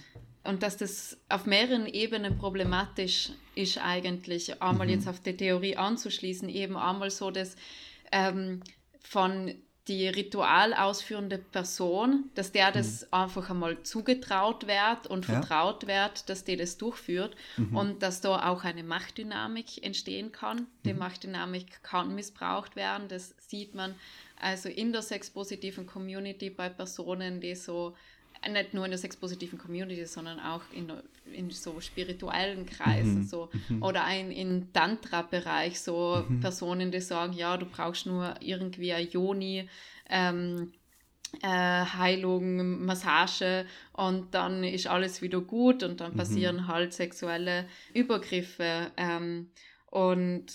Und 0.43 0.63
dass 0.63 0.77
das 0.77 1.17
auf 1.27 1.45
mehreren 1.45 1.85
Ebenen 1.85 2.37
problematisch 2.37 3.31
ist 3.55 3.77
eigentlich, 3.77 4.61
einmal 4.61 4.87
mhm. 4.87 4.93
jetzt 4.93 5.07
auf 5.07 5.19
die 5.19 5.35
Theorie 5.35 5.75
anzuschließen, 5.75 6.49
eben 6.49 6.77
einmal 6.77 7.11
so, 7.11 7.29
dass 7.29 7.55
ähm, 8.11 8.61
von 9.01 9.53
die 9.89 10.07
Ritual 10.07 10.73
ausführende 10.75 11.39
Person, 11.39 12.29
dass 12.35 12.51
der 12.51 12.71
das 12.71 13.01
mhm. 13.01 13.07
einfach 13.11 13.49
einmal 13.49 13.81
zugetraut 13.81 14.67
wird 14.67 15.07
und 15.07 15.27
ja. 15.27 15.33
vertraut 15.33 15.87
wird, 15.87 16.29
dass 16.29 16.43
der 16.43 16.57
das 16.57 16.77
durchführt 16.77 17.35
mhm. 17.57 17.75
und 17.75 18.03
dass 18.03 18.21
da 18.21 18.49
auch 18.49 18.63
eine 18.63 18.83
Machtdynamik 18.83 19.83
entstehen 19.83 20.31
kann. 20.31 20.67
Die 20.85 20.93
mhm. 20.93 20.99
Machtdynamik 20.99 21.81
kann 21.81 22.13
missbraucht 22.13 22.75
werden, 22.75 23.07
das 23.07 23.33
sieht 23.39 23.73
man 23.73 23.95
also 24.39 24.69
in 24.69 24.91
der 24.91 25.01
sexpositiven 25.01 25.85
Community 25.85 26.49
bei 26.49 26.69
Personen, 26.69 27.41
die 27.41 27.55
so 27.55 27.95
nicht 28.47 28.73
nur 28.73 28.85
in 28.85 28.91
der 28.91 28.97
sexpositiven 28.97 29.59
Community, 29.59 30.05
sondern 30.05 30.39
auch 30.39 30.61
in, 30.71 30.91
in 31.33 31.49
so 31.49 31.81
spirituellen 31.81 32.65
Kreisen, 32.65 33.19
mhm. 33.19 33.23
so 33.23 33.49
mhm. 33.67 33.83
oder 33.83 34.05
ein 34.05 34.31
in 34.31 34.71
Tantra-Bereich, 34.71 35.79
so 35.79 36.23
mhm. 36.27 36.39
Personen, 36.39 36.91
die 36.91 37.01
sagen, 37.01 37.33
ja, 37.33 37.57
du 37.57 37.65
brauchst 37.65 38.05
nur 38.05 38.35
irgendwie 38.39 38.93
eine 38.93 39.07
Yoni, 39.07 39.67
ähm, 40.09 40.71
äh, 41.41 41.47
Heilung, 41.47 42.85
Massage 42.85 43.65
und 43.93 44.33
dann 44.33 44.63
ist 44.63 44.87
alles 44.87 45.21
wieder 45.21 45.41
gut 45.41 45.83
und 45.83 45.99
dann 45.99 46.13
mhm. 46.13 46.17
passieren 46.17 46.67
halt 46.67 46.93
sexuelle 46.93 47.65
Übergriffe. 47.93 48.91
Ähm, 48.95 49.49
und 49.87 50.45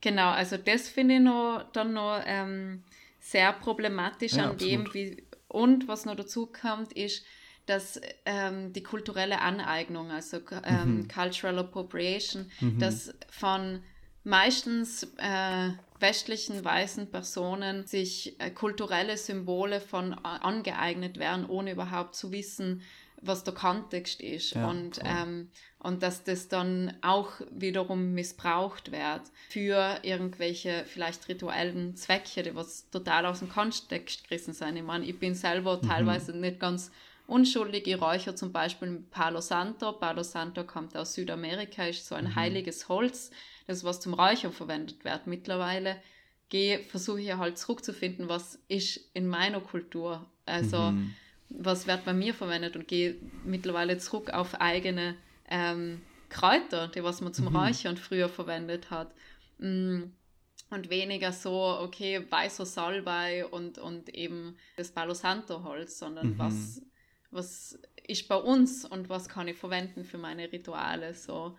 genau, 0.00 0.30
also 0.30 0.56
das 0.56 0.88
finde 0.88 1.16
ich 1.16 1.20
noch, 1.20 1.64
dann 1.72 1.92
noch 1.94 2.22
ähm, 2.24 2.84
sehr 3.22 3.52
problematisch 3.52 4.32
ja, 4.32 4.50
an 4.50 4.58
dem, 4.58 4.92
wie, 4.92 5.22
und 5.46 5.86
was 5.86 6.04
noch 6.04 6.16
dazu 6.16 6.46
kommt, 6.46 6.92
ist, 6.92 7.24
dass 7.66 8.00
ähm, 8.26 8.72
die 8.72 8.82
kulturelle 8.82 9.40
Aneignung, 9.40 10.10
also 10.10 10.38
ähm, 10.64 10.96
mhm. 10.96 11.08
Cultural 11.08 11.60
Appropriation, 11.60 12.50
mhm. 12.60 12.80
dass 12.80 13.14
von 13.30 13.80
meistens 14.24 15.04
äh, 15.18 15.70
westlichen 16.00 16.64
weißen 16.64 17.12
Personen 17.12 17.86
sich 17.86 18.40
äh, 18.40 18.50
kulturelle 18.50 19.16
Symbole 19.16 19.80
von 19.80 20.12
äh, 20.12 20.16
angeeignet 20.22 21.18
werden, 21.18 21.46
ohne 21.46 21.72
überhaupt 21.72 22.16
zu 22.16 22.32
wissen, 22.32 22.82
was 23.22 23.44
der 23.44 23.54
Kontext 23.54 24.20
ist. 24.20 24.54
Ja, 24.54 24.68
und, 24.68 24.98
ähm, 25.04 25.48
und 25.78 26.02
dass 26.02 26.24
das 26.24 26.48
dann 26.48 26.94
auch 27.02 27.32
wiederum 27.50 28.12
missbraucht 28.12 28.92
wird 28.92 29.22
für 29.48 29.98
irgendwelche 30.02 30.84
vielleicht 30.86 31.28
rituellen 31.28 31.96
Zwecke, 31.96 32.42
die 32.42 32.54
was 32.54 32.90
total 32.90 33.26
aus 33.26 33.38
dem 33.38 33.48
Kontext 33.48 34.28
gerissen 34.28 34.52
sind. 34.52 34.76
Ich 34.76 34.82
meine, 34.82 35.06
ich 35.06 35.18
bin 35.18 35.34
selber 35.34 35.80
mhm. 35.82 35.88
teilweise 35.88 36.36
nicht 36.36 36.60
ganz 36.60 36.90
unschuldig. 37.26 37.86
Ich 37.86 38.00
räuchere 38.00 38.34
zum 38.34 38.52
Beispiel 38.52 39.04
Palo 39.10 39.40
Santo. 39.40 39.92
Palo 39.92 40.24
Santo 40.24 40.64
kommt 40.64 40.96
aus 40.96 41.14
Südamerika, 41.14 41.84
ist 41.84 42.06
so 42.06 42.16
ein 42.16 42.26
mhm. 42.26 42.34
heiliges 42.34 42.88
Holz, 42.88 43.30
das 43.66 43.84
was 43.84 44.00
zum 44.00 44.14
Räuchern 44.14 44.52
verwendet 44.52 45.04
wird 45.04 45.26
mittlerweile. 45.26 45.96
Versuche 46.90 47.22
ich 47.22 47.32
halt 47.32 47.56
zurückzufinden, 47.56 48.28
was 48.28 48.58
ist 48.68 49.00
in 49.14 49.26
meiner 49.26 49.60
Kultur. 49.60 50.26
Also 50.44 50.90
mhm 50.90 51.14
was 51.58 51.86
wird 51.86 52.04
bei 52.04 52.12
mir 52.12 52.34
verwendet 52.34 52.76
und 52.76 52.88
gehe 52.88 53.16
mittlerweile 53.44 53.98
zurück 53.98 54.30
auf 54.30 54.60
eigene 54.60 55.16
ähm, 55.48 56.00
Kräuter, 56.28 56.88
die 56.88 57.02
was 57.04 57.20
man 57.20 57.34
zum 57.34 57.46
mhm. 57.46 57.56
Räuchern 57.56 57.96
früher 57.96 58.28
verwendet 58.28 58.90
hat. 58.90 59.12
Mm, 59.58 60.04
und 60.70 60.88
weniger 60.88 61.32
so, 61.32 61.78
okay, 61.80 62.24
weißer 62.28 62.64
Salbei 62.64 63.46
und, 63.46 63.78
und 63.78 64.08
eben 64.14 64.56
das 64.76 64.90
Palo 64.90 65.12
Santo 65.12 65.62
Holz, 65.64 65.98
sondern 65.98 66.30
mhm. 66.30 66.38
was, 66.38 66.82
was 67.30 67.78
ist 68.06 68.26
bei 68.26 68.36
uns 68.36 68.84
und 68.84 69.08
was 69.08 69.28
kann 69.28 69.48
ich 69.48 69.56
verwenden 69.56 70.04
für 70.04 70.18
meine 70.18 70.50
Rituale, 70.50 71.14
so, 71.14 71.56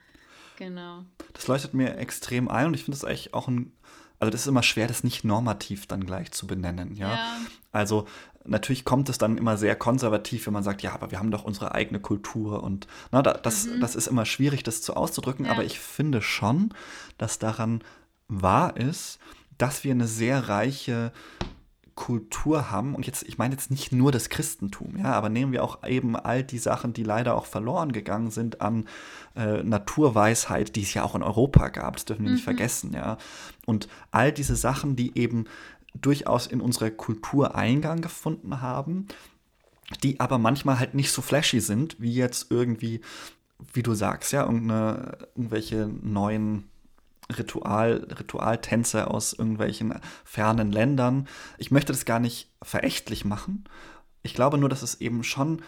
genau. 0.57 1.05
Das 1.33 1.47
leuchtet 1.47 1.75
mir 1.75 1.97
extrem 1.97 2.49
ein 2.49 2.67
und 2.67 2.73
ich 2.73 2.83
finde 2.83 2.97
das 2.97 3.05
eigentlich 3.05 3.33
auch 3.33 3.47
ein, 3.47 3.71
also 4.19 4.31
das 4.31 4.41
ist 4.41 4.47
immer 4.47 4.63
schwer, 4.63 4.87
das 4.87 5.03
nicht 5.03 5.23
normativ 5.23 5.85
dann 5.85 6.05
gleich 6.05 6.31
zu 6.31 6.47
benennen, 6.47 6.95
ja. 6.95 7.13
ja. 7.13 7.37
Also 7.71 8.07
natürlich 8.45 8.85
kommt 8.85 9.09
es 9.09 9.17
dann 9.17 9.37
immer 9.37 9.57
sehr 9.57 9.75
konservativ, 9.75 10.45
wenn 10.45 10.53
man 10.53 10.63
sagt, 10.63 10.81
ja, 10.81 10.93
aber 10.93 11.11
wir 11.11 11.19
haben 11.19 11.31
doch 11.31 11.43
unsere 11.43 11.73
eigene 11.73 11.99
Kultur 11.99 12.63
und 12.63 12.87
na, 13.11 13.21
das, 13.21 13.65
mhm. 13.65 13.79
das 13.79 13.95
ist 13.95 14.07
immer 14.07 14.25
schwierig, 14.25 14.63
das 14.63 14.81
zu 14.81 14.95
auszudrücken, 14.95 15.45
ja. 15.45 15.51
aber 15.51 15.63
ich 15.63 15.79
finde 15.79 16.21
schon, 16.21 16.73
dass 17.17 17.39
daran 17.39 17.83
wahr 18.27 18.77
ist, 18.77 19.19
dass 19.57 19.83
wir 19.83 19.91
eine 19.91 20.07
sehr 20.07 20.49
reiche 20.49 21.11
Kultur 21.95 22.71
haben 22.71 22.95
und 22.95 23.05
jetzt, 23.05 23.23
ich 23.23 23.37
meine 23.37 23.53
jetzt 23.53 23.69
nicht 23.69 23.91
nur 23.91 24.11
das 24.11 24.29
Christentum, 24.29 24.97
ja, 24.97 25.13
aber 25.13 25.29
nehmen 25.29 25.51
wir 25.51 25.63
auch 25.63 25.83
eben 25.87 26.15
all 26.15 26.43
die 26.43 26.57
Sachen, 26.57 26.93
die 26.93 27.03
leider 27.03 27.35
auch 27.35 27.45
verloren 27.45 27.91
gegangen 27.91 28.31
sind 28.31 28.61
an 28.61 28.87
äh, 29.35 29.61
Naturweisheit, 29.61 30.75
die 30.75 30.81
es 30.81 30.93
ja 30.95 31.03
auch 31.03 31.13
in 31.13 31.21
Europa 31.21 31.69
gab, 31.69 31.95
das 31.95 32.05
dürfen 32.05 32.23
wir 32.23 32.29
mhm. 32.29 32.35
nicht 32.35 32.43
vergessen, 32.43 32.93
ja. 32.93 33.17
Und 33.65 33.87
all 34.11 34.31
diese 34.31 34.55
Sachen, 34.55 34.95
die 34.95 35.17
eben 35.17 35.45
durchaus 35.93 36.47
in 36.47 36.61
unsere 36.61 36.91
Kultur 36.91 37.55
Eingang 37.55 38.01
gefunden 38.01 38.61
haben, 38.61 39.07
die 40.01 40.19
aber 40.19 40.37
manchmal 40.37 40.79
halt 40.79 40.93
nicht 40.93 41.11
so 41.11 41.21
flashy 41.21 41.59
sind, 41.59 41.99
wie 41.99 42.13
jetzt 42.13 42.51
irgendwie, 42.51 43.01
wie 43.73 43.83
du 43.83 43.93
sagst, 43.93 44.31
ja, 44.31 44.43
irgendwelche 44.43 45.87
neuen 46.01 46.69
Ritual, 47.37 48.07
Ritualtänze 48.19 49.09
aus 49.09 49.33
irgendwelchen 49.33 49.99
fernen 50.25 50.71
Ländern. 50.71 51.27
Ich 51.57 51.71
möchte 51.71 51.93
das 51.93 52.05
gar 52.05 52.19
nicht 52.19 52.49
verächtlich 52.61 53.25
machen. 53.25 53.65
Ich 54.23 54.33
glaube 54.33 54.57
nur, 54.57 54.69
dass 54.69 54.81
es 54.81 54.99
eben 55.01 55.23
schon 55.23 55.61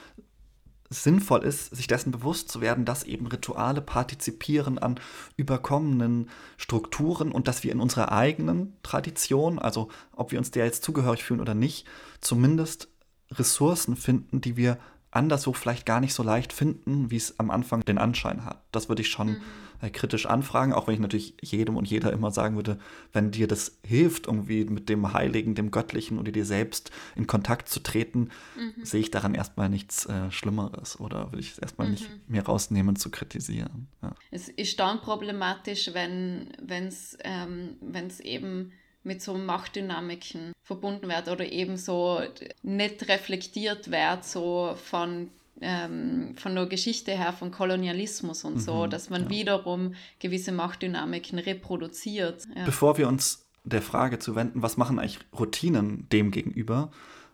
sinnvoll 1.03 1.43
ist, 1.43 1.75
sich 1.75 1.87
dessen 1.87 2.11
bewusst 2.11 2.49
zu 2.49 2.61
werden, 2.61 2.85
dass 2.85 3.03
eben 3.03 3.27
Rituale 3.27 3.81
partizipieren 3.81 4.77
an 4.77 4.99
überkommenen 5.35 6.29
Strukturen 6.57 7.31
und 7.31 7.47
dass 7.47 7.63
wir 7.63 7.71
in 7.71 7.79
unserer 7.79 8.11
eigenen 8.11 8.73
Tradition, 8.83 9.59
also 9.59 9.89
ob 10.15 10.31
wir 10.31 10.39
uns 10.39 10.51
der 10.51 10.65
jetzt 10.65 10.83
zugehörig 10.83 11.23
fühlen 11.23 11.41
oder 11.41 11.55
nicht, 11.55 11.85
zumindest 12.21 12.89
Ressourcen 13.31 13.95
finden, 13.95 14.41
die 14.41 14.57
wir 14.57 14.77
anderswo 15.11 15.53
vielleicht 15.53 15.85
gar 15.85 16.01
nicht 16.01 16.13
so 16.13 16.23
leicht 16.23 16.53
finden, 16.53 17.09
wie 17.09 17.15
es 17.15 17.39
am 17.39 17.49
Anfang 17.49 17.83
den 17.85 17.97
Anschein 17.97 18.43
hat. 18.43 18.63
Das 18.71 18.89
würde 18.89 19.01
ich 19.01 19.09
schon 19.09 19.27
mhm. 19.27 19.41
Äh, 19.81 19.89
kritisch 19.89 20.25
anfragen, 20.25 20.73
auch 20.73 20.87
wenn 20.87 20.93
ich 20.93 20.99
natürlich 20.99 21.35
jedem 21.41 21.75
und 21.75 21.89
jeder 21.89 22.13
immer 22.13 22.31
sagen 22.31 22.55
würde, 22.55 22.79
wenn 23.11 23.31
dir 23.31 23.47
das 23.47 23.79
hilft, 23.85 24.27
irgendwie 24.27 24.63
mit 24.65 24.87
dem 24.89 25.13
Heiligen, 25.13 25.55
dem 25.55 25.71
Göttlichen 25.71 26.17
oder 26.17 26.31
dir 26.31 26.45
selbst 26.45 26.91
in 27.15 27.27
Kontakt 27.27 27.67
zu 27.67 27.81
treten, 27.81 28.29
mhm. 28.57 28.85
sehe 28.85 29.01
ich 29.01 29.11
daran 29.11 29.35
erstmal 29.35 29.69
nichts 29.69 30.05
äh, 30.05 30.31
Schlimmeres 30.31 30.99
oder 30.99 31.31
will 31.31 31.39
ich 31.39 31.51
es 31.51 31.59
erstmal 31.59 31.87
mhm. 31.87 31.93
nicht 31.93 32.09
mehr 32.29 32.45
rausnehmen 32.45 32.95
zu 32.95 33.11
kritisieren. 33.11 33.87
Ja. 34.01 34.15
Es 34.31 34.47
ist 34.47 34.79
dann 34.79 35.01
problematisch, 35.01 35.91
wenn 35.93 36.49
es 36.69 37.17
ähm, 37.23 37.75
eben 38.23 38.71
mit 39.03 39.21
so 39.21 39.37
Machtdynamiken 39.37 40.53
verbunden 40.63 41.07
wird 41.07 41.27
oder 41.27 41.45
eben 41.45 41.77
so 41.77 42.21
nicht 42.63 43.07
reflektiert 43.07 43.91
wird, 43.91 44.23
so 44.23 44.75
von 44.83 45.29
ähm, 45.61 46.35
von 46.37 46.55
der 46.55 46.65
Geschichte 46.65 47.11
her 47.11 47.33
von 47.33 47.51
Kolonialismus 47.51 48.43
und 48.43 48.59
so, 48.59 48.85
mhm, 48.85 48.89
dass 48.89 49.09
man 49.09 49.23
ja. 49.23 49.29
wiederum 49.29 49.93
gewisse 50.19 50.51
Machtdynamiken 50.51 51.39
reproduziert. 51.39 52.45
Ja. 52.55 52.65
Bevor 52.65 52.97
wir 52.97 53.07
uns 53.07 53.45
der 53.63 53.81
Frage 53.81 54.19
zu 54.19 54.35
wenden, 54.35 54.61
was 54.61 54.77
machen 54.77 54.99
eigentlich 54.99 55.19
Routinen 55.37 56.07
dem 56.09 56.31
gegenüber, 56.31 56.91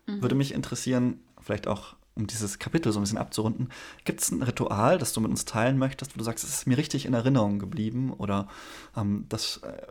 mhm. 0.07 0.21
würde 0.21 0.35
mich 0.35 0.53
interessieren, 0.53 1.19
vielleicht 1.39 1.67
auch 1.67 1.95
um 2.13 2.27
dieses 2.27 2.59
Kapitel 2.59 2.91
so 2.91 2.99
ein 2.99 3.03
bisschen 3.03 3.17
abzurunden, 3.17 3.69
gibt 4.05 4.21
es 4.21 4.31
ein 4.31 4.43
Ritual, 4.43 4.97
das 4.97 5.13
du 5.13 5.21
mit 5.21 5.31
uns 5.31 5.45
teilen 5.45 5.77
möchtest, 5.77 6.13
wo 6.13 6.19
du 6.19 6.23
sagst, 6.23 6.43
es 6.43 6.53
ist 6.53 6.67
mir 6.67 6.77
richtig 6.77 7.05
in 7.05 7.13
Erinnerung 7.13 7.59
geblieben 7.59 8.11
oder 8.11 8.47
ähm, 8.95 9.25
das 9.29 9.57
äh, 9.57 9.81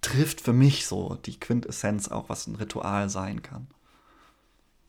trifft 0.00 0.40
für 0.40 0.52
mich 0.52 0.86
so 0.86 1.18
die 1.24 1.40
Quintessenz 1.40 2.08
auch, 2.08 2.28
was 2.28 2.46
ein 2.46 2.56
Ritual 2.56 3.08
sein 3.08 3.42
kann? 3.42 3.66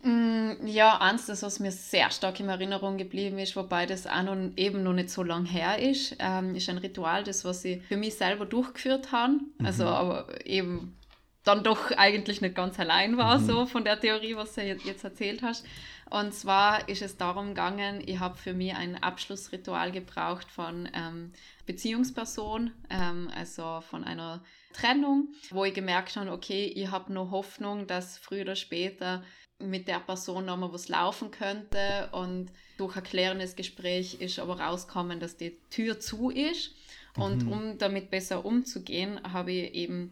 Mm, 0.05 0.67
ja, 0.67 1.01
eins, 1.01 1.25
das, 1.25 1.41
was 1.41 1.59
mir 1.59 1.71
sehr 1.71 2.11
stark 2.11 2.39
in 2.39 2.47
Erinnerung 2.47 2.97
geblieben 2.97 3.39
ist, 3.39 3.55
wobei 3.55 3.87
das 3.87 4.05
auch 4.05 4.21
noch, 4.21 4.37
eben 4.55 4.83
noch 4.83 4.93
nicht 4.93 5.09
so 5.09 5.23
lang 5.23 5.45
her 5.45 5.79
ist, 5.79 6.15
ähm, 6.19 6.53
ist 6.53 6.69
ein 6.69 6.77
Ritual, 6.77 7.23
das, 7.23 7.43
was 7.43 7.65
ich 7.65 7.81
für 7.81 7.97
mich 7.97 8.13
selber 8.13 8.45
durchgeführt 8.45 9.11
habe. 9.11 9.33
Mhm. 9.33 9.65
Also, 9.65 9.85
aber 9.85 10.27
eben 10.45 10.95
dann 11.43 11.63
doch 11.63 11.89
eigentlich 11.91 12.41
nicht 12.41 12.53
ganz 12.53 12.79
allein 12.79 13.17
war, 13.17 13.39
mhm. 13.39 13.45
so 13.47 13.65
von 13.65 13.83
der 13.83 13.99
Theorie, 13.99 14.35
was 14.35 14.53
du 14.53 14.61
jetzt 14.61 15.03
erzählt 15.03 15.41
hast. 15.41 15.65
Und 16.11 16.35
zwar 16.35 16.87
ist 16.87 17.01
es 17.01 17.17
darum 17.17 17.49
gegangen, 17.49 18.03
ich 18.05 18.19
habe 18.19 18.37
für 18.37 18.53
mich 18.53 18.75
ein 18.75 19.01
Abschlussritual 19.01 19.91
gebraucht 19.91 20.51
von 20.51 20.87
ähm, 20.93 21.33
Beziehungsperson, 21.65 22.71
ähm, 22.91 23.31
also 23.35 23.81
von 23.89 24.03
einer 24.03 24.43
Trennung, 24.73 25.29
wo 25.49 25.65
ich 25.65 25.73
gemerkt 25.73 26.15
habe, 26.15 26.31
okay, 26.31 26.65
ich 26.65 26.91
habe 26.91 27.11
nur 27.11 27.31
Hoffnung, 27.31 27.87
dass 27.87 28.19
früher 28.19 28.43
oder 28.43 28.55
später 28.55 29.23
mit 29.59 29.87
der 29.87 29.99
Person 29.99 30.45
nochmal 30.45 30.73
was 30.73 30.89
laufen 30.89 31.31
könnte 31.31 32.09
und 32.11 32.51
durch 32.77 32.97
ein 32.97 33.03
klärendes 33.03 33.55
Gespräch 33.55 34.21
ist 34.21 34.39
aber 34.39 34.59
rausgekommen, 34.59 35.19
dass 35.19 35.37
die 35.37 35.57
Tür 35.69 35.99
zu 35.99 36.29
ist. 36.29 36.75
Und 37.17 37.45
mhm. 37.45 37.51
um 37.51 37.77
damit 37.77 38.11
besser 38.11 38.43
umzugehen, 38.43 39.21
habe 39.31 39.53
ich 39.53 39.73
eben 39.73 40.11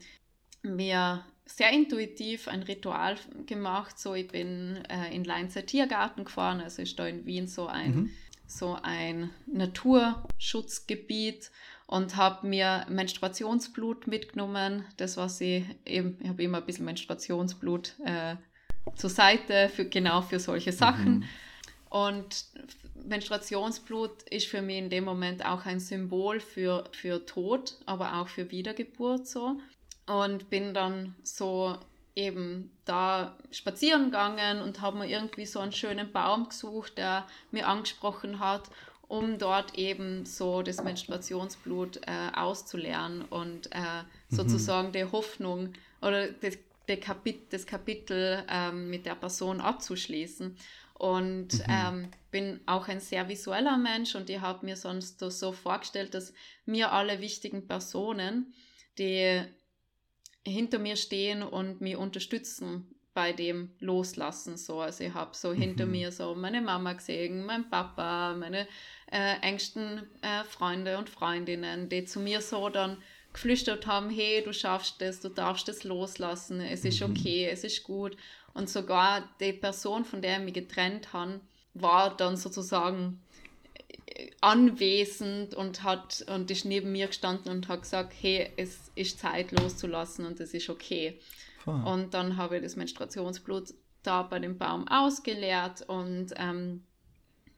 mir 0.62 1.26
sehr 1.46 1.72
intuitiv 1.72 2.48
ein 2.48 2.64
Ritual 2.64 3.18
gemacht. 3.46 4.00
So, 4.00 4.16
ich 4.16 4.30
bin 4.30 4.78
äh, 4.90 5.14
in 5.14 5.26
Leinzer 5.26 5.66
Tiergarten 5.66 6.24
gefahren, 6.24 6.62
also 6.62 6.82
ist 6.82 6.98
da 6.98 7.06
in 7.06 7.26
Wien 7.26 7.48
so 7.48 7.68
ein, 7.68 7.96
mhm. 7.96 8.10
so 8.48 8.78
ein 8.82 9.32
Naturschutzgebiet 9.48 11.52
und 11.86 12.16
habe 12.16 12.48
mir 12.48 12.86
Menstruationsblut 12.90 14.08
mitgenommen. 14.08 14.86
Das, 14.96 15.18
was 15.18 15.42
ich 15.42 15.66
eben, 15.86 16.18
ich 16.22 16.30
habe 16.30 16.44
immer 16.44 16.60
ein 16.60 16.66
bisschen 16.66 16.86
Menstruationsblut 16.86 17.96
äh, 18.06 18.38
zur 18.96 19.10
Seite, 19.10 19.70
für, 19.70 19.86
genau 19.86 20.22
für 20.22 20.40
solche 20.40 20.72
Sachen. 20.72 21.20
Mhm. 21.20 21.24
Und 21.90 22.46
Menstruationsblut 23.06 24.24
ist 24.24 24.48
für 24.48 24.62
mich 24.62 24.78
in 24.78 24.90
dem 24.90 25.04
Moment 25.04 25.46
auch 25.46 25.66
ein 25.66 25.80
Symbol 25.80 26.40
für, 26.40 26.86
für 26.92 27.26
Tod, 27.26 27.76
aber 27.86 28.16
auch 28.16 28.28
für 28.28 28.50
Wiedergeburt 28.52 29.28
so 29.28 29.58
und 30.08 30.50
bin 30.50 30.74
dann 30.74 31.16
so 31.24 31.78
eben 32.16 32.72
da 32.86 33.36
spazieren 33.52 34.06
gegangen 34.06 34.62
und 34.62 34.82
habe 34.82 35.00
mir 35.00 35.08
irgendwie 35.08 35.46
so 35.46 35.60
einen 35.60 35.72
schönen 35.72 36.12
Baum 36.12 36.50
gesucht, 36.50 36.98
der 36.98 37.26
mir 37.52 37.68
angesprochen 37.68 38.40
hat, 38.40 38.70
um 39.08 39.38
dort 39.38 39.76
eben 39.76 40.26
so 40.26 40.62
das 40.62 40.84
Menstruationsblut 40.84 41.98
äh, 42.08 42.36
auszulernen 42.36 43.24
und 43.24 43.72
äh, 43.72 43.80
mhm. 43.80 44.36
sozusagen 44.36 44.92
die 44.92 45.06
Hoffnung 45.06 45.74
oder 46.02 46.28
das, 46.28 46.58
Kapit 46.88 47.52
das 47.54 47.66
Kapitel 47.66 48.44
ähm, 48.50 48.90
mit 48.90 49.06
der 49.06 49.16
Person 49.16 49.62
abzuschließen. 49.62 50.58
Und 50.94 51.54
mhm. 51.54 51.64
ähm, 51.68 52.12
bin 52.32 52.60
auch 52.66 52.88
ein 52.88 53.00
sehr 53.00 53.28
visueller 53.28 53.78
Mensch 53.78 54.16
und 54.16 54.30
ich 54.30 54.40
habe 54.40 54.66
mir 54.66 54.76
sonst 54.76 55.20
so 55.20 55.52
vorgestellt, 55.52 56.14
dass 56.14 56.34
mir 56.66 56.92
alle 56.92 57.20
wichtigen 57.20 57.68
Personen, 57.68 58.54
die 58.98 59.44
hinter 60.46 60.80
mir 60.80 60.96
stehen 60.96 61.42
und 61.42 61.82
mich 61.82 61.98
unterstützen 61.98 62.88
bei 63.14 63.32
dem 63.32 63.72
Loslassen. 63.80 64.58
So. 64.58 64.82
Also 64.82 65.04
ich 65.04 65.14
habe 65.14 65.36
so 65.36 65.50
mhm. 65.50 65.62
hinter 65.62 65.86
mir 65.86 66.12
so 66.12 66.36
meine 66.36 66.62
Mama 66.62 66.94
gesehen, 66.94 67.46
mein 67.46 67.70
Papa, 67.70 68.36
meine 68.36 68.68
äh, 69.12 69.40
engsten 69.42 70.04
äh, 70.22 70.44
Freunde 70.44 70.98
und 70.98 71.10
Freundinnen, 71.10 71.90
die 71.90 72.06
zu 72.06 72.20
mir 72.20 72.42
so 72.42 72.70
dann 72.70 72.98
geflüstert 73.34 73.88
haben, 73.88 74.10
hey, 74.10 74.44
du 74.44 74.54
schaffst 74.54 75.02
das, 75.02 75.20
du 75.20 75.30
darfst 75.30 75.68
das 75.68 75.84
loslassen, 75.84 76.62
es 76.62 76.86
ist 76.86 77.02
mhm. 77.02 77.12
okay, 77.12 77.48
es 77.52 77.64
ist 77.64 77.84
gut. 77.84 78.16
Und 78.54 78.70
sogar 78.70 79.28
die 79.40 79.54
Person, 79.54 80.06
von 80.06 80.22
der 80.22 80.38
ich 80.38 80.44
mich 80.44 80.54
getrennt 80.54 81.12
habe, 81.14 81.42
war 81.74 82.16
dann 82.16 82.38
sozusagen 82.38 83.20
anwesend 84.42 85.56
und 85.56 85.84
hat 85.84 86.24
und 86.28 86.52
ist 86.52 86.66
neben 86.66 86.92
mir 86.92 87.08
gestanden 87.08 87.52
und 87.52 87.68
hat 87.68 87.82
gesagt, 87.82 88.14
hey, 88.20 88.52
es 88.58 88.92
ist 88.96 89.20
Zeit 89.20 89.52
loszulassen 89.52 90.26
und 90.26 90.40
es 90.40 90.54
ist 90.54 90.70
okay. 90.70 91.20
Voll. 91.64 91.82
Und 91.84 92.14
dann 92.14 92.38
habe 92.38 92.58
ich 92.58 92.64
das 92.64 92.76
Menstruationsblut 92.76 93.74
da 94.04 94.22
bei 94.24 94.40
dem 94.40 94.58
Baum 94.58 94.88
ausgeleert 94.88 95.82
und 95.88 96.28
ähm, 96.36 96.84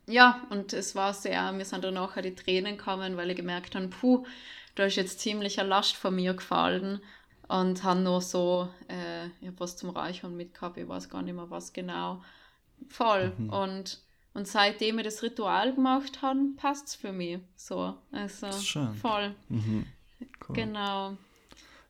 ja, 0.08 0.46
und 0.52 0.74
es 0.74 0.94
war 0.94 1.14
sehr, 1.14 1.52
mir 1.52 1.66
sind 1.66 1.84
dann 1.84 1.96
nachher 1.96 2.22
die 2.22 2.36
Tränen 2.36 2.78
gekommen, 2.78 3.18
weil 3.18 3.32
ich 3.32 3.36
gemerkt 3.36 3.74
habe, 3.76 3.88
puh, 3.88 4.24
da 4.76 4.86
ist 4.86 4.96
jetzt 4.96 5.20
ziemlich 5.20 5.60
eine 5.60 5.70
Last 5.70 5.96
von 5.96 6.16
mir 6.16 6.34
gefallen 6.34 7.02
und 7.48 7.84
habe 7.84 8.00
nur 8.00 8.22
so, 8.22 8.70
äh, 8.88 9.28
ich 9.42 9.48
habe 9.48 9.60
was 9.60 9.78
zum 9.78 9.90
Reichern 9.90 10.36
mitgehabt, 10.36 10.78
ich 10.78 10.88
weiß 10.88 11.10
gar 11.10 11.22
nicht 11.22 11.36
mehr 11.36 11.50
was 11.50 11.74
genau, 11.74 12.24
voll. 12.90 13.34
Mhm. 13.38 13.50
Und 13.50 14.06
und 14.36 14.50
seitdem 14.50 14.98
wir 14.98 15.04
das 15.06 15.24
Ritual 15.24 15.74
gemacht 15.74 16.22
haben, 16.22 16.58
passt 16.58 16.88
es 16.90 16.96
für 16.96 17.14
mich 17.14 17.40
so. 17.56 17.96
Also 18.12 18.52
voll. 19.02 19.34
Mhm. 19.48 19.86
Cool. 20.46 20.56
Genau. 20.56 21.18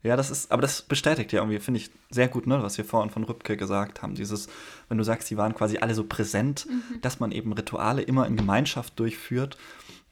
Ja, 0.04 0.16
das 0.16 0.30
ist, 0.30 0.52
aber 0.52 0.62
das 0.62 0.84
bestätigt 0.84 1.34
ja 1.34 1.40
irgendwie, 1.40 1.60
finde 1.60 1.80
ich, 1.80 1.90
sehr 2.12 2.28
gut, 2.28 2.46
ne, 2.46 2.62
was 2.62 2.78
wir 2.78 2.86
vorhin 2.86 3.10
von 3.10 3.24
Rübke 3.24 3.58
gesagt 3.58 4.04
haben. 4.04 4.14
Dieses, 4.14 4.48
wenn 4.88 5.00
du 5.00 5.04
sagst, 5.04 5.28
die 5.32 5.38
waren 5.38 5.56
quasi 5.56 5.80
alle 5.80 5.96
so 5.96 6.04
präsent, 6.04 6.68
mhm. 6.70 7.02
dass 7.02 7.20
man 7.20 7.32
eben 7.32 7.52
Rituale 7.52 8.04
immer 8.04 8.28
in 8.28 8.38
Gemeinschaft 8.38 9.00
durchführt. 9.00 9.58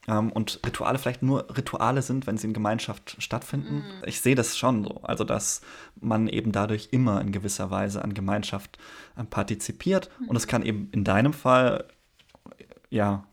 Ähm, 0.08 0.32
und 0.32 0.60
Rituale 0.66 0.98
vielleicht 0.98 1.24
nur 1.24 1.48
Rituale 1.56 2.02
sind, 2.02 2.28
wenn 2.28 2.38
sie 2.38 2.48
in 2.48 2.54
Gemeinschaft 2.54 3.16
stattfinden. 3.20 3.76
Mhm. 3.76 4.04
Ich 4.06 4.22
sehe 4.22 4.36
das 4.36 4.58
schon 4.58 4.84
so. 4.84 5.02
Also, 5.04 5.24
dass 5.24 5.62
man 6.00 6.28
eben 6.28 6.52
dadurch 6.52 6.90
immer 6.92 7.22
in 7.22 7.32
gewisser 7.32 7.72
Weise 7.72 8.04
an 8.04 8.14
Gemeinschaft 8.14 8.78
äh, 9.16 9.24
partizipiert. 9.24 10.10
Mhm. 10.20 10.30
Und 10.30 10.36
es 10.36 10.48
kann 10.48 10.64
eben 10.64 10.90
in 10.92 11.04
deinem 11.04 11.34
Fall 11.34 11.86
ja, 12.90 13.26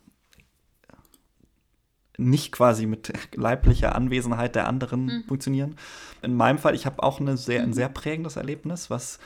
nicht 2.20 2.52
quasi 2.52 2.86
mit 2.86 3.12
leiblicher 3.34 3.94
Anwesenheit 3.94 4.54
der 4.54 4.68
anderen 4.68 5.06
mhm. 5.06 5.24
funktionieren. 5.26 5.76
In 6.22 6.34
meinem 6.34 6.58
Fall, 6.58 6.74
ich 6.74 6.86
habe 6.86 7.02
auch 7.02 7.20
eine 7.20 7.36
sehr, 7.36 7.62
ein 7.62 7.70
mhm. 7.70 7.74
sehr 7.74 7.88
prägendes 7.88 8.36
Erlebnis, 8.36 8.90
was 8.90 9.18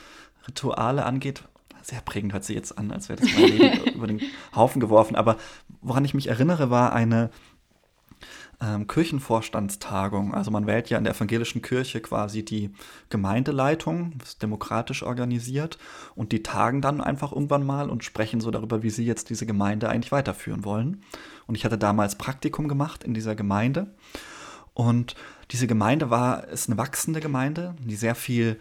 Rituale 0.47 1.05
angeht. 1.05 1.43
Sehr 1.85 2.01
prägend 2.01 2.33
hört 2.33 2.43
sich 2.43 2.55
jetzt 2.55 2.79
an, 2.79 2.91
als 2.91 3.09
wäre 3.09 3.21
das 3.21 3.29
mein 3.31 3.43
Leben 3.43 3.83
über 3.93 4.07
den 4.07 4.19
Haufen 4.55 4.79
geworfen. 4.79 5.15
Aber 5.15 5.37
woran 5.81 6.03
ich 6.03 6.15
mich 6.15 6.25
erinnere, 6.25 6.71
war 6.71 6.93
eine 6.93 7.29
ähm, 8.59 8.87
Kirchenvorstandstagung. 8.87 10.33
Also 10.33 10.49
man 10.49 10.65
wählt 10.65 10.89
ja 10.89 10.97
in 10.97 11.03
der 11.03 11.13
evangelischen 11.13 11.61
Kirche 11.61 12.01
quasi 12.01 12.43
die 12.43 12.71
Gemeindeleitung, 13.09 14.13
das 14.17 14.29
ist 14.29 14.41
demokratisch 14.41 15.03
organisiert 15.03 15.77
und 16.15 16.31
die 16.31 16.41
tagen 16.41 16.81
dann 16.81 17.01
einfach 17.01 17.31
irgendwann 17.31 17.63
mal 17.63 17.91
und 17.91 18.03
sprechen 18.03 18.41
so 18.41 18.49
darüber, 18.49 18.81
wie 18.81 18.89
sie 18.89 19.05
jetzt 19.05 19.29
diese 19.29 19.45
Gemeinde 19.45 19.87
eigentlich 19.87 20.11
weiterführen 20.11 20.65
wollen. 20.65 21.03
Und 21.45 21.53
ich 21.53 21.65
hatte 21.65 21.77
damals 21.77 22.17
Praktikum 22.17 22.67
gemacht 22.67 23.03
in 23.03 23.13
dieser 23.13 23.35
Gemeinde 23.35 23.93
und 24.73 25.13
diese 25.51 25.67
Gemeinde 25.67 26.09
war, 26.09 26.47
ist 26.47 26.67
eine 26.67 26.79
wachsende 26.79 27.19
Gemeinde, 27.19 27.75
die 27.79 27.95
sehr 27.95 28.15
viel 28.15 28.59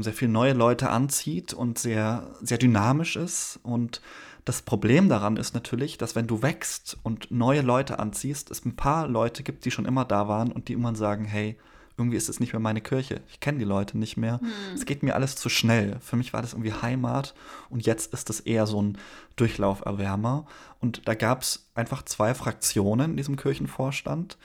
sehr 0.00 0.12
viele 0.12 0.30
neue 0.30 0.52
Leute 0.52 0.90
anzieht 0.90 1.52
und 1.52 1.78
sehr, 1.78 2.30
sehr 2.40 2.58
dynamisch 2.58 3.16
ist 3.16 3.60
und 3.62 4.00
das 4.44 4.62
Problem 4.62 5.08
daran 5.08 5.36
ist 5.36 5.54
natürlich, 5.54 5.98
dass 5.98 6.16
wenn 6.16 6.26
du 6.26 6.42
wächst 6.42 6.98
und 7.04 7.30
neue 7.30 7.60
Leute 7.60 8.00
anziehst, 8.00 8.50
es 8.50 8.64
ein 8.64 8.74
paar 8.74 9.06
Leute 9.06 9.44
gibt, 9.44 9.64
die 9.64 9.70
schon 9.70 9.84
immer 9.84 10.04
da 10.04 10.26
waren 10.26 10.50
und 10.50 10.68
die 10.68 10.72
immer 10.72 10.94
sagen, 10.96 11.24
hey, 11.24 11.56
irgendwie 11.96 12.16
ist 12.16 12.28
es 12.28 12.40
nicht 12.40 12.52
mehr 12.52 12.60
meine 12.60 12.80
Kirche. 12.80 13.20
Ich 13.28 13.38
kenne 13.38 13.58
die 13.58 13.64
Leute 13.64 13.98
nicht 13.98 14.16
mehr. 14.16 14.40
Hm. 14.40 14.48
Es 14.74 14.86
geht 14.86 15.02
mir 15.02 15.14
alles 15.14 15.36
zu 15.36 15.48
schnell. 15.48 15.98
Für 16.00 16.16
mich 16.16 16.32
war 16.32 16.42
das 16.42 16.54
irgendwie 16.54 16.72
Heimat 16.72 17.34
und 17.68 17.86
jetzt 17.86 18.12
ist 18.14 18.30
es 18.30 18.40
eher 18.40 18.66
so 18.66 18.82
ein 18.82 18.98
Durchlauferwärmer. 19.36 20.46
Und 20.80 21.06
da 21.06 21.14
gab 21.14 21.42
es 21.42 21.70
einfach 21.74 22.02
zwei 22.02 22.34
Fraktionen 22.34 23.12
in 23.12 23.16
diesem 23.16 23.36
Kirchenvorstand, 23.36 24.38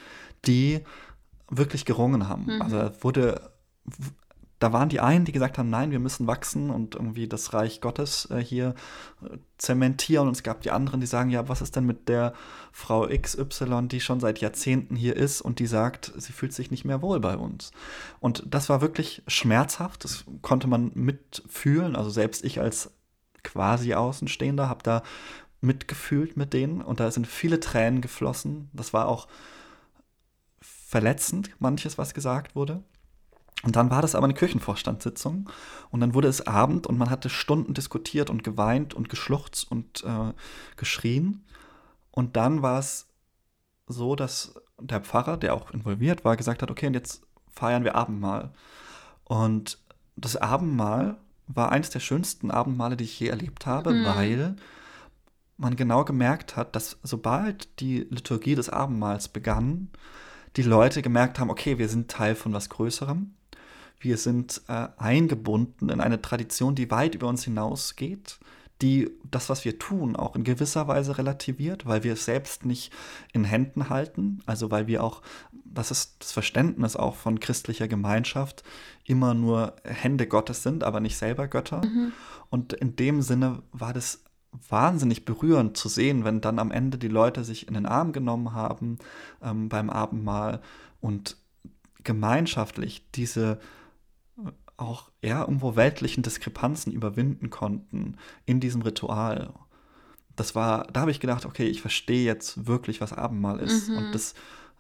die 0.46 0.82
wirklich 1.50 1.86
gerungen 1.86 2.28
haben. 2.28 2.46
Mhm. 2.46 2.62
Also 2.62 2.92
wurde 3.02 3.42
da 4.60 4.74
waren 4.74 4.90
die 4.90 5.00
einen, 5.00 5.26
die 5.26 5.32
gesagt 5.32 5.58
haben, 5.58 5.70
nein, 5.70 5.92
wir 5.92 6.00
müssen 6.00 6.26
wachsen 6.26 6.72
und 6.72 6.96
irgendwie 6.96 7.28
das 7.28 7.54
Reich 7.54 7.80
Gottes 7.80 8.28
äh, 8.32 8.40
hier 8.40 8.74
äh, 9.24 9.38
zementieren. 9.58 10.28
Und 10.28 10.36
es 10.36 10.44
gab 10.44 10.62
die 10.62 10.72
anderen, 10.72 11.00
die 11.00 11.08
sagen, 11.08 11.30
ja, 11.30 11.48
was 11.48 11.62
ist 11.62 11.76
denn 11.76 11.86
mit 11.86 12.10
der 12.10 12.34
Frau 12.72 13.08
XY, 13.08 13.88
die 13.88 14.02
schon 14.02 14.20
seit 14.20 14.40
Jahrzehnten 14.40 14.96
hier 14.96 15.16
ist 15.16 15.42
und 15.42 15.60
die 15.60 15.68
sagt, 15.68 16.12
sie 16.18 16.34
fühlt 16.34 16.54
sich 16.54 16.72
nicht 16.72 16.86
mehr 16.86 17.02
wohl 17.02 17.20
bei 17.20 17.38
uns. 17.38 17.72
Und 18.20 18.44
das 18.48 18.68
war 18.70 18.82
wirklich 18.82 19.22
schmerzhaft, 19.28 20.04
das 20.04 20.26
konnte 20.42 20.68
man 20.68 20.92
mitfühlen. 20.96 21.96
Also 21.96 22.10
selbst 22.10 22.44
ich 22.44 22.60
als 22.60 22.92
quasi 23.44 23.94
Außenstehender 23.94 24.70
habe 24.70 24.84
da 24.84 25.04
mitgefühlt 25.62 26.38
mit 26.38 26.54
denen 26.54 26.82
und 26.82 27.00
da 27.00 27.10
sind 27.12 27.28
viele 27.28 27.60
Tränen 27.60 28.02
geflossen. 28.02 28.70
Das 28.74 28.94
war 28.94 29.08
auch 29.08 29.28
verletzend, 30.62 31.52
manches, 31.60 31.98
was 31.98 32.14
gesagt 32.14 32.56
wurde. 32.56 32.84
Und 33.64 33.76
dann 33.76 33.90
war 33.90 34.02
das 34.02 34.14
aber 34.14 34.26
eine 34.26 34.36
Kirchenvorstandssitzung 34.36 35.50
und 35.90 36.00
dann 36.00 36.14
wurde 36.14 36.28
es 36.28 36.46
Abend 36.46 36.86
und 36.86 36.98
man 36.98 37.10
hatte 37.10 37.30
Stunden 37.30 37.74
diskutiert 37.74 38.30
und 38.30 38.44
geweint 38.44 38.94
und 38.94 39.10
geschluchzt 39.10 39.70
und 39.70 40.04
äh, 40.04 40.34
geschrien. 40.76 41.44
Und 42.12 42.36
dann 42.36 42.62
war 42.62 42.80
es 42.80 43.08
so, 43.88 44.16
dass 44.16 44.56
der 44.80 45.02
Pfarrer, 45.02 45.38
der 45.38 45.56
auch 45.56 45.72
involviert 45.72 46.24
war, 46.24 46.38
gesagt 46.38 46.62
hat, 46.62 46.70
okay, 46.70 46.88
und 46.88 46.94
jetzt 46.94 47.24
feiern 47.50 47.84
wir 47.84 47.96
Abendmahl. 47.96 48.52
Und 49.24 49.80
das 50.16 50.36
Abendmahl 50.36 51.18
war 51.48 51.72
eines 51.72 51.90
der 51.90 52.00
schönsten 52.00 52.52
Abendmale, 52.52 52.98
die 52.98 53.06
ich 53.06 53.20
je 53.20 53.28
erlebt 53.28 53.66
habe, 53.66 53.94
mhm. 53.94 54.06
weil 54.06 54.56
man 55.58 55.76
genau 55.76 56.06
gemerkt 56.06 56.56
hat, 56.56 56.76
dass 56.76 57.00
sobald 57.04 57.80
die 57.80 58.06
Liturgie 58.10 58.56
des 58.56 58.70
Abendmahls 58.70 59.30
begann, 59.30 59.90
die 60.56 60.62
Leute 60.62 61.02
gemerkt 61.02 61.40
haben, 61.40 61.50
okay, 61.50 61.78
wir 61.78 61.90
sind 61.90 62.10
Teil 62.12 62.36
von 62.36 62.54
was 62.54 62.70
Größerem. 62.70 63.34
Wir 64.00 64.18
sind 64.18 64.62
äh, 64.68 64.88
eingebunden 64.98 65.90
in 65.90 66.02
eine 66.02 66.22
Tradition, 66.22 66.76
die 66.76 66.92
weit 66.92 67.16
über 67.16 67.28
uns 67.28 67.44
hinausgeht, 67.44 68.40
die 68.82 69.10
das, 69.30 69.50
was 69.50 69.66
wir 69.66 69.80
tun, 69.80 70.16
auch 70.16 70.36
in 70.36 70.44
gewisser 70.44 70.88
Weise 70.88 71.18
relativiert, 71.18 71.86
weil 71.86 72.04
wir 72.04 72.14
es 72.14 72.26
selbst 72.26 72.66
nicht 72.66 72.94
in 73.34 73.44
Händen 73.44 73.90
halten, 73.90 74.42
also 74.46 74.70
weil 74.70 74.88
wir 74.88 75.04
auch, 75.04 75.22
das 75.52 75.90
ist 75.90 76.18
das 76.20 76.32
Verständnis 76.32 76.96
auch 76.96 77.16
von 77.16 77.40
christlicher 77.40 77.88
Gemeinschaft, 77.88 78.64
immer 79.04 79.34
nur 79.34 79.76
Hände 79.84 80.28
Gottes 80.28 80.62
sind, 80.62 80.84
aber 80.84 81.00
nicht 81.00 81.18
selber 81.18 81.48
Götter. 81.48 81.82
Mhm. 81.84 82.12
Und 82.50 82.74
in 82.74 82.96
dem 82.96 83.22
Sinne 83.22 83.64
war 83.72 83.94
das 83.94 84.24
wahnsinnig 84.70 85.26
berührend 85.26 85.76
zu 85.76 85.90
sehen, 85.90 86.24
wenn 86.24 86.42
dann 86.42 86.60
am 86.60 86.72
Ende 86.72 86.98
die 86.98 87.08
Leute 87.08 87.44
sich 87.44 87.68
in 87.68 87.74
den 87.74 87.86
Arm 87.86 88.12
genommen 88.12 88.54
haben 88.54 89.00
ähm, 89.42 89.70
beim 89.70 89.90
Abendmahl 89.90 90.62
und 91.02 91.38
gemeinschaftlich 92.04 93.04
diese 93.14 93.60
auch 94.78 95.10
eher 95.22 95.42
irgendwo 95.42 95.76
weltlichen 95.76 96.24
Diskrepanzen 96.24 96.94
überwinden 96.94 97.50
konnten 97.50 98.16
in 98.46 98.60
diesem 98.60 98.82
Ritual. 98.84 99.54
Das 100.36 100.54
war, 100.54 100.86
da 100.94 101.02
habe 101.02 101.12
ich 101.12 101.20
gedacht, 101.20 101.46
okay, 101.46 101.68
ich 101.68 101.82
verstehe 101.82 102.24
jetzt 102.24 102.68
wirklich, 102.68 103.02
was 103.02 103.12
Abendmahl 103.12 103.60
ist. 103.60 103.90
Mhm. 103.90 103.98
Und 103.98 104.16
das 104.16 104.36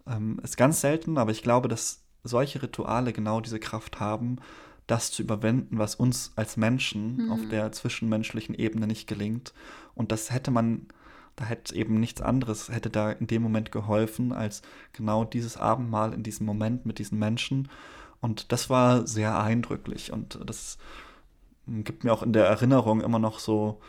ähm, 0.06 0.40
ist 0.44 0.56
ganz 0.56 0.82
selten, 0.82 1.18
aber 1.18 1.32
ich 1.32 1.42
glaube, 1.42 1.68
dass 1.68 2.04
solche 2.24 2.62
Rituale 2.62 3.12
genau 3.12 3.42
diese 3.42 3.60
Kraft 3.60 4.00
haben, 4.00 4.38
das 4.86 5.12
zu 5.12 5.24
überwinden, 5.24 5.80
was 5.80 5.96
uns 5.96 6.32
als 6.36 6.58
Menschen 6.58 7.26
mhm. 7.26 7.32
auf 7.32 7.40
der 7.50 7.72
zwischenmenschlichen 7.72 8.56
Ebene 8.56 8.88
nicht 8.88 9.08
gelingt. 9.08 9.54
Und 9.96 10.12
das 10.12 10.32
hätte 10.32 10.52
man, 10.52 10.88
da 11.36 11.46
hätte 11.46 11.76
eben 11.76 12.00
nichts 12.00 12.22
anderes, 12.22 12.70
hätte 12.70 12.90
da 12.90 13.12
in 13.12 13.28
dem 13.28 13.42
Moment 13.42 13.72
geholfen, 13.72 14.32
als 14.32 14.62
genau 14.94 15.26
dieses 15.26 15.58
Abendmahl 15.58 16.14
in 16.14 16.24
diesem 16.24 16.46
Moment 16.46 16.86
mit 16.86 17.00
diesen 17.00 17.20
Menschen. 17.20 17.68
Und 18.22 18.52
das 18.52 18.70
war 18.70 19.06
sehr 19.06 19.40
eindrücklich 19.40 20.12
und 20.12 20.40
das 20.44 20.78
gibt 21.68 22.04
mir 22.04 22.14
auch 22.14 22.24
in 22.24 22.34
der 22.34 22.46
Erinnerung 22.46 23.02
immer 23.02 23.20
noch 23.20 23.40
so, 23.40 23.82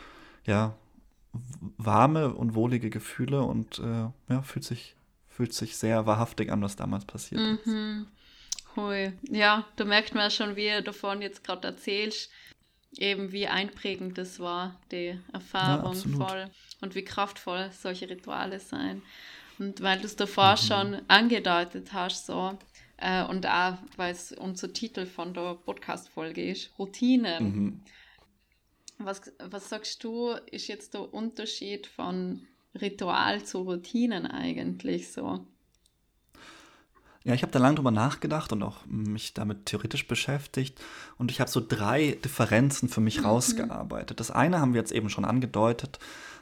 ja, 0.45 0.75
warme 1.77 2.33
und 2.33 2.55
wohlige 2.55 2.89
Gefühle 2.89 3.41
und 3.41 3.79
äh, 3.79 4.09
ja, 4.33 4.41
fühlt 4.43 4.65
sich, 4.65 4.95
fühlt 5.27 5.53
sich 5.53 5.77
sehr 5.77 6.05
wahrhaftig 6.05 6.51
an, 6.51 6.61
was 6.61 6.75
damals 6.75 7.05
passiert 7.05 7.41
mhm. 7.41 8.05
ist. 8.05 8.75
Hui. 8.75 9.13
Ja, 9.29 9.65
da 9.75 9.85
merkt 9.85 10.15
man 10.15 10.31
schon, 10.31 10.55
wie 10.55 10.69
du 10.69 10.83
davon 10.83 11.21
jetzt 11.21 11.43
gerade 11.43 11.67
erzählst, 11.67 12.29
eben 12.97 13.31
wie 13.31 13.47
einprägend 13.47 14.17
das 14.17 14.39
war, 14.39 14.79
die 14.91 15.19
Erfahrung 15.31 15.93
ja, 15.93 16.17
voll 16.17 16.45
und 16.81 16.95
wie 16.95 17.03
kraftvoll 17.03 17.69
solche 17.71 18.09
Rituale 18.09 18.59
sein. 18.59 19.01
Und 19.57 19.81
weil 19.81 19.99
du 19.99 20.05
es 20.05 20.15
davor 20.15 20.53
mhm. 20.53 20.57
schon 20.57 21.01
angedeutet 21.07 21.93
hast, 21.93 22.27
so, 22.27 22.57
äh, 23.01 23.23
und 23.23 23.45
auch, 23.45 23.77
weil 23.95 24.11
es 24.11 24.31
unser 24.31 24.73
Titel 24.73 25.05
von 25.05 25.33
der 25.33 25.55
Podcast-Folge 25.55 26.49
ist, 26.49 26.71
Routinen. 26.77 27.43
Mhm. 27.43 27.81
Was, 28.97 29.21
was 29.39 29.69
sagst 29.69 30.03
du, 30.03 30.31
ist 30.51 30.67
jetzt 30.67 30.93
der 30.93 31.13
Unterschied 31.13 31.87
von 31.87 32.47
Ritual 32.79 33.43
zu 33.43 33.61
Routinen 33.61 34.27
eigentlich 34.27 35.11
so? 35.11 35.45
Ja, 37.23 37.33
ich 37.33 37.41
habe 37.41 37.51
da 37.51 37.59
lange 37.59 37.75
drüber 37.75 37.91
nachgedacht 37.91 38.51
und 38.51 38.63
auch 38.63 38.85
mich 38.85 39.33
damit 39.33 39.65
theoretisch 39.65 40.07
beschäftigt. 40.07 40.79
Und 41.17 41.31
ich 41.31 41.39
habe 41.39 41.49
so 41.49 41.61
drei 41.65 42.17
Differenzen 42.23 42.89
für 42.89 43.01
mich 43.01 43.19
mhm. 43.19 43.25
rausgearbeitet. 43.25 44.19
Das 44.19 44.31
eine 44.31 44.59
haben 44.59 44.73
wir 44.73 44.81
jetzt 44.81 44.91
eben 44.91 45.09
schon 45.09 45.25
angedeutet 45.25 45.99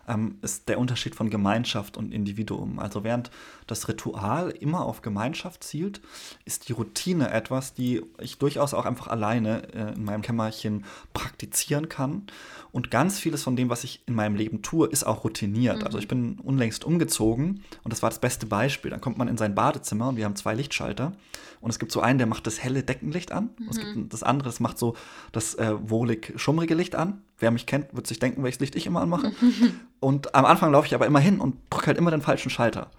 ähm, 0.08 0.38
ist 0.42 0.70
der 0.70 0.80
Unterschied 0.80 1.16
von 1.16 1.30
Gemeinschaft 1.30 1.98
und 1.98 2.14
Individuum. 2.14 2.80
Also 2.80 3.04
während 3.04 3.30
das 3.68 3.88
Ritual 3.88 4.52
immer 4.52 4.86
auf 4.86 5.02
Gemeinschaft 5.02 5.64
zielt, 5.64 6.02
ist 6.46 6.70
die 6.70 6.74
Routine 6.74 7.32
etwas, 7.32 7.74
die 7.74 8.02
ich 8.20 8.38
durchaus 8.38 8.74
auch 8.74 8.86
einfach 8.86 9.08
alleine 9.08 9.74
äh, 9.74 9.94
in 9.94 10.04
meinem 10.04 10.22
Kämmerchen 10.22 10.86
praktizieren 11.14 11.90
kann. 11.90 12.24
Und 12.72 12.92
ganz 12.92 13.20
vieles 13.20 13.44
von 13.44 13.56
dem, 13.56 13.70
was 13.70 13.84
ich 13.84 14.04
in 14.06 14.16
meinem 14.16 14.36
Leben 14.36 14.62
tue, 14.62 14.88
ist 14.88 15.04
auch 15.04 15.24
routiniert. 15.24 15.80
Mhm. 15.80 15.84
Also 15.84 15.98
ich 15.98 16.08
bin 16.08 16.40
unlängst 16.40 16.86
umgezogen 16.86 17.64
und 17.84 17.92
das 17.92 18.02
war 18.02 18.10
das 18.10 18.20
beste 18.20 18.46
Beispiel. 18.46 18.92
Dann 18.92 19.02
kommt 19.02 19.18
man 19.18 19.28
in 19.28 19.38
sein 19.38 19.56
Badezimmer 19.56 20.10
und 20.10 20.16
wir 20.18 20.26
haben 20.26 20.36
zwei 20.36 20.54
Lichtschalter. 20.54 21.14
Und 21.60 21.72
es 21.72 21.80
gibt 21.80 21.92
so 21.92 22.02
einen, 22.02 22.20
der 22.20 22.28
macht 22.28 22.46
das 22.46 22.64
helle 22.64 22.84
Deckenlicht 22.84 23.32
an. 23.32 23.50
Mhm. 23.60 23.68
Es 23.70 23.80
gibt 23.80 24.14
das 24.14 24.24
andere, 24.24 24.50
das 24.50 24.60
macht 24.60 24.78
so 24.78 24.96
das 25.32 25.56
äh, 25.56 25.74
wohlig 25.90 26.34
schummrige 26.36 26.76
Licht 26.76 26.96
an. 26.96 27.22
Wer 27.40 27.52
mich 27.52 27.66
kennt, 27.66 27.96
wird 27.96 28.08
sich 28.08 28.20
denken, 28.20 28.44
welches 28.44 28.60
Licht 28.60 28.76
ich 28.76 28.86
immer 28.86 29.02
anmache. 29.02 29.32
und 30.00 30.36
am 30.36 30.46
Anfang 30.46 30.72
laufe 30.72 30.88
ich 30.88 30.96
aber 30.96 31.06
immer 31.06 31.20
hin 31.20 31.40
und 31.40 31.56
drücke 31.70 31.88
halt 31.88 31.98
immer 31.98 32.12
den 32.12 32.22
falschen 32.22 32.50
Schalter. 32.50 32.92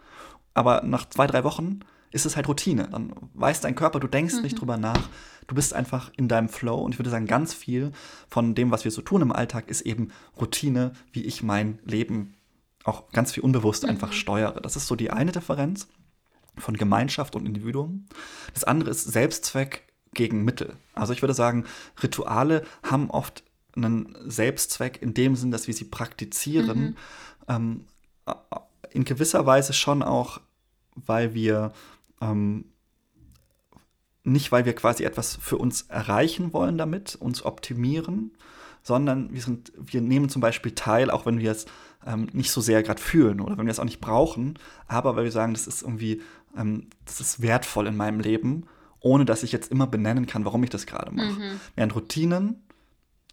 Aber 0.54 0.82
nach 0.82 1.08
zwei, 1.08 1.26
drei 1.26 1.44
Wochen 1.44 1.80
ist 2.10 2.26
es 2.26 2.36
halt 2.36 2.48
Routine. 2.48 2.88
Dann 2.90 3.12
weiß 3.34 3.60
dein 3.60 3.74
Körper, 3.74 4.00
du 4.00 4.08
denkst 4.08 4.36
mhm. 4.36 4.42
nicht 4.42 4.60
drüber 4.60 4.76
nach. 4.76 5.08
Du 5.46 5.54
bist 5.54 5.74
einfach 5.74 6.10
in 6.16 6.28
deinem 6.28 6.48
Flow. 6.48 6.76
Und 6.76 6.92
ich 6.92 6.98
würde 6.98 7.10
sagen, 7.10 7.26
ganz 7.26 7.54
viel 7.54 7.92
von 8.28 8.54
dem, 8.54 8.70
was 8.70 8.84
wir 8.84 8.90
so 8.90 9.02
tun 9.02 9.22
im 9.22 9.32
Alltag, 9.32 9.68
ist 9.68 9.82
eben 9.82 10.10
Routine, 10.40 10.92
wie 11.12 11.24
ich 11.24 11.42
mein 11.42 11.78
Leben 11.84 12.34
auch 12.84 13.10
ganz 13.12 13.32
viel 13.32 13.42
unbewusst 13.42 13.84
mhm. 13.84 13.90
einfach 13.90 14.12
steuere. 14.12 14.60
Das 14.60 14.76
ist 14.76 14.86
so 14.86 14.96
die 14.96 15.10
eine 15.10 15.32
Differenz 15.32 15.88
von 16.56 16.76
Gemeinschaft 16.76 17.36
und 17.36 17.46
Individuum. 17.46 18.06
Das 18.54 18.64
andere 18.64 18.90
ist 18.90 19.04
Selbstzweck 19.04 19.84
gegen 20.14 20.44
Mittel. 20.44 20.74
Also 20.94 21.12
ich 21.12 21.22
würde 21.22 21.34
sagen, 21.34 21.64
Rituale 22.02 22.64
haben 22.82 23.10
oft 23.10 23.44
einen 23.84 24.16
Selbstzweck 24.26 25.00
in 25.02 25.14
dem 25.14 25.36
Sinn, 25.36 25.50
dass 25.50 25.66
wir 25.66 25.74
sie 25.74 25.84
praktizieren. 25.84 26.78
Mhm. 26.80 26.96
Ähm, 27.48 27.84
in 28.90 29.04
gewisser 29.04 29.46
Weise 29.46 29.72
schon 29.72 30.02
auch, 30.02 30.40
weil 30.94 31.34
wir 31.34 31.72
ähm, 32.20 32.64
nicht, 34.24 34.52
weil 34.52 34.64
wir 34.64 34.74
quasi 34.74 35.04
etwas 35.04 35.36
für 35.36 35.56
uns 35.56 35.82
erreichen 35.82 36.52
wollen 36.52 36.78
damit, 36.78 37.16
uns 37.16 37.44
optimieren, 37.44 38.32
sondern 38.82 39.32
wir, 39.32 39.40
sind, 39.40 39.72
wir 39.76 40.00
nehmen 40.00 40.28
zum 40.28 40.40
Beispiel 40.40 40.72
teil, 40.72 41.10
auch 41.10 41.26
wenn 41.26 41.38
wir 41.38 41.50
es 41.50 41.66
ähm, 42.06 42.28
nicht 42.32 42.50
so 42.50 42.60
sehr 42.60 42.82
gerade 42.82 43.00
fühlen 43.00 43.40
oder 43.40 43.58
wenn 43.58 43.66
wir 43.66 43.70
es 43.70 43.80
auch 43.80 43.84
nicht 43.84 44.00
brauchen, 44.00 44.58
aber 44.86 45.16
weil 45.16 45.24
wir 45.24 45.32
sagen, 45.32 45.54
das 45.54 45.66
ist 45.66 45.82
irgendwie, 45.82 46.22
ähm, 46.56 46.88
das 47.04 47.20
ist 47.20 47.42
wertvoll 47.42 47.86
in 47.86 47.96
meinem 47.96 48.20
Leben, 48.20 48.66
ohne 49.00 49.24
dass 49.24 49.42
ich 49.42 49.52
jetzt 49.52 49.70
immer 49.70 49.86
benennen 49.86 50.26
kann, 50.26 50.44
warum 50.44 50.62
ich 50.64 50.70
das 50.70 50.86
gerade 50.86 51.12
mache. 51.12 51.38
Mhm. 51.38 51.60
Während 51.74 51.94
Routinen 51.94 52.62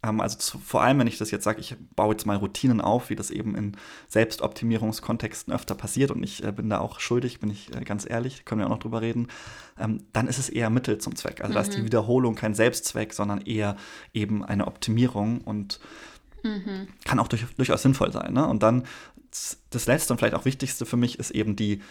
ähm, 0.06 0.22
also 0.22 0.38
zu, 0.38 0.60
vor 0.60 0.82
allem, 0.82 1.00
wenn 1.00 1.08
ich 1.08 1.18
das 1.18 1.32
jetzt 1.32 1.44
sage, 1.44 1.60
ich 1.60 1.76
baue 1.96 2.14
jetzt 2.14 2.26
mal 2.26 2.38
Routinen 2.38 2.82
auf, 2.82 3.10
wie 3.10 3.16
das 3.16 3.32
eben 3.32 3.56
in 3.56 3.78
Selbstoptimierungskontexten 4.08 5.54
öfter 5.54 5.76
passiert 5.76 6.12
und 6.12 6.24
ich 6.24 6.44
äh, 6.44 6.52
bin 6.52 6.70
da 6.70 6.80
auch 6.80 7.00
schuldig, 7.00 7.40
bin 7.40 7.50
ich 7.50 7.74
äh, 7.76 7.84
ganz 7.84 8.10
ehrlich, 8.10 8.46
können 8.46 8.60
wir 8.60 8.68
auch 8.68 8.72
noch 8.72 8.80
drüber 8.80 9.02
reden, 9.02 9.28
ähm, 9.80 10.04
dann 10.14 10.28
ist 10.28 10.38
es 10.38 10.50
eher 10.50 10.70
Mittel 10.70 10.98
zum 10.98 11.16
Zweck. 11.16 11.42
Also 11.42 11.52
mhm. 11.52 11.56
da 11.56 11.62
ist 11.62 11.74
die 11.74 11.82
mhm. 11.82 11.86
Wiederholung 11.86 12.36
kein 12.36 12.54
Selbstzweck, 12.54 13.14
sondern 13.14 13.42
eher 13.42 13.76
eben 14.14 14.44
eine 14.44 14.68
Optimierung 14.68 15.42
und 15.42 15.80
mhm. 16.44 16.88
kann 17.06 17.20
auch 17.20 17.28
durch, 17.28 17.46
durchaus 17.58 17.82
sinnvoll 17.82 18.12
sein. 18.12 18.34
Ne? 18.34 18.48
Und 18.48 18.64
dann 18.64 18.84
das 19.70 19.86
letzte 19.86 20.14
und 20.14 20.20
vielleicht 20.20 20.36
auch 20.36 20.46
wichtigste 20.46 20.86
für 20.86 20.98
mich 20.98 21.20
ist 21.20 21.32
eben 21.32 21.58
die 21.58 21.82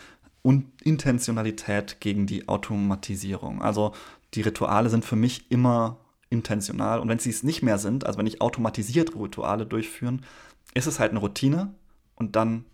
Intentionalität 0.82 2.00
gegen 2.00 2.26
die 2.26 2.48
Automatisierung. 2.48 3.62
Also 3.62 3.92
die 4.34 4.42
Rituale 4.42 4.90
sind 4.90 5.04
für 5.04 5.16
mich 5.16 5.50
immer 5.50 5.98
intentional. 6.34 7.00
Und 7.00 7.08
wenn 7.08 7.18
sie 7.18 7.30
es 7.30 7.42
nicht 7.42 7.62
mehr 7.62 7.78
sind, 7.78 8.04
also 8.04 8.18
wenn 8.18 8.26
ich 8.26 8.42
automatisiert 8.42 9.14
Rituale 9.16 9.64
durchführen, 9.64 10.22
ist 10.74 10.86
es 10.86 10.98
halt 10.98 11.12
eine 11.12 11.20
Routine 11.20 11.72
und 12.16 12.36
dann, 12.36 12.64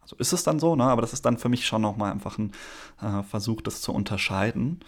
also 0.00 0.16
ist 0.16 0.32
es 0.32 0.42
dann 0.42 0.58
so, 0.58 0.74
ne? 0.74 0.84
aber 0.84 1.02
das 1.02 1.12
ist 1.12 1.24
dann 1.24 1.38
für 1.38 1.48
mich 1.48 1.66
schon 1.66 1.82
nochmal 1.82 2.10
einfach 2.10 2.38
ein 2.38 2.52
äh, 3.00 3.22
Versuch, 3.22 3.60
das 3.60 3.82
zu 3.82 3.92
unterscheiden. 3.92 4.80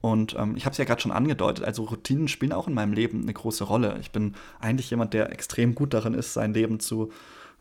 Und 0.00 0.36
ähm, 0.38 0.56
ich 0.56 0.64
habe 0.64 0.72
es 0.72 0.78
ja 0.78 0.84
gerade 0.84 1.00
schon 1.00 1.12
angedeutet, 1.12 1.64
also 1.64 1.84
Routinen 1.84 2.28
spielen 2.28 2.52
auch 2.52 2.68
in 2.68 2.74
meinem 2.74 2.92
Leben 2.92 3.22
eine 3.22 3.32
große 3.32 3.64
Rolle. 3.64 3.96
Ich 4.00 4.12
bin 4.12 4.34
eigentlich 4.60 4.90
jemand, 4.90 5.14
der 5.14 5.32
extrem 5.32 5.74
gut 5.74 5.94
darin 5.94 6.14
ist, 6.14 6.34
sein 6.34 6.54
Leben 6.54 6.78
zu 6.78 7.10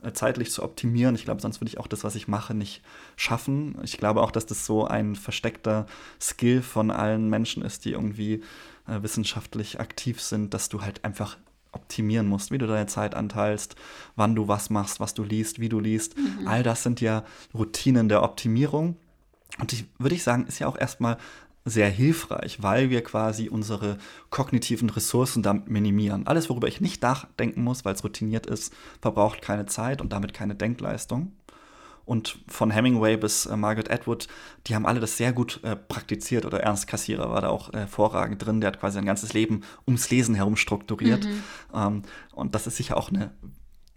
äh, 0.04 0.12
zeitlich 0.14 0.52
zu 0.52 0.62
optimieren. 0.62 1.16
Ich 1.16 1.26
glaube, 1.26 1.42
sonst 1.42 1.60
würde 1.60 1.70
ich 1.70 1.80
auch 1.80 1.88
das, 1.88 2.04
was 2.04 2.14
ich 2.14 2.28
mache, 2.28 2.54
nicht 2.54 2.84
schaffen. 3.16 3.76
Ich 3.84 3.98
glaube 3.98 4.22
auch, 4.22 4.32
dass 4.32 4.46
das 4.46 4.66
so 4.66 4.86
ein 4.86 5.16
versteckter 5.16 5.88
Skill 6.22 6.62
von 6.62 6.92
allen 6.92 7.30
Menschen 7.30 7.64
ist, 7.64 7.86
die 7.86 7.94
irgendwie 7.94 8.44
äh, 8.88 9.02
wissenschaftlich 9.02 9.80
aktiv 9.80 10.22
sind, 10.22 10.54
dass 10.54 10.70
du 10.70 10.82
halt 10.82 11.04
einfach 11.04 11.38
optimieren 11.72 12.28
musst, 12.28 12.52
wie 12.52 12.58
du 12.58 12.68
deine 12.68 12.88
Zeit 12.88 13.16
anteilst, 13.16 13.76
wann 14.16 14.36
du 14.36 14.48
was 14.48 14.70
machst, 14.70 15.00
was 15.00 15.14
du 15.14 15.24
liest, 15.24 15.60
wie 15.60 15.70
du 15.70 15.80
liest. 15.80 16.18
Mhm. 16.18 16.48
All 16.48 16.64
das 16.64 16.84
sind 16.84 17.02
ja 17.02 17.24
Routinen 17.54 18.10
der 18.10 18.24
Optimierung. 18.24 18.98
Und 19.60 19.74
ich 19.74 19.86
würde 19.98 20.16
ich 20.16 20.24
sagen, 20.24 20.46
ist 20.48 20.60
ja 20.60 20.68
auch 20.68 20.78
erstmal 20.78 21.18
sehr 21.66 21.90
hilfreich, 21.90 22.64
weil 22.64 22.90
wir 22.90 23.04
quasi 23.04 23.50
unsere 23.50 23.98
kognitiven 24.30 24.90
Ressourcen 24.90 25.44
damit 25.44 25.70
minimieren. 25.70 26.26
Alles, 26.26 26.50
worüber 26.50 26.68
ich 26.68 26.82
nicht 26.82 27.02
nachdenken 27.02 27.64
muss, 27.64 27.84
weil 27.84 27.94
es 27.94 28.04
routiniert 28.04 28.46
ist, 28.46 28.74
verbraucht 29.02 29.42
keine 29.42 29.66
Zeit 29.66 30.02
und 30.02 30.14
damit 30.14 30.34
keine 30.34 30.56
Denkleistung. 30.56 31.34
Und 32.08 32.40
von 32.48 32.72
Hemingway 32.72 33.18
bis 33.18 33.48
äh, 33.48 33.58
Margaret 33.58 33.92
Atwood, 33.92 34.30
die 34.66 34.76
haben 34.76 34.86
alle 34.86 35.02
das 35.02 35.18
sehr 35.18 35.34
gut 35.34 35.60
äh, 35.64 35.76
praktiziert. 35.76 36.46
Oder 36.46 36.62
Ernst 36.62 36.88
Kassierer 36.88 37.30
war 37.30 37.42
da 37.42 37.50
auch 37.50 37.74
äh, 37.74 37.80
hervorragend 37.80 38.46
drin. 38.46 38.62
Der 38.62 38.70
hat 38.70 38.80
quasi 38.80 38.96
sein 38.96 39.06
ganzes 39.06 39.34
Leben 39.34 39.64
ums 39.86 40.10
Lesen 40.10 40.34
herum 40.34 40.56
strukturiert. 40.56 41.26
Mhm. 41.26 41.44
Ähm, 41.76 42.02
und 42.32 42.56
das 42.56 42.66
ist 42.66 42.78
sicher 42.78 42.96
auch 42.96 43.10
eine, 43.10 43.32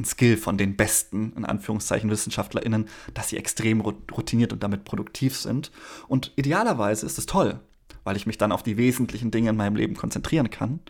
ein 0.01 0.05
Skill 0.05 0.37
von 0.37 0.59
den 0.59 0.75
besten, 0.75 1.35
in 1.37 1.45
Anführungszeichen, 1.45 2.11
WissenschaftlerInnen, 2.11 2.89
dass 3.15 3.29
sie 3.29 3.37
extrem 3.37 3.81
routiniert 3.81 4.53
und 4.53 4.65
damit 4.65 4.83
produktiv 4.83 5.37
sind. 5.37 5.71
Und 6.09 6.33
idealerweise 6.35 7.07
ist 7.07 7.17
es 7.17 7.27
toll, 7.27 7.61
weil 8.03 8.17
ich 8.17 8.27
mich 8.27 8.39
dann 8.39 8.51
auf 8.51 8.65
die 8.65 8.77
wesentlichen 8.77 9.31
Dinge 9.31 9.51
in 9.51 9.57
meinem 9.57 9.77
Leben 9.77 9.95
konzentrieren 9.95 10.51
kann. 10.51 10.81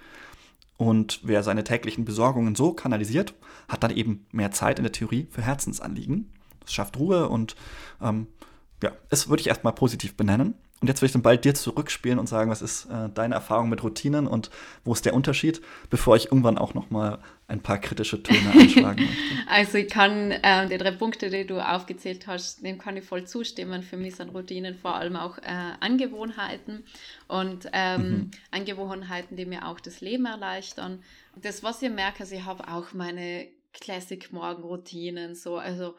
Und 0.78 1.20
wer 1.22 1.42
seine 1.42 1.64
täglichen 1.64 2.06
Besorgungen 2.06 2.54
so 2.54 2.72
kanalisiert, 2.72 3.34
hat 3.68 3.82
dann 3.82 3.94
eben 3.94 4.24
mehr 4.32 4.52
Zeit 4.52 4.78
in 4.78 4.84
der 4.84 4.92
Theorie 4.92 5.26
für 5.30 5.42
Herzensanliegen. 5.42 6.32
Es 6.64 6.72
schafft 6.72 6.98
Ruhe 6.98 7.28
und 7.28 7.56
ähm, 8.00 8.26
ja, 8.82 8.92
es 9.10 9.28
würde 9.28 9.40
ich 9.40 9.48
erstmal 9.48 9.74
positiv 9.74 10.16
benennen. 10.16 10.54
Und 10.80 10.88
jetzt 10.88 11.02
will 11.02 11.06
ich 11.06 11.12
dann 11.12 11.20
bald 11.20 11.44
dir 11.44 11.54
zurückspielen 11.54 12.18
und 12.18 12.26
sagen, 12.26 12.50
was 12.50 12.62
ist 12.62 12.86
äh, 12.86 13.10
deine 13.12 13.34
Erfahrung 13.34 13.68
mit 13.68 13.82
Routinen 13.82 14.26
und 14.26 14.50
wo 14.82 14.94
ist 14.94 15.04
der 15.04 15.12
Unterschied, 15.12 15.60
bevor 15.90 16.16
ich 16.16 16.26
irgendwann 16.26 16.56
auch 16.56 16.72
noch 16.72 16.88
mal 16.88 17.18
ein 17.48 17.60
paar 17.60 17.76
kritische 17.76 18.22
Töne 18.22 18.50
einschlagen 18.54 19.04
möchte. 19.04 19.50
Also 19.50 19.76
ich 19.76 19.90
kann 19.90 20.30
äh, 20.30 20.68
die 20.68 20.78
drei 20.78 20.92
Punkte, 20.92 21.28
die 21.28 21.46
du 21.46 21.60
aufgezählt 21.60 22.26
hast, 22.26 22.64
dem 22.64 22.78
kann 22.78 22.96
ich 22.96 23.04
voll 23.04 23.26
zustimmen. 23.26 23.82
Für 23.82 23.98
mich 23.98 24.16
sind 24.16 24.30
Routinen 24.30 24.74
vor 24.74 24.94
allem 24.94 25.16
auch 25.16 25.36
äh, 25.38 25.72
Angewohnheiten 25.80 26.84
und 27.28 27.68
ähm, 27.74 28.02
mhm. 28.02 28.30
Angewohnheiten, 28.50 29.36
die 29.36 29.44
mir 29.44 29.66
auch 29.66 29.80
das 29.80 30.00
Leben 30.00 30.24
erleichtern. 30.24 31.02
Das, 31.36 31.62
was 31.62 31.82
ich 31.82 31.90
merke, 31.90 32.20
also 32.20 32.34
ich 32.34 32.46
habe 32.46 32.68
auch 32.68 32.94
meine 32.94 33.48
Classic-Morgen-Routinen, 33.74 35.34
so, 35.34 35.58
also 35.58 35.94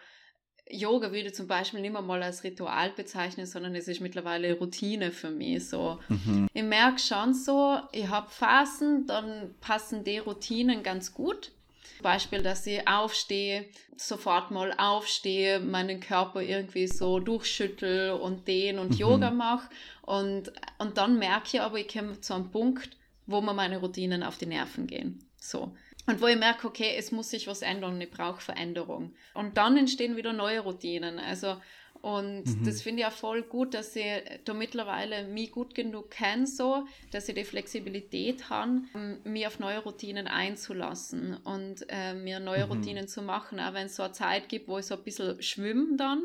Yoga 0.72 1.12
würde 1.12 1.32
zum 1.32 1.48
Beispiel 1.48 1.82
nicht 1.82 1.94
mehr 1.94 2.02
mal 2.02 2.24
als 2.24 2.44
Ritual 2.44 2.92
bezeichnen, 2.92 3.46
sondern 3.46 3.76
es 3.76 3.88
ist 3.88 4.02
mittlerweile 4.02 4.54
Routine 4.54 5.12
für 5.12 5.30
mich. 5.30 5.68
So. 5.70 6.00
Mhm. 6.10 6.48
Ich 6.54 6.64
merke 6.64 7.00
schon 7.00 7.34
so, 7.34 7.78
ich 7.92 8.08
habe 8.08 8.30
Phasen, 8.30 9.06
dann 9.08 9.54
passen 9.60 10.04
die 10.04 10.20
Routinen 10.20 10.84
ganz 10.84 11.14
gut. 11.14 11.52
Zum 11.98 12.04
Beispiel, 12.04 12.42
dass 12.42 12.66
ich 12.66 12.88
aufstehe, 12.88 13.66
sofort 13.96 14.50
mal 14.50 14.74
aufstehe, 14.78 15.60
meinen 15.60 16.00
Körper 16.00 16.42
irgendwie 16.42 16.88
so 16.88 17.20
durchschüttel 17.20 18.12
und 18.12 18.48
den 18.48 18.80
und 18.80 18.92
mhm. 18.92 18.98
Yoga 18.98 19.32
mache. 19.32 19.70
Und, 20.02 20.52
und 20.80 20.98
dann 20.98 21.20
merke 21.20 21.50
ich 21.54 21.62
aber, 21.62 21.78
ich 21.78 21.88
komme 21.88 22.20
zu 22.20 22.34
einem 22.34 22.50
Punkt, 22.50 22.98
wo 23.28 23.42
mir 23.42 23.54
meine 23.54 23.78
Routinen 23.78 24.24
auf 24.24 24.38
die 24.38 24.48
Nerven 24.48 24.88
gehen. 24.88 25.20
So. 25.38 25.76
Und 26.08 26.22
wo 26.22 26.28
ich 26.28 26.38
merke, 26.38 26.68
okay, 26.68 26.96
es 26.98 27.12
muss 27.12 27.30
sich 27.30 27.48
was 27.48 27.62
ändern, 27.62 28.02
ich 28.02 28.10
brauche 28.10 28.42
Veränderung. 28.42 29.14
Und 29.34 29.58
dann 29.58 29.78
entstehen 29.78 30.18
wieder 30.18 30.34
neue 30.34 30.62
Routinen. 30.62 31.20
Also, 31.20 31.58
und 32.02 32.46
mhm. 32.46 32.66
das 32.66 32.82
finde 32.82 33.02
ich 33.02 33.08
auch 33.08 33.12
voll 33.12 33.44
gut, 33.44 33.76
dass 33.76 33.96
ich 33.96 34.06
da 34.44 34.54
mittlerweile 34.54 35.26
mich 35.26 35.52
gut 35.52 35.76
genug 35.76 36.10
kenne, 36.10 36.48
so, 36.48 36.88
dass 37.12 37.30
ich 37.30 37.36
die 37.36 37.44
Flexibilität 37.44 38.50
habe, 38.50 38.82
mich 39.24 39.46
auf 39.46 39.60
neue 39.60 39.80
Routinen 39.80 40.28
einzulassen 40.28 41.38
und 41.44 41.86
äh, 41.90 42.16
mir 42.16 42.40
neue 42.40 42.66
mhm. 42.66 42.72
Routinen 42.72 43.08
zu 43.08 43.22
machen. 43.22 43.60
Auch 43.60 43.74
wenn 43.74 43.86
es 43.86 43.96
so 43.96 44.04
eine 44.04 44.14
Zeit 44.14 44.50
gibt, 44.50 44.68
wo 44.68 44.80
ich 44.80 44.88
so 44.88 44.96
ein 44.96 45.04
bisschen 45.04 45.42
schwimme 45.44 45.96
dann 45.96 46.24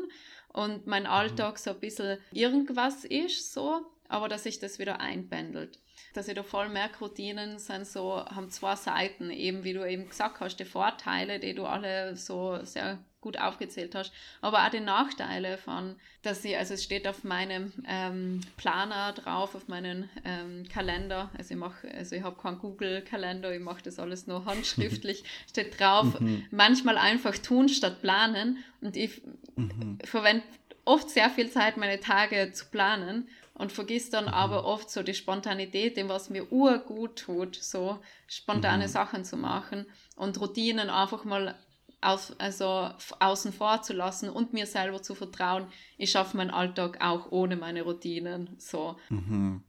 und 0.51 0.87
mein 0.87 1.03
mhm. 1.03 1.09
Alltag 1.09 1.59
so 1.59 1.69
ein 1.71 1.79
bisschen 1.79 2.17
irgendwas 2.31 3.05
ist, 3.05 3.53
so, 3.53 3.81
aber 4.07 4.27
dass 4.27 4.43
sich 4.43 4.57
das 4.57 4.79
wieder 4.79 4.99
einpendelt 4.99 5.79
dass 6.17 6.27
ich 6.27 6.33
da 6.33 6.41
voll 6.41 6.67
merke, 6.69 6.99
Routinen 6.99 7.59
sind 7.59 7.85
so, 7.85 8.25
haben 8.25 8.49
zwei 8.49 8.75
Seiten, 8.75 9.29
eben 9.29 9.63
wie 9.63 9.73
du 9.73 9.87
eben 9.87 10.09
gesagt 10.09 10.39
hast, 10.39 10.57
die 10.57 10.65
Vorteile, 10.65 11.39
die 11.39 11.53
du 11.53 11.65
alle 11.65 12.15
so 12.15 12.57
sehr 12.63 12.97
gut 13.21 13.39
aufgezählt 13.39 13.93
hast, 13.93 14.11
aber 14.41 14.65
auch 14.65 14.69
die 14.69 14.79
Nachteile 14.79 15.59
von, 15.59 15.95
dass 16.23 16.41
sie, 16.41 16.55
also 16.55 16.73
es 16.73 16.83
steht 16.83 17.07
auf 17.07 17.23
meinem 17.23 17.71
ähm, 17.87 18.41
Planer 18.57 19.13
drauf, 19.13 19.53
auf 19.53 19.67
meinem 19.67 20.09
ähm, 20.25 20.67
Kalender, 20.69 21.29
also 21.37 21.53
ich 21.53 21.59
mache, 21.59 21.87
also 21.93 22.15
ich 22.15 22.23
habe 22.23 22.41
keinen 22.41 22.57
Google-Kalender, 22.57 23.53
ich 23.53 23.61
mache 23.61 23.83
das 23.83 23.99
alles 23.99 24.25
nur 24.25 24.45
handschriftlich, 24.45 25.23
steht 25.49 25.79
drauf, 25.79 26.19
mhm. 26.19 26.45
manchmal 26.49 26.97
einfach 26.97 27.37
tun 27.37 27.69
statt 27.69 28.01
planen 28.01 28.63
und 28.81 28.97
ich 28.97 29.21
mhm. 29.55 29.99
verwende 30.03 30.43
oft 30.83 31.09
sehr 31.09 31.29
viel 31.29 31.51
Zeit, 31.51 31.77
meine 31.77 31.99
Tage 31.99 32.51
zu 32.53 32.65
planen 32.67 33.27
und 33.57 33.71
vergisst 33.71 34.13
dann 34.13 34.25
mhm. 34.25 34.33
aber 34.33 34.65
oft 34.65 34.89
so 34.89 35.03
die 35.03 35.13
Spontanität, 35.13 35.97
dem 35.97 36.09
was 36.09 36.29
mir 36.29 36.51
urgut 36.51 37.17
tut, 37.17 37.55
so 37.55 37.99
spontane 38.27 38.85
mhm. 38.85 38.91
Sachen 38.91 39.25
zu 39.25 39.35
machen 39.35 39.85
und 40.15 40.39
Routinen 40.39 40.89
einfach 40.89 41.25
mal 41.25 41.55
aus, 41.99 42.33
also 42.37 42.91
außen 43.19 43.51
vor 43.51 43.81
zu 43.81 43.93
lassen 43.93 44.29
und 44.29 44.53
mir 44.53 44.67
selber 44.67 45.01
zu 45.01 45.15
vertrauen, 45.15 45.67
ich 45.97 46.11
schaffe 46.11 46.37
meinen 46.37 46.51
Alltag 46.51 46.99
auch 47.01 47.31
ohne 47.31 47.55
meine 47.55 47.81
Routinen. 47.81 48.55
So. 48.59 48.97
Mhm. 49.09 49.63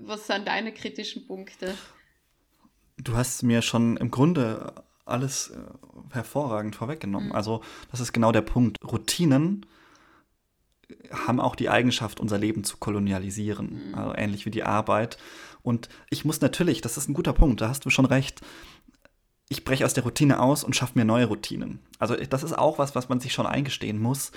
Was 0.00 0.28
sind 0.28 0.46
deine 0.46 0.72
kritischen 0.72 1.26
Punkte? 1.26 1.74
Du 2.96 3.16
hast 3.16 3.42
mir 3.42 3.60
schon 3.60 3.96
im 3.96 4.10
Grunde 4.12 4.84
alles 5.04 5.50
äh, 5.50 5.58
hervorragend 6.12 6.76
vorweggenommen. 6.76 7.30
Mhm. 7.30 7.34
Also, 7.34 7.62
das 7.90 8.00
ist 8.00 8.12
genau 8.12 8.30
der 8.30 8.42
Punkt. 8.42 8.78
Routinen 8.84 9.66
haben 11.10 11.40
auch 11.40 11.56
die 11.56 11.68
Eigenschaft, 11.68 12.20
unser 12.20 12.38
Leben 12.38 12.64
zu 12.64 12.76
kolonialisieren, 12.76 13.88
mhm. 13.88 13.94
also 13.94 14.14
ähnlich 14.14 14.46
wie 14.46 14.50
die 14.50 14.64
Arbeit. 14.64 15.18
Und 15.62 15.88
ich 16.10 16.24
muss 16.24 16.40
natürlich, 16.40 16.80
das 16.80 16.96
ist 16.96 17.08
ein 17.08 17.14
guter 17.14 17.32
Punkt, 17.32 17.60
da 17.60 17.68
hast 17.68 17.84
du 17.84 17.90
schon 17.90 18.06
recht, 18.06 18.40
ich 19.48 19.64
breche 19.64 19.84
aus 19.84 19.94
der 19.94 20.04
Routine 20.04 20.40
aus 20.40 20.64
und 20.64 20.74
schaffe 20.74 20.98
mir 20.98 21.04
neue 21.04 21.26
Routinen. 21.26 21.80
Also 21.98 22.16
das 22.16 22.42
ist 22.42 22.56
auch 22.56 22.78
was, 22.78 22.94
was 22.94 23.08
man 23.08 23.20
sich 23.20 23.32
schon 23.32 23.46
eingestehen 23.46 23.98
muss 23.98 24.32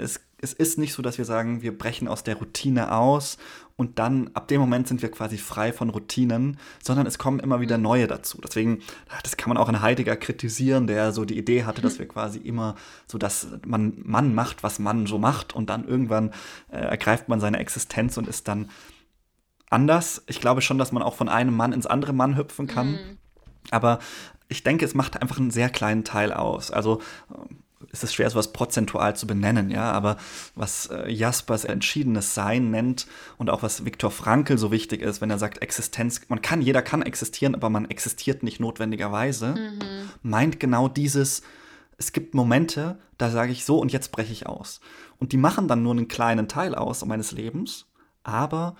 es, 0.00 0.20
es 0.38 0.52
ist 0.52 0.78
nicht 0.78 0.94
so, 0.94 1.02
dass 1.02 1.18
wir 1.18 1.24
sagen, 1.24 1.62
wir 1.62 1.76
brechen 1.76 2.08
aus 2.08 2.24
der 2.24 2.36
Routine 2.36 2.92
aus 2.92 3.36
und 3.80 3.98
dann 3.98 4.28
ab 4.34 4.46
dem 4.48 4.60
Moment 4.60 4.88
sind 4.88 5.00
wir 5.00 5.10
quasi 5.10 5.38
frei 5.38 5.72
von 5.72 5.88
Routinen, 5.88 6.58
sondern 6.82 7.06
es 7.06 7.16
kommen 7.16 7.40
immer 7.40 7.62
wieder 7.62 7.78
mhm. 7.78 7.84
neue 7.84 8.06
dazu. 8.06 8.38
Deswegen, 8.44 8.82
das 9.22 9.38
kann 9.38 9.48
man 9.48 9.56
auch 9.56 9.70
in 9.70 9.80
Heidegger 9.80 10.16
kritisieren, 10.16 10.86
der 10.86 11.12
so 11.12 11.24
die 11.24 11.38
Idee 11.38 11.64
hatte, 11.64 11.80
dass 11.80 11.98
wir 11.98 12.06
quasi 12.06 12.40
immer 12.40 12.74
so, 13.06 13.16
dass 13.16 13.46
man 13.64 13.94
Mann 14.04 14.34
macht, 14.34 14.62
was 14.62 14.80
man 14.80 15.06
so 15.06 15.18
macht 15.18 15.54
und 15.54 15.70
dann 15.70 15.88
irgendwann 15.88 16.32
äh, 16.70 16.76
ergreift 16.76 17.30
man 17.30 17.40
seine 17.40 17.58
Existenz 17.58 18.18
und 18.18 18.28
ist 18.28 18.48
dann 18.48 18.68
anders. 19.70 20.24
Ich 20.26 20.42
glaube 20.42 20.60
schon, 20.60 20.76
dass 20.76 20.92
man 20.92 21.02
auch 21.02 21.14
von 21.14 21.30
einem 21.30 21.56
Mann 21.56 21.72
ins 21.72 21.86
andere 21.86 22.12
Mann 22.12 22.36
hüpfen 22.36 22.66
kann. 22.66 22.90
Mhm. 22.90 23.18
Aber 23.70 23.98
ich 24.48 24.62
denke, 24.62 24.84
es 24.84 24.92
macht 24.92 25.22
einfach 25.22 25.38
einen 25.38 25.50
sehr 25.50 25.70
kleinen 25.70 26.04
Teil 26.04 26.34
aus. 26.34 26.70
Also 26.70 27.00
ist 27.92 28.04
es 28.04 28.14
schwer, 28.14 28.28
sowas 28.28 28.52
prozentual 28.52 29.16
zu 29.16 29.26
benennen, 29.26 29.70
ja, 29.70 29.90
aber 29.90 30.16
was 30.54 30.86
äh, 30.86 31.10
Jaspers 31.10 31.64
entschiedenes 31.64 32.34
Sein 32.34 32.70
nennt 32.70 33.06
und 33.38 33.50
auch 33.50 33.62
was 33.62 33.84
Viktor 33.84 34.10
Frankl 34.10 34.58
so 34.58 34.70
wichtig 34.70 35.00
ist, 35.02 35.20
wenn 35.20 35.30
er 35.30 35.38
sagt, 35.38 35.62
Existenz, 35.62 36.20
man 36.28 36.42
kann, 36.42 36.62
jeder 36.62 36.82
kann 36.82 37.02
existieren, 37.02 37.54
aber 37.54 37.70
man 37.70 37.90
existiert 37.90 38.42
nicht 38.42 38.60
notwendigerweise, 38.60 39.54
mhm. 39.54 40.10
meint 40.22 40.60
genau 40.60 40.88
dieses, 40.88 41.42
es 41.96 42.12
gibt 42.12 42.34
Momente, 42.34 42.98
da 43.18 43.30
sage 43.30 43.52
ich 43.52 43.64
so 43.64 43.78
und 43.78 43.92
jetzt 43.92 44.12
breche 44.12 44.32
ich 44.32 44.46
aus. 44.46 44.80
Und 45.18 45.32
die 45.32 45.36
machen 45.36 45.68
dann 45.68 45.82
nur 45.82 45.92
einen 45.92 46.08
kleinen 46.08 46.48
Teil 46.48 46.74
aus 46.74 47.04
meines 47.04 47.32
Lebens, 47.32 47.86
aber 48.22 48.76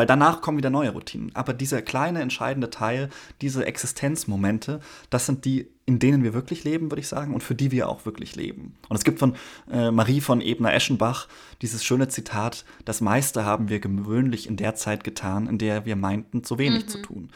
weil 0.00 0.06
danach 0.06 0.40
kommen 0.40 0.56
wieder 0.56 0.70
neue 0.70 0.88
Routinen. 0.88 1.30
Aber 1.34 1.52
dieser 1.52 1.82
kleine 1.82 2.22
entscheidende 2.22 2.70
Teil, 2.70 3.10
diese 3.42 3.66
Existenzmomente, 3.66 4.80
das 5.10 5.26
sind 5.26 5.44
die, 5.44 5.68
in 5.84 5.98
denen 5.98 6.24
wir 6.24 6.32
wirklich 6.32 6.64
leben, 6.64 6.90
würde 6.90 7.02
ich 7.02 7.08
sagen, 7.08 7.34
und 7.34 7.42
für 7.42 7.54
die 7.54 7.70
wir 7.70 7.86
auch 7.86 8.06
wirklich 8.06 8.34
leben. 8.34 8.76
Und 8.88 8.96
es 8.96 9.04
gibt 9.04 9.18
von 9.18 9.36
äh, 9.70 9.90
Marie 9.90 10.22
von 10.22 10.40
Ebner-Eschenbach 10.40 11.28
dieses 11.60 11.84
schöne 11.84 12.08
Zitat: 12.08 12.64
Das 12.86 13.02
meiste 13.02 13.44
haben 13.44 13.68
wir 13.68 13.78
gewöhnlich 13.78 14.48
in 14.48 14.56
der 14.56 14.74
Zeit 14.74 15.04
getan, 15.04 15.46
in 15.46 15.58
der 15.58 15.84
wir 15.84 15.96
meinten, 15.96 16.44
zu 16.44 16.56
wenig 16.56 16.84
mhm. 16.84 16.88
zu 16.88 17.02
tun. 17.02 17.30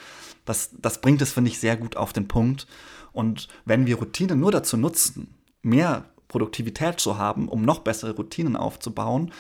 Das, 0.47 0.71
das 0.79 1.03
bringt 1.03 1.21
es, 1.21 1.33
finde 1.35 1.51
ich, 1.51 1.61
sehr 1.61 1.77
gut 1.77 1.99
auf 1.99 2.15
den 2.15 2.29
Punkt. 2.29 2.67
Und 3.13 3.49
wenn 3.67 3.85
wir 3.85 3.97
Routinen 3.97 4.41
nur 4.41 4.53
dazu 4.53 4.79
nutzen, 4.79 5.35
mehr 5.61 6.07
Produktivität 6.29 6.99
zu 6.99 7.19
haben, 7.19 7.47
um 7.47 7.61
noch 7.61 7.81
bessere 7.81 8.17
Routinen 8.17 8.57
aufzubauen, 8.57 9.33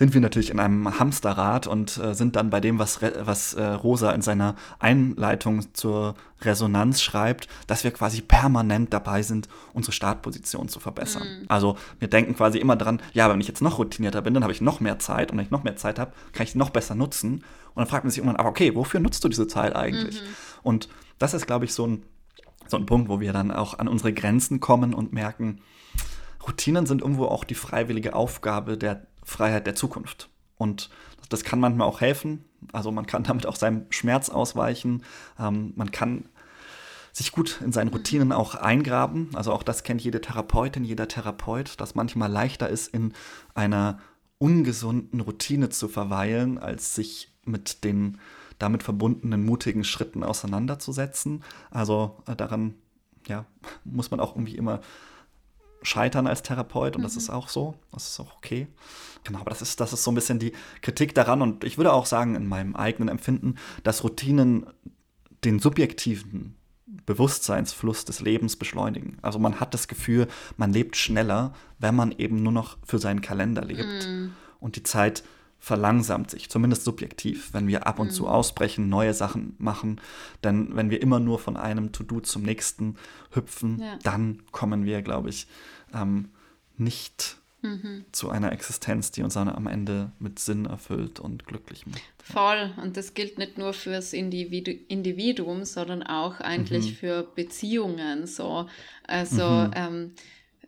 sind 0.00 0.14
wir 0.14 0.22
natürlich 0.22 0.48
in 0.48 0.58
einem 0.58 0.98
Hamsterrad 0.98 1.66
und 1.66 1.98
äh, 1.98 2.14
sind 2.14 2.34
dann 2.34 2.48
bei 2.48 2.58
dem, 2.62 2.78
was, 2.78 3.00
was 3.02 3.52
äh, 3.52 3.62
Rosa 3.62 4.12
in 4.12 4.22
seiner 4.22 4.54
Einleitung 4.78 5.74
zur 5.74 6.14
Resonanz 6.40 7.02
schreibt, 7.02 7.48
dass 7.66 7.84
wir 7.84 7.90
quasi 7.90 8.22
permanent 8.22 8.94
dabei 8.94 9.22
sind, 9.22 9.46
unsere 9.74 9.92
Startposition 9.92 10.70
zu 10.70 10.80
verbessern. 10.80 11.24
Mhm. 11.42 11.44
Also 11.48 11.76
wir 11.98 12.08
denken 12.08 12.34
quasi 12.34 12.56
immer 12.56 12.76
dran, 12.76 13.02
ja, 13.12 13.28
wenn 13.28 13.42
ich 13.42 13.48
jetzt 13.48 13.60
noch 13.60 13.76
routinierter 13.76 14.22
bin, 14.22 14.32
dann 14.32 14.42
habe 14.42 14.54
ich 14.54 14.62
noch 14.62 14.80
mehr 14.80 14.98
Zeit 14.98 15.32
und 15.32 15.36
wenn 15.36 15.44
ich 15.44 15.50
noch 15.50 15.64
mehr 15.64 15.76
Zeit 15.76 15.98
habe, 15.98 16.12
kann 16.32 16.44
ich 16.44 16.52
sie 16.52 16.58
noch 16.58 16.70
besser 16.70 16.94
nutzen. 16.94 17.44
Und 17.74 17.76
dann 17.76 17.86
fragt 17.86 18.04
man 18.04 18.10
sich 18.10 18.20
irgendwann, 18.20 18.40
aber 18.40 18.48
okay, 18.48 18.74
wofür 18.74 19.00
nutzt 19.00 19.22
du 19.22 19.28
diese 19.28 19.48
Zeit 19.48 19.76
eigentlich? 19.76 20.22
Mhm. 20.22 20.26
Und 20.62 20.88
das 21.18 21.34
ist, 21.34 21.46
glaube 21.46 21.66
ich, 21.66 21.74
so 21.74 21.86
ein 21.86 22.04
so 22.68 22.78
ein 22.78 22.86
Punkt, 22.86 23.10
wo 23.10 23.20
wir 23.20 23.34
dann 23.34 23.50
auch 23.50 23.78
an 23.78 23.86
unsere 23.86 24.14
Grenzen 24.14 24.60
kommen 24.60 24.94
und 24.94 25.12
merken, 25.12 25.60
Routinen 26.46 26.86
sind 26.86 27.02
irgendwo 27.02 27.26
auch 27.26 27.44
die 27.44 27.54
freiwillige 27.54 28.14
Aufgabe 28.14 28.78
der 28.78 29.02
Freiheit 29.30 29.66
der 29.66 29.74
Zukunft. 29.74 30.28
Und 30.56 30.90
das 31.28 31.44
kann 31.44 31.60
manchmal 31.60 31.88
auch 31.88 32.00
helfen. 32.00 32.44
Also 32.72 32.90
man 32.90 33.06
kann 33.06 33.22
damit 33.24 33.46
auch 33.46 33.56
seinem 33.56 33.86
Schmerz 33.90 34.28
ausweichen. 34.28 35.04
Ähm, 35.38 35.72
man 35.76 35.90
kann 35.90 36.26
sich 37.12 37.32
gut 37.32 37.60
in 37.62 37.72
seinen 37.72 37.88
Routinen 37.88 38.32
auch 38.32 38.54
eingraben. 38.54 39.30
Also 39.34 39.52
auch 39.52 39.62
das 39.62 39.82
kennt 39.82 40.02
jede 40.02 40.20
Therapeutin, 40.20 40.84
jeder 40.84 41.08
Therapeut, 41.08 41.80
dass 41.80 41.94
manchmal 41.94 42.30
leichter 42.30 42.68
ist, 42.68 42.88
in 42.88 43.14
einer 43.54 44.00
ungesunden 44.38 45.20
Routine 45.20 45.70
zu 45.70 45.88
verweilen, 45.88 46.58
als 46.58 46.94
sich 46.94 47.32
mit 47.44 47.84
den 47.84 48.18
damit 48.58 48.82
verbundenen 48.82 49.44
mutigen 49.44 49.84
Schritten 49.84 50.22
auseinanderzusetzen. 50.22 51.42
Also 51.70 52.22
äh, 52.26 52.36
daran 52.36 52.74
ja, 53.26 53.46
muss 53.84 54.10
man 54.10 54.20
auch 54.20 54.34
irgendwie 54.34 54.56
immer 54.56 54.80
scheitern 55.82 56.26
als 56.26 56.42
Therapeut 56.42 56.96
und 56.96 57.02
mhm. 57.02 57.04
das 57.04 57.16
ist 57.16 57.30
auch 57.30 57.48
so. 57.48 57.74
Das 57.92 58.08
ist 58.08 58.20
auch 58.20 58.36
okay. 58.36 58.66
Genau, 59.24 59.40
aber 59.40 59.50
das 59.50 59.62
ist, 59.62 59.80
das 59.80 59.92
ist 59.92 60.04
so 60.04 60.10
ein 60.10 60.14
bisschen 60.14 60.38
die 60.38 60.52
Kritik 60.82 61.14
daran 61.14 61.42
und 61.42 61.64
ich 61.64 61.76
würde 61.76 61.92
auch 61.92 62.06
sagen, 62.06 62.34
in 62.34 62.46
meinem 62.46 62.74
eigenen 62.74 63.08
Empfinden, 63.08 63.56
dass 63.82 64.02
Routinen 64.02 64.66
den 65.44 65.58
subjektiven 65.58 66.56
Bewusstseinsfluss 67.06 68.04
des 68.04 68.20
Lebens 68.20 68.56
beschleunigen. 68.56 69.18
Also 69.22 69.38
man 69.38 69.60
hat 69.60 69.74
das 69.74 69.88
Gefühl, 69.88 70.26
man 70.56 70.72
lebt 70.72 70.96
schneller, 70.96 71.52
wenn 71.78 71.94
man 71.94 72.12
eben 72.12 72.42
nur 72.42 72.52
noch 72.52 72.78
für 72.84 72.98
seinen 72.98 73.20
Kalender 73.20 73.64
lebt. 73.64 74.06
Mm. 74.06 74.32
Und 74.58 74.76
die 74.76 74.82
Zeit 74.82 75.22
verlangsamt 75.60 76.30
sich, 76.30 76.48
zumindest 76.48 76.84
subjektiv, 76.84 77.52
wenn 77.52 77.68
wir 77.68 77.86
ab 77.86 77.98
und 77.98 78.08
mm. 78.08 78.12
zu 78.12 78.26
ausbrechen, 78.26 78.88
neue 78.88 79.12
Sachen 79.12 79.54
machen. 79.58 80.00
Denn 80.42 80.74
wenn 80.74 80.90
wir 80.90 81.02
immer 81.02 81.20
nur 81.20 81.38
von 81.38 81.56
einem 81.56 81.92
To-Do 81.92 82.20
zum 82.20 82.42
nächsten 82.42 82.96
hüpfen, 83.30 83.80
ja. 83.80 83.98
dann 84.02 84.42
kommen 84.52 84.86
wir, 84.86 85.02
glaube 85.02 85.28
ich, 85.28 85.46
ähm, 85.94 86.30
nicht 86.78 87.36
mhm. 87.62 88.04
zu 88.12 88.30
einer 88.30 88.52
Existenz, 88.52 89.10
die 89.10 89.22
uns 89.22 89.34
dann 89.34 89.48
am 89.48 89.66
Ende 89.66 90.12
mit 90.18 90.38
Sinn 90.38 90.64
erfüllt 90.64 91.20
und 91.20 91.46
glücklich 91.46 91.86
macht. 91.86 92.02
Voll. 92.22 92.72
Und 92.82 92.96
das 92.96 93.14
gilt 93.14 93.38
nicht 93.38 93.58
nur 93.58 93.72
fürs 93.72 94.12
Individu 94.12 94.72
Individuum, 94.88 95.64
sondern 95.64 96.02
auch 96.02 96.40
eigentlich 96.40 96.92
mhm. 96.92 96.94
für 96.96 97.22
Beziehungen. 97.22 98.26
So. 98.26 98.66
Also 99.06 99.44
mhm. 99.44 99.70
ähm, 99.74 100.12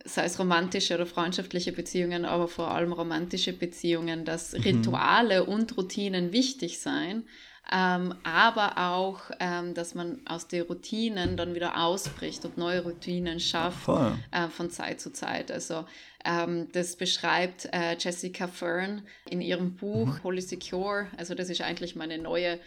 sei 0.05 0.24
es 0.24 0.38
romantische 0.38 0.94
oder 0.94 1.07
freundschaftliche 1.07 1.72
Beziehungen, 1.72 2.24
aber 2.24 2.48
vor 2.48 2.70
allem 2.70 2.92
romantische 2.92 3.53
Beziehungen, 3.53 4.24
dass 4.24 4.53
mhm. 4.53 4.62
Rituale 4.62 5.44
und 5.44 5.76
Routinen 5.76 6.32
wichtig 6.32 6.80
sein 6.80 7.24
ähm, 7.70 8.14
aber 8.24 8.76
auch, 8.76 9.30
ähm, 9.38 9.72
dass 9.72 9.94
man 9.94 10.20
aus 10.26 10.48
den 10.48 10.62
Routinen 10.62 11.36
dann 11.36 11.55
wieder 11.55 11.82
ausbricht 11.82 12.44
und 12.44 12.59
neue 12.59 12.82
Routinen 12.82 13.40
schafft 13.40 13.88
äh, 13.88 14.48
von 14.48 14.68
Zeit 14.70 15.00
zu 15.00 15.12
Zeit. 15.12 15.50
Also 15.50 15.86
ähm, 16.24 16.68
das 16.72 16.96
beschreibt 16.96 17.68
äh, 17.72 17.96
Jessica 17.98 18.48
Fern 18.48 19.03
in 19.30 19.40
ihrem 19.40 19.76
Buch 19.76 20.07
mhm. 20.07 20.22
Holy 20.24 20.40
Secure. 20.42 21.07
Also 21.16 21.34
das 21.34 21.48
ist 21.50 21.62
eigentlich 21.62 21.94
meine 21.94 22.18
neue 22.18 22.59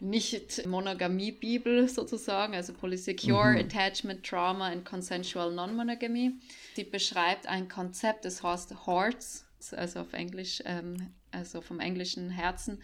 nicht-Monogamie-Bibel 0.00 1.88
sozusagen, 1.88 2.54
also 2.54 2.72
Polysecure, 2.72 3.50
mhm. 3.50 3.58
Attachment, 3.58 4.24
Trauma 4.24 4.68
and 4.68 4.84
Consensual 4.84 5.52
Non-Monogamy. 5.52 6.34
Sie 6.78 6.84
beschreibt 6.84 7.48
ein 7.48 7.68
Konzept, 7.68 8.24
das 8.24 8.44
heißt 8.44 8.86
Hearts, 8.86 9.44
also 9.72 9.98
auf 9.98 10.12
Englisch, 10.12 10.62
ähm, 10.64 11.12
also 11.32 11.60
vom 11.60 11.80
englischen 11.80 12.30
Herzen, 12.30 12.80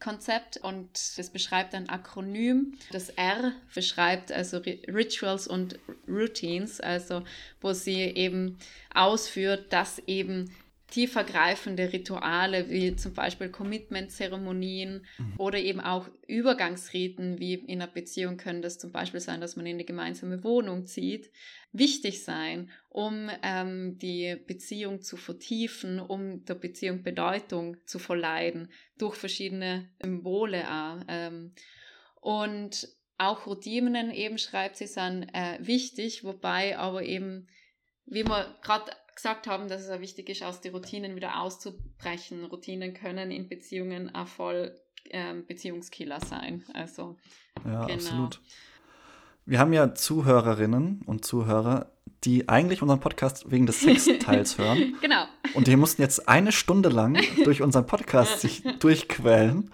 Konzept 0.00 0.56
und 0.56 0.88
das 1.16 1.30
beschreibt 1.30 1.72
ein 1.76 1.88
Akronym. 1.88 2.76
Das 2.90 3.08
R 3.10 3.52
beschreibt 3.72 4.32
also 4.32 4.58
Rituals 4.58 5.46
und 5.46 5.78
Routines, 6.08 6.80
also 6.80 7.22
wo 7.60 7.72
sie 7.72 8.00
eben 8.00 8.58
ausführt, 8.92 9.72
dass 9.72 10.00
eben 10.08 10.52
tiefergreifende 10.90 11.92
Rituale 11.92 12.70
wie 12.70 12.94
zum 12.94 13.12
Beispiel 13.12 13.48
Commitment-Zeremonien 13.48 15.04
mhm. 15.18 15.34
oder 15.36 15.58
eben 15.58 15.80
auch 15.80 16.08
Übergangsriten 16.28 17.40
wie 17.40 17.54
in 17.54 17.82
einer 17.82 17.90
Beziehung 17.90 18.36
können 18.36 18.62
das 18.62 18.78
zum 18.78 18.92
Beispiel 18.92 19.20
sein, 19.20 19.40
dass 19.40 19.56
man 19.56 19.66
in 19.66 19.76
eine 19.76 19.84
gemeinsame 19.84 20.44
Wohnung 20.44 20.86
zieht, 20.86 21.30
wichtig 21.72 22.22
sein, 22.22 22.70
um 22.88 23.28
ähm, 23.42 23.98
die 23.98 24.36
Beziehung 24.46 25.02
zu 25.02 25.16
vertiefen, 25.16 25.98
um 25.98 26.44
der 26.44 26.54
Beziehung 26.54 27.02
Bedeutung 27.02 27.76
zu 27.86 27.98
verleihen 27.98 28.70
durch 28.96 29.16
verschiedene 29.16 29.88
Symbole 30.00 30.64
auch. 30.70 31.00
Ähm, 31.08 31.52
und 32.20 32.88
auch 33.18 33.46
Routinen 33.46 34.10
eben 34.10 34.38
schreibt 34.38 34.76
sie 34.76 34.86
sind 34.86 35.28
äh, 35.32 35.58
wichtig, 35.60 36.22
wobei 36.22 36.78
aber 36.78 37.02
eben, 37.02 37.48
wie 38.04 38.24
wir 38.24 38.56
gerade 38.62 38.92
gesagt 39.16 39.48
haben, 39.48 39.68
dass 39.68 39.82
es 39.82 39.90
auch 39.90 40.00
wichtig 40.00 40.28
ist, 40.28 40.42
aus 40.42 40.60
den 40.60 40.72
Routinen 40.72 41.16
wieder 41.16 41.40
auszubrechen. 41.40 42.44
Routinen 42.44 42.94
können 42.94 43.30
in 43.30 43.48
Beziehungen 43.48 44.14
auch 44.14 44.28
voll 44.28 44.78
ähm, 45.10 45.44
Beziehungskiller 45.46 46.20
sein. 46.20 46.64
Also, 46.74 47.16
ja, 47.64 47.86
genau. 47.86 47.94
absolut. 47.94 48.40
Wir 49.46 49.58
haben 49.58 49.72
ja 49.72 49.94
Zuhörerinnen 49.94 51.02
und 51.06 51.24
Zuhörer, 51.24 51.90
die 52.24 52.48
eigentlich 52.48 52.82
unseren 52.82 53.00
Podcast 53.00 53.50
wegen 53.50 53.66
des 53.66 53.80
Sexteils 53.80 54.58
hören. 54.58 54.96
genau. 55.00 55.24
Und 55.54 55.66
die 55.66 55.76
mussten 55.76 56.02
jetzt 56.02 56.28
eine 56.28 56.52
Stunde 56.52 56.88
lang 56.88 57.18
durch 57.44 57.62
unseren 57.62 57.86
Podcast 57.86 58.40
sich 58.40 58.62
durchquälen. 58.80 59.70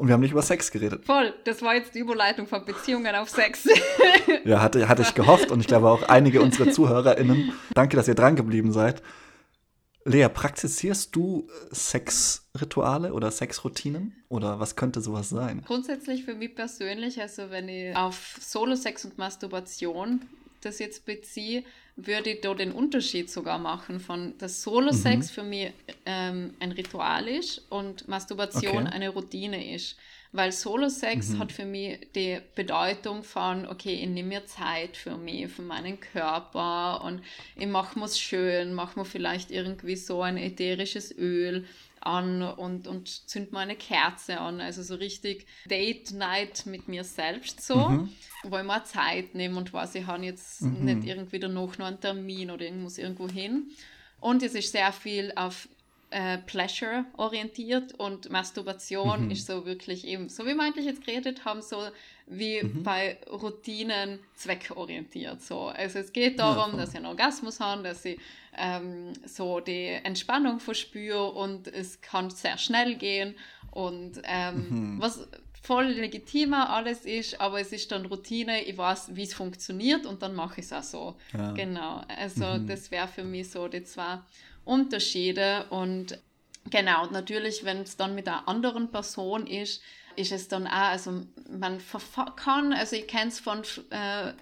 Und 0.00 0.06
wir 0.06 0.14
haben 0.14 0.22
nicht 0.22 0.30
über 0.30 0.40
Sex 0.40 0.70
geredet. 0.70 1.04
Voll, 1.04 1.34
das 1.44 1.60
war 1.60 1.74
jetzt 1.74 1.94
die 1.94 1.98
Überleitung 1.98 2.46
von 2.46 2.64
Beziehungen 2.64 3.14
auf 3.14 3.28
Sex. 3.28 3.68
ja, 4.46 4.62
hatte, 4.62 4.88
hatte 4.88 5.02
ich 5.02 5.12
gehofft 5.12 5.50
und 5.50 5.60
ich 5.60 5.66
glaube 5.66 5.90
auch 5.90 6.04
einige 6.04 6.40
unserer 6.40 6.70
ZuhörerInnen. 6.70 7.52
Danke, 7.74 7.96
dass 7.96 8.08
ihr 8.08 8.14
dran 8.14 8.34
geblieben 8.34 8.72
seid. 8.72 9.02
Lea, 10.06 10.28
praktizierst 10.32 11.14
du 11.14 11.48
Sexrituale 11.70 13.12
oder 13.12 13.30
Sexroutinen? 13.30 14.24
Oder 14.30 14.58
was 14.58 14.74
könnte 14.74 15.02
sowas 15.02 15.28
sein? 15.28 15.64
Grundsätzlich 15.66 16.24
für 16.24 16.34
mich 16.34 16.54
persönlich, 16.54 17.20
also 17.20 17.50
wenn 17.50 17.68
ich 17.68 17.94
auf 17.94 18.36
Solo-Sex 18.40 19.04
und 19.04 19.18
Masturbation 19.18 20.22
das 20.62 20.78
jetzt 20.78 21.04
beziehe, 21.04 21.62
würde 22.06 22.30
ich 22.30 22.40
da 22.40 22.54
den 22.54 22.72
Unterschied 22.72 23.30
sogar 23.30 23.58
machen 23.58 24.00
von 24.00 24.36
dass 24.38 24.62
Solo-Sex 24.62 25.30
mhm. 25.30 25.34
für 25.34 25.42
mich 25.42 25.72
ähm, 26.06 26.54
ein 26.60 26.72
Ritual 26.72 27.28
ist 27.28 27.62
und 27.70 28.08
Masturbation 28.08 28.86
okay. 28.86 28.94
eine 28.94 29.08
Routine 29.10 29.74
ist. 29.74 29.96
Weil 30.32 30.52
Solo-Sex 30.52 31.30
mhm. 31.30 31.38
hat 31.40 31.50
für 31.50 31.64
mich 31.64 31.98
die 32.14 32.38
Bedeutung 32.54 33.24
von, 33.24 33.66
okay, 33.66 33.94
ich 33.94 34.08
nehme 34.08 34.28
mir 34.28 34.46
Zeit 34.46 34.96
für 34.96 35.16
mich, 35.16 35.50
für 35.50 35.62
meinen 35.62 35.98
Körper 35.98 37.02
und 37.04 37.22
ich 37.56 37.66
mache 37.66 37.98
mir 37.98 38.04
es 38.04 38.20
schön, 38.20 38.72
mache 38.72 38.98
mir 38.98 39.04
vielleicht 39.04 39.50
irgendwie 39.50 39.96
so 39.96 40.22
ein 40.22 40.36
ätherisches 40.36 41.16
Öl 41.18 41.66
an 42.00 42.42
und, 42.42 42.86
und 42.86 43.28
zünd 43.28 43.52
mal 43.52 43.60
eine 43.60 43.76
Kerze 43.76 44.40
an. 44.40 44.60
Also 44.60 44.82
so 44.82 44.94
richtig 44.94 45.46
Date 45.66 46.12
Night 46.12 46.66
mit 46.66 46.88
mir 46.88 47.04
selbst 47.04 47.64
so, 47.64 47.76
mhm. 47.76 48.12
wo 48.44 48.58
ich 48.58 48.64
mir 48.64 48.84
Zeit 48.84 49.34
nehme 49.34 49.58
und 49.58 49.72
weiß, 49.72 49.94
ich 49.96 50.06
habe 50.06 50.24
jetzt 50.24 50.62
mhm. 50.62 50.84
nicht 50.84 51.06
irgendwie 51.06 51.38
danach 51.38 51.78
noch 51.78 51.86
einen 51.86 52.00
Termin 52.00 52.50
oder 52.50 52.64
ich 52.64 52.72
muss 52.72 52.98
irgendwo 52.98 53.28
hin. 53.28 53.70
Und 54.20 54.42
es 54.42 54.54
ist 54.54 54.72
sehr 54.72 54.92
viel 54.92 55.32
auf 55.34 55.68
äh, 56.10 56.38
Pleasure 56.38 57.04
orientiert 57.16 57.94
und 57.98 58.30
Masturbation 58.30 59.26
mhm. 59.26 59.30
ist 59.30 59.46
so 59.46 59.64
wirklich 59.64 60.06
eben, 60.06 60.28
so 60.28 60.44
wie 60.44 60.54
wir 60.54 60.62
eigentlich 60.62 60.86
jetzt 60.86 61.04
geredet 61.04 61.44
haben, 61.44 61.62
so 61.62 61.88
wie 62.26 62.62
mhm. 62.62 62.82
bei 62.82 63.18
Routinen 63.30 64.18
zweckorientiert. 64.34 65.40
So. 65.40 65.68
Also 65.68 66.00
es 66.00 66.12
geht 66.12 66.38
darum, 66.38 66.72
ja, 66.72 66.78
dass 66.78 66.90
ich 66.90 66.96
einen 66.96 67.06
Orgasmus 67.06 67.60
habe, 67.60 67.82
dass 67.82 68.04
ich 68.04 68.18
ähm, 68.56 69.12
so 69.24 69.60
die 69.60 69.86
Entspannung 69.86 70.58
verspüre 70.58 71.30
und 71.30 71.68
es 71.68 72.00
kann 72.00 72.30
sehr 72.30 72.58
schnell 72.58 72.96
gehen 72.96 73.36
und 73.70 74.20
ähm, 74.24 74.94
mhm. 74.96 75.00
was 75.00 75.28
voll 75.62 75.86
legitimer 75.86 76.70
alles 76.70 77.04
ist, 77.04 77.40
aber 77.40 77.60
es 77.60 77.70
ist 77.72 77.92
dann 77.92 78.06
Routine, 78.06 78.62
ich 78.62 78.76
weiß, 78.76 79.14
wie 79.14 79.22
es 79.22 79.34
funktioniert 79.34 80.06
und 80.06 80.22
dann 80.22 80.34
mache 80.34 80.60
ich 80.60 80.66
es 80.66 80.72
auch 80.72 80.82
so. 80.82 81.16
Ja. 81.32 81.52
Genau, 81.52 82.02
also 82.08 82.44
mhm. 82.44 82.66
das 82.66 82.90
wäre 82.90 83.06
für 83.06 83.24
mich 83.24 83.50
so 83.50 83.68
die 83.68 83.84
zwei 83.84 84.20
Unterschiede 84.70 85.66
und 85.70 86.18
genau, 86.70 87.06
natürlich, 87.06 87.64
wenn 87.64 87.78
es 87.78 87.96
dann 87.96 88.14
mit 88.14 88.28
einer 88.28 88.46
anderen 88.48 88.90
Person 88.90 89.46
ist, 89.46 89.82
ist 90.16 90.32
es 90.32 90.48
dann 90.48 90.66
auch, 90.66 90.90
also 90.90 91.22
man 91.50 91.78
kann, 92.36 92.72
also 92.72 92.96
ich 92.96 93.08
kenne 93.08 93.28
es 93.28 93.40
von 93.40 93.62
äh, 93.90 94.32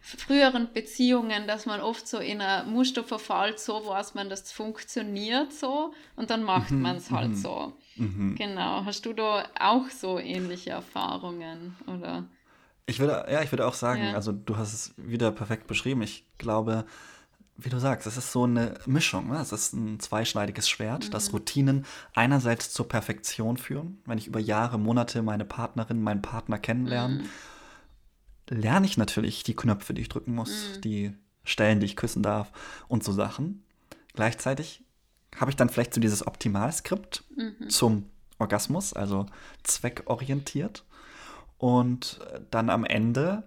früheren 0.00 0.72
Beziehungen, 0.72 1.46
dass 1.46 1.66
man 1.66 1.80
oft 1.80 2.06
so 2.06 2.18
in 2.18 2.40
ein 2.40 2.70
Muster 2.70 3.04
verfällt, 3.04 3.58
so 3.58 3.86
weiß 3.86 4.14
man, 4.14 4.28
das 4.28 4.52
funktioniert 4.52 5.52
so 5.52 5.94
und 6.16 6.30
dann 6.30 6.42
macht 6.42 6.70
mhm, 6.70 6.82
man 6.82 6.96
es 6.96 7.10
halt 7.10 7.30
mhm. 7.30 7.36
so. 7.36 7.72
Mhm. 7.96 8.34
Genau. 8.36 8.84
Hast 8.84 9.06
du 9.06 9.12
da 9.12 9.44
auch 9.58 9.88
so 9.88 10.18
ähnliche 10.18 10.70
Erfahrungen 10.70 11.76
oder? 11.86 12.24
Ich 12.86 13.00
würde, 13.00 13.26
ja, 13.30 13.42
ich 13.42 13.50
würde 13.50 13.66
auch 13.66 13.74
sagen, 13.74 14.04
ja. 14.04 14.14
also 14.14 14.32
du 14.32 14.58
hast 14.58 14.74
es 14.74 14.94
wieder 14.98 15.32
perfekt 15.32 15.66
beschrieben. 15.66 16.02
Ich 16.02 16.26
glaube, 16.36 16.84
wie 17.56 17.68
du 17.68 17.78
sagst, 17.78 18.06
es 18.06 18.16
ist 18.16 18.32
so 18.32 18.44
eine 18.44 18.74
Mischung. 18.86 19.28
Ne? 19.28 19.40
Es 19.40 19.52
ist 19.52 19.72
ein 19.74 20.00
zweischneidiges 20.00 20.68
Schwert, 20.68 21.06
mhm. 21.06 21.10
dass 21.10 21.32
Routinen 21.32 21.86
einerseits 22.14 22.72
zur 22.72 22.88
Perfektion 22.88 23.56
führen, 23.56 23.98
wenn 24.06 24.18
ich 24.18 24.26
über 24.26 24.40
Jahre, 24.40 24.78
Monate 24.78 25.22
meine 25.22 25.44
Partnerin, 25.44 26.02
meinen 26.02 26.22
Partner 26.22 26.58
kennenlerne. 26.58 27.22
Mhm 27.22 27.28
lerne 28.50 28.86
ich 28.86 28.96
natürlich 28.96 29.42
die 29.42 29.56
Knöpfe, 29.56 29.94
die 29.94 30.02
ich 30.02 30.08
drücken 30.08 30.34
muss, 30.34 30.76
mhm. 30.76 30.80
die 30.82 31.12
Stellen, 31.44 31.80
die 31.80 31.86
ich 31.86 31.96
küssen 31.96 32.22
darf 32.22 32.52
und 32.88 33.04
so 33.04 33.12
Sachen. 33.12 33.64
Gleichzeitig 34.14 34.82
habe 35.36 35.50
ich 35.50 35.56
dann 35.56 35.68
vielleicht 35.68 35.94
so 35.94 36.00
dieses 36.00 36.26
Optimalskript 36.26 37.24
mhm. 37.36 37.68
zum 37.68 38.10
Orgasmus, 38.38 38.92
also 38.92 39.26
zweckorientiert. 39.62 40.84
Und 41.58 42.20
dann 42.50 42.68
am 42.70 42.84
Ende 42.84 43.44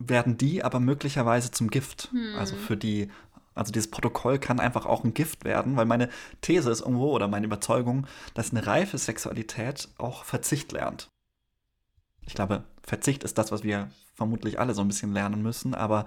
werden 0.00 0.36
die 0.36 0.64
aber 0.64 0.80
möglicherweise 0.80 1.52
zum 1.52 1.70
Gift. 1.70 2.10
Mhm. 2.12 2.34
Also 2.36 2.56
für 2.56 2.76
die, 2.76 3.08
also 3.54 3.70
dieses 3.70 3.90
Protokoll 3.90 4.38
kann 4.38 4.58
einfach 4.58 4.86
auch 4.86 5.04
ein 5.04 5.14
Gift 5.14 5.44
werden, 5.44 5.76
weil 5.76 5.86
meine 5.86 6.08
These 6.40 6.70
ist 6.70 6.80
irgendwo 6.80 7.12
oder 7.12 7.28
meine 7.28 7.46
Überzeugung, 7.46 8.06
dass 8.34 8.50
eine 8.50 8.66
reife 8.66 8.98
Sexualität 8.98 9.88
auch 9.98 10.24
Verzicht 10.24 10.72
lernt. 10.72 11.08
Ich 12.22 12.34
glaube, 12.34 12.64
Verzicht 12.82 13.22
ist 13.22 13.38
das, 13.38 13.52
was 13.52 13.62
wir 13.62 13.90
vermutlich 14.14 14.58
alle 14.58 14.74
so 14.74 14.82
ein 14.82 14.88
bisschen 14.88 15.12
lernen 15.12 15.42
müssen, 15.42 15.74
aber 15.74 16.06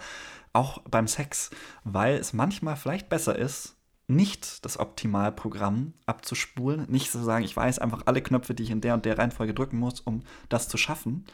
auch 0.51 0.79
beim 0.89 1.07
Sex, 1.07 1.49
weil 1.83 2.15
es 2.15 2.33
manchmal 2.33 2.75
vielleicht 2.75 3.09
besser 3.09 3.37
ist, 3.37 3.75
nicht 4.07 4.65
das 4.65 4.79
Optimalprogramm 4.79 5.93
abzuspulen, 6.05 6.85
nicht 6.89 7.11
zu 7.11 7.23
sagen, 7.23 7.45
ich 7.45 7.55
weiß 7.55 7.79
einfach 7.79 8.03
alle 8.05 8.21
Knöpfe, 8.21 8.53
die 8.53 8.63
ich 8.63 8.71
in 8.71 8.81
der 8.81 8.93
und 8.93 9.05
der 9.05 9.17
Reihenfolge 9.17 9.53
drücken 9.53 9.77
muss, 9.77 10.01
um 10.01 10.23
das 10.49 10.67
zu 10.67 10.77
schaffen, 10.77 11.25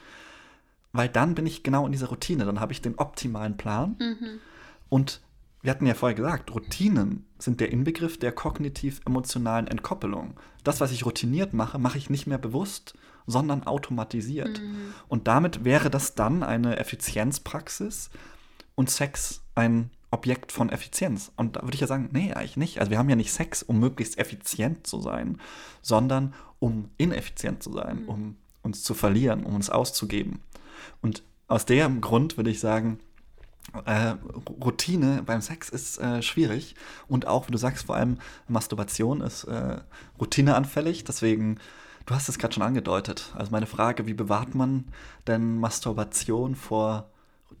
weil 0.92 1.08
dann 1.08 1.34
bin 1.34 1.46
ich 1.46 1.62
genau 1.62 1.86
in 1.86 1.92
dieser 1.92 2.08
Routine, 2.08 2.44
dann 2.44 2.60
habe 2.60 2.72
ich 2.72 2.82
den 2.82 2.98
optimalen 2.98 3.56
Plan 3.56 3.96
mhm. 3.98 4.40
und 4.88 5.20
wir 5.62 5.70
hatten 5.70 5.86
ja 5.86 5.94
vorher 5.94 6.16
gesagt, 6.16 6.54
Routinen 6.54 7.26
sind 7.38 7.60
der 7.60 7.70
Inbegriff 7.70 8.18
der 8.18 8.32
kognitiv-emotionalen 8.32 9.66
Entkoppelung. 9.66 10.40
Das, 10.64 10.80
was 10.80 10.90
ich 10.90 11.04
routiniert 11.04 11.52
mache, 11.52 11.78
mache 11.78 11.98
ich 11.98 12.08
nicht 12.08 12.26
mehr 12.26 12.38
bewusst, 12.38 12.94
sondern 13.26 13.64
automatisiert. 13.64 14.60
Mhm. 14.60 14.94
Und 15.08 15.28
damit 15.28 15.64
wäre 15.64 15.90
das 15.90 16.14
dann 16.14 16.42
eine 16.42 16.78
Effizienzpraxis 16.78 18.10
und 18.74 18.88
Sex 18.88 19.42
ein 19.54 19.90
Objekt 20.10 20.50
von 20.50 20.70
Effizienz. 20.70 21.30
Und 21.36 21.56
da 21.56 21.62
würde 21.62 21.74
ich 21.74 21.80
ja 21.80 21.86
sagen, 21.86 22.08
nee, 22.12 22.32
eigentlich 22.32 22.56
nicht. 22.56 22.80
Also 22.80 22.90
wir 22.90 22.98
haben 22.98 23.10
ja 23.10 23.16
nicht 23.16 23.32
Sex, 23.32 23.62
um 23.62 23.78
möglichst 23.78 24.18
effizient 24.18 24.86
zu 24.86 25.00
sein, 25.00 25.38
sondern 25.82 26.34
um 26.58 26.90
ineffizient 26.96 27.62
zu 27.62 27.72
sein, 27.72 28.02
mhm. 28.02 28.08
um 28.08 28.36
uns 28.62 28.82
zu 28.82 28.94
verlieren, 28.94 29.44
um 29.44 29.54
uns 29.54 29.70
auszugeben. 29.70 30.40
Und 31.02 31.22
aus 31.48 31.66
dem 31.66 32.00
Grund 32.00 32.36
würde 32.36 32.50
ich 32.50 32.60
sagen, 32.60 32.98
äh, 33.84 34.14
Routine 34.64 35.22
beim 35.24 35.40
Sex 35.40 35.68
ist 35.68 35.98
äh, 35.98 36.22
schwierig 36.22 36.74
und 37.08 37.26
auch, 37.26 37.46
wie 37.46 37.52
du 37.52 37.58
sagst, 37.58 37.86
vor 37.86 37.96
allem 37.96 38.18
Masturbation 38.48 39.20
ist 39.20 39.44
äh, 39.44 39.78
routineanfällig. 40.18 41.04
Deswegen, 41.04 41.58
du 42.06 42.14
hast 42.14 42.28
es 42.28 42.38
gerade 42.38 42.54
schon 42.54 42.62
angedeutet. 42.62 43.32
Also 43.36 43.52
meine 43.52 43.66
Frage, 43.66 44.06
wie 44.06 44.14
bewahrt 44.14 44.54
man 44.54 44.86
denn 45.26 45.58
Masturbation 45.58 46.54
vor 46.54 47.10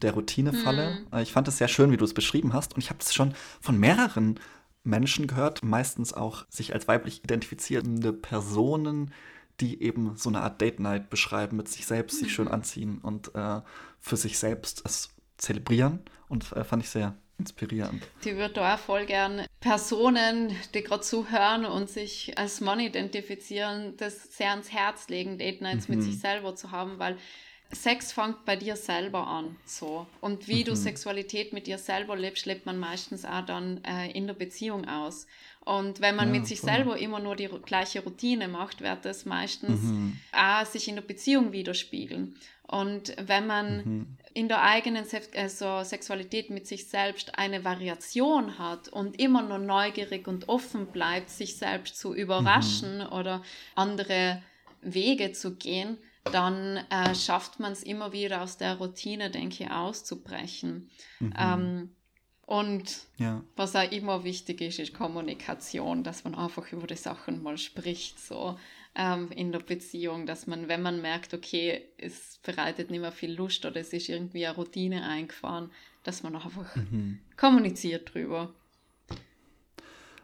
der 0.02 0.12
Routinefalle. 0.14 0.98
Mhm. 1.10 1.18
Ich 1.18 1.32
fand 1.32 1.48
es 1.48 1.58
sehr 1.58 1.68
schön, 1.68 1.90
wie 1.92 1.96
du 1.96 2.04
es 2.04 2.14
beschrieben 2.14 2.52
hast. 2.52 2.74
Und 2.74 2.82
ich 2.82 2.90
habe 2.90 3.00
es 3.00 3.12
schon 3.12 3.34
von 3.60 3.78
mehreren 3.78 4.40
Menschen 4.82 5.26
gehört, 5.26 5.62
meistens 5.62 6.12
auch 6.12 6.46
sich 6.48 6.72
als 6.72 6.88
weiblich 6.88 7.22
identifizierende 7.22 8.12
Personen, 8.12 9.12
die 9.60 9.82
eben 9.82 10.16
so 10.16 10.30
eine 10.30 10.40
Art 10.40 10.60
Date 10.60 10.80
Night 10.80 11.10
beschreiben, 11.10 11.56
mit 11.56 11.68
sich 11.68 11.86
selbst 11.86 12.18
sich 12.18 12.32
schön 12.32 12.46
mhm. 12.46 12.52
anziehen 12.52 12.98
und 12.98 13.34
äh, 13.34 13.60
für 14.00 14.16
sich 14.16 14.38
selbst 14.38 14.82
es 14.84 15.10
zelebrieren. 15.36 16.00
Und 16.28 16.52
äh, 16.52 16.64
fand 16.64 16.82
ich 16.82 16.90
sehr 16.90 17.16
inspirierend. 17.38 18.06
Die 18.24 18.36
würde 18.36 18.62
auch 18.62 18.78
voll 18.78 19.06
gern 19.06 19.46
Personen, 19.60 20.54
die 20.74 20.82
gerade 20.82 21.02
zuhören 21.02 21.64
und 21.64 21.90
sich 21.90 22.38
als 22.38 22.60
Mann 22.60 22.80
identifizieren, 22.80 23.96
das 23.96 24.36
sehr 24.36 24.50
ans 24.50 24.70
Herz 24.70 25.08
legen, 25.08 25.38
Date 25.38 25.60
Nights 25.60 25.88
mhm. 25.88 25.96
mit 25.96 26.04
sich 26.04 26.20
selber 26.20 26.54
zu 26.54 26.70
haben, 26.70 26.98
weil 26.98 27.16
Sex 27.72 28.12
fängt 28.12 28.44
bei 28.44 28.56
dir 28.56 28.74
selber 28.74 29.26
an, 29.28 29.56
so. 29.64 30.06
Und 30.20 30.48
wie 30.48 30.62
mhm. 30.62 30.66
du 30.66 30.76
Sexualität 30.76 31.52
mit 31.52 31.66
dir 31.66 31.78
selber 31.78 32.16
lebst, 32.16 32.46
lebt 32.46 32.66
man 32.66 32.78
meistens 32.78 33.24
auch 33.24 33.44
dann 33.44 33.82
äh, 33.84 34.10
in 34.10 34.26
der 34.26 34.34
Beziehung 34.34 34.88
aus. 34.88 35.26
Und 35.64 36.00
wenn 36.00 36.16
man 36.16 36.32
ja, 36.32 36.40
mit 36.40 36.46
sich 36.46 36.60
voll. 36.60 36.70
selber 36.70 36.98
immer 36.98 37.20
nur 37.20 37.36
die 37.36 37.48
gleiche 37.64 38.02
Routine 38.02 38.48
macht, 38.48 38.80
wird 38.80 39.04
das 39.04 39.26
meistens 39.26 39.82
mhm. 39.82 40.18
auch 40.32 40.64
sich 40.64 40.88
in 40.88 40.96
der 40.96 41.02
Beziehung 41.02 41.52
widerspiegeln. 41.52 42.34
Und 42.66 43.14
wenn 43.20 43.46
man 43.46 43.76
mhm. 43.76 44.16
in 44.32 44.48
der 44.48 44.62
eigenen 44.62 45.04
Se 45.04 45.20
also 45.36 45.82
Sexualität 45.82 46.50
mit 46.50 46.66
sich 46.66 46.88
selbst 46.88 47.36
eine 47.36 47.64
Variation 47.64 48.58
hat 48.58 48.88
und 48.88 49.20
immer 49.20 49.42
nur 49.42 49.58
neugierig 49.58 50.28
und 50.28 50.48
offen 50.48 50.86
bleibt, 50.86 51.30
sich 51.30 51.56
selbst 51.56 51.98
zu 51.98 52.14
überraschen 52.14 52.98
mhm. 52.98 53.12
oder 53.12 53.42
andere 53.74 54.42
Wege 54.82 55.32
zu 55.32 55.56
gehen, 55.56 55.98
dann 56.24 56.76
äh, 56.90 57.14
schafft 57.14 57.60
man 57.60 57.72
es 57.72 57.82
immer 57.82 58.12
wieder 58.12 58.42
aus 58.42 58.56
der 58.56 58.76
Routine, 58.76 59.30
denke 59.30 59.64
ich, 59.64 59.70
auszubrechen. 59.70 60.90
Mhm. 61.18 61.34
Ähm, 61.36 61.90
und 62.50 63.06
ja. 63.16 63.44
was 63.54 63.76
auch 63.76 63.92
immer 63.92 64.24
wichtig 64.24 64.60
ist, 64.60 64.80
ist 64.80 64.92
Kommunikation, 64.92 66.02
dass 66.02 66.24
man 66.24 66.34
einfach 66.34 66.72
über 66.72 66.88
die 66.88 66.96
Sachen 66.96 67.44
mal 67.44 67.56
spricht, 67.56 68.18
so 68.18 68.58
ähm, 68.96 69.30
in 69.30 69.52
der 69.52 69.60
Beziehung, 69.60 70.26
dass 70.26 70.48
man, 70.48 70.66
wenn 70.66 70.82
man 70.82 71.00
merkt, 71.00 71.32
okay, 71.32 71.82
es 71.96 72.40
bereitet 72.42 72.90
nicht 72.90 73.02
mehr 73.02 73.12
viel 73.12 73.32
Lust 73.34 73.64
oder 73.66 73.76
es 73.76 73.92
ist 73.92 74.08
irgendwie 74.08 74.44
eine 74.44 74.56
Routine 74.56 75.06
eingefahren, 75.06 75.70
dass 76.02 76.24
man 76.24 76.34
einfach 76.34 76.74
mhm. 76.74 77.20
kommuniziert 77.36 78.12
drüber. 78.12 78.52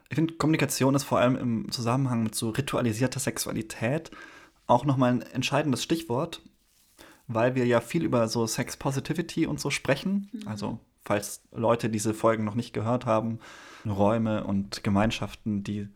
Ich 0.08 0.16
finde, 0.16 0.34
Kommunikation 0.34 0.96
ist 0.96 1.04
vor 1.04 1.20
allem 1.20 1.36
im 1.36 1.70
Zusammenhang 1.70 2.24
mit 2.24 2.34
so 2.34 2.50
ritualisierter 2.50 3.20
Sexualität 3.20 4.10
auch 4.66 4.84
nochmal 4.84 5.12
ein 5.12 5.22
entscheidendes 5.22 5.84
Stichwort, 5.84 6.42
weil 7.28 7.54
wir 7.54 7.66
ja 7.66 7.80
viel 7.80 8.02
über 8.02 8.26
so 8.26 8.48
Sex 8.48 8.76
Positivity 8.76 9.46
und 9.46 9.60
so 9.60 9.70
sprechen. 9.70 10.28
Mhm. 10.32 10.48
Also, 10.48 10.80
falls 11.06 11.42
Leute 11.52 11.88
diese 11.88 12.12
Folgen 12.12 12.44
noch 12.44 12.54
nicht 12.54 12.72
gehört 12.72 13.06
haben, 13.06 13.38
Räume 13.86 14.44
und 14.44 14.82
Gemeinschaften, 14.82 15.62
die, 15.62 15.88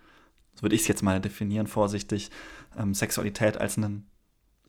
so 0.54 0.62
würde 0.62 0.74
ich 0.74 0.82
es 0.82 0.88
jetzt 0.88 1.02
mal 1.02 1.20
definieren, 1.20 1.66
vorsichtig, 1.66 2.30
ähm, 2.78 2.94
Sexualität 2.94 3.58
als 3.58 3.76
einen 3.76 4.06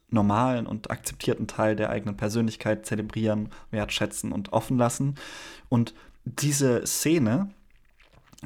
normalen 0.09 0.67
und 0.67 0.91
akzeptierten 0.91 1.47
Teil 1.47 1.75
der 1.75 1.89
eigenen 1.89 2.17
Persönlichkeit 2.17 2.85
zelebrieren, 2.85 3.49
wertschätzen 3.69 4.31
und 4.33 4.51
offen 4.51 4.77
lassen. 4.77 5.15
Und 5.69 5.93
diese 6.25 6.85
Szene, 6.85 7.49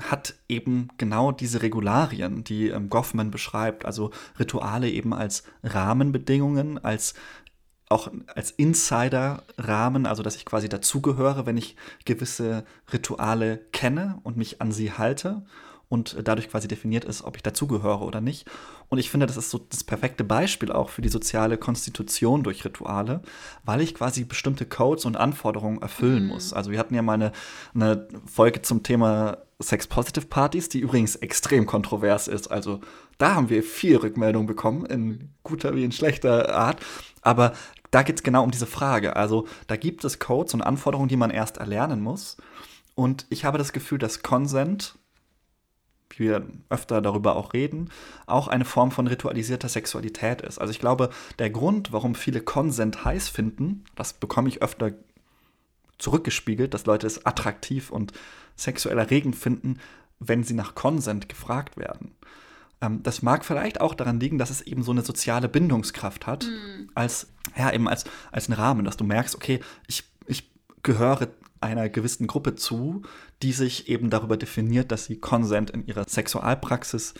hat 0.01 0.35
eben 0.49 0.89
genau 0.97 1.31
diese 1.31 1.61
Regularien, 1.61 2.43
die 2.43 2.67
ähm, 2.67 2.89
Goffman 2.89 3.31
beschreibt, 3.31 3.85
also 3.85 4.11
Rituale 4.37 4.89
eben 4.89 5.13
als 5.13 5.43
Rahmenbedingungen, 5.63 6.83
als 6.83 7.13
auch 7.89 8.11
als 8.33 8.51
Insider-Rahmen, 8.51 10.05
also 10.05 10.23
dass 10.23 10.35
ich 10.35 10.45
quasi 10.45 10.69
dazugehöre, 10.69 11.45
wenn 11.45 11.57
ich 11.57 11.75
gewisse 12.05 12.65
Rituale 12.91 13.57
kenne 13.71 14.19
und 14.23 14.37
mich 14.37 14.61
an 14.61 14.71
sie 14.71 14.91
halte 14.91 15.43
und 15.87 16.17
dadurch 16.23 16.49
quasi 16.49 16.67
definiert 16.67 17.05
ist, 17.05 17.23
ob 17.23 17.35
ich 17.35 17.43
dazugehöre 17.43 18.01
oder 18.01 18.21
nicht. 18.21 18.47
Und 18.89 18.97
ich 18.97 19.09
finde, 19.09 19.27
das 19.27 19.37
ist 19.37 19.49
so 19.49 19.59
das 19.69 19.83
perfekte 19.83 20.23
Beispiel 20.23 20.71
auch 20.71 20.89
für 20.89 21.01
die 21.01 21.09
soziale 21.09 21.57
Konstitution 21.57 22.43
durch 22.43 22.65
Rituale, 22.65 23.21
weil 23.63 23.81
ich 23.81 23.93
quasi 23.93 24.23
bestimmte 24.23 24.65
Codes 24.65 25.05
und 25.05 25.15
Anforderungen 25.15 25.81
erfüllen 25.81 26.23
mhm. 26.23 26.29
muss. 26.29 26.53
Also 26.53 26.71
wir 26.71 26.79
hatten 26.79 26.95
ja 26.95 27.01
mal 27.01 27.13
eine, 27.13 27.31
eine 27.73 28.07
Folge 28.25 28.61
zum 28.61 28.83
Thema 28.83 29.37
Sex-Positive-Partys, 29.59 30.69
die 30.69 30.79
übrigens 30.79 31.15
extrem 31.15 31.65
kontrovers 31.65 32.27
ist. 32.27 32.47
Also 32.47 32.81
da 33.17 33.35
haben 33.35 33.49
wir 33.49 33.63
viel 33.63 33.95
Rückmeldung 33.95 34.45
bekommen, 34.45 34.85
in 34.85 35.29
guter 35.43 35.75
wie 35.75 35.83
in 35.83 35.91
schlechter 35.91 36.53
Art. 36.53 36.81
Aber 37.25 37.53
da 37.91 38.03
geht 38.03 38.17
es 38.17 38.23
genau 38.23 38.43
um 38.43 38.51
diese 38.51 38.67
Frage. 38.67 39.15
Also 39.15 39.47
da 39.67 39.75
gibt 39.75 40.05
es 40.05 40.19
Codes 40.19 40.53
und 40.53 40.61
Anforderungen, 40.61 41.09
die 41.09 41.17
man 41.17 41.31
erst 41.31 41.57
erlernen 41.57 42.01
muss. 42.01 42.37
Und 42.93 43.25
ich 43.29 43.43
habe 43.43 43.57
das 43.57 43.73
Gefühl, 43.73 43.97
dass 43.97 44.21
Consent, 44.21 44.97
wie 46.09 46.25
wir 46.25 46.45
öfter 46.69 47.01
darüber 47.01 47.35
auch 47.35 47.53
reden, 47.53 47.89
auch 48.27 48.47
eine 48.47 48.63
Form 48.63 48.91
von 48.91 49.07
ritualisierter 49.07 49.67
Sexualität 49.67 50.41
ist. 50.41 50.59
Also 50.59 50.71
ich 50.71 50.79
glaube, 50.79 51.09
der 51.39 51.49
Grund, 51.49 51.91
warum 51.91 52.13
viele 52.13 52.41
Consent 52.41 53.03
heiß 53.03 53.27
finden, 53.27 53.83
das 53.95 54.13
bekomme 54.13 54.47
ich 54.47 54.61
öfter 54.61 54.91
zurückgespiegelt, 55.97 56.73
dass 56.73 56.85
Leute 56.85 57.07
es 57.07 57.25
attraktiv 57.25 57.89
und 57.89 58.13
sexuell 58.55 58.99
erregend 58.99 59.35
finden, 59.35 59.79
wenn 60.19 60.43
sie 60.43 60.53
nach 60.53 60.75
Consent 60.75 61.27
gefragt 61.27 61.75
werden. 61.75 62.13
Ähm, 62.81 63.03
das 63.03 63.21
mag 63.21 63.45
vielleicht 63.45 63.81
auch 63.81 63.93
daran 63.93 64.19
liegen, 64.19 64.37
dass 64.37 64.49
es 64.49 64.61
eben 64.61 64.83
so 64.83 64.91
eine 64.91 65.03
soziale 65.03 65.49
Bindungskraft 65.49 66.27
hat, 66.27 66.45
mhm. 66.45 66.89
als, 66.95 67.27
ja, 67.57 67.71
eben 67.71 67.87
als, 67.87 68.05
als 68.31 68.49
ein 68.49 68.53
Rahmen, 68.53 68.85
dass 68.85 68.97
du 68.97 69.03
merkst, 69.03 69.35
okay, 69.35 69.59
ich, 69.87 70.03
ich 70.27 70.49
gehöre 70.83 71.27
einer 71.61 71.89
gewissen 71.89 72.27
Gruppe 72.27 72.55
zu, 72.55 73.01
die 73.41 73.51
sich 73.51 73.89
eben 73.89 74.09
darüber 74.09 74.37
definiert, 74.37 74.91
dass 74.91 75.05
sie 75.05 75.17
Consent 75.17 75.71
in 75.71 75.85
ihrer 75.87 76.07
Sexualpraxis 76.07 77.13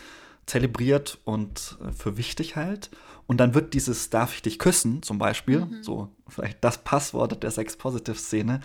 zelebriert 0.46 1.18
und 1.24 1.78
äh, 1.84 1.92
für 1.92 2.16
wichtig 2.16 2.56
hält. 2.56 2.90
Und 3.26 3.38
dann 3.38 3.54
wird 3.54 3.74
dieses 3.74 4.10
Darf 4.10 4.34
ich 4.34 4.42
dich 4.42 4.58
küssen 4.58 5.02
zum 5.02 5.18
Beispiel, 5.18 5.60
mhm. 5.64 5.82
so 5.82 6.08
vielleicht 6.28 6.62
das 6.62 6.78
Passwort 6.78 7.42
der 7.42 7.50
Sex-Positive-Szene, 7.50 8.60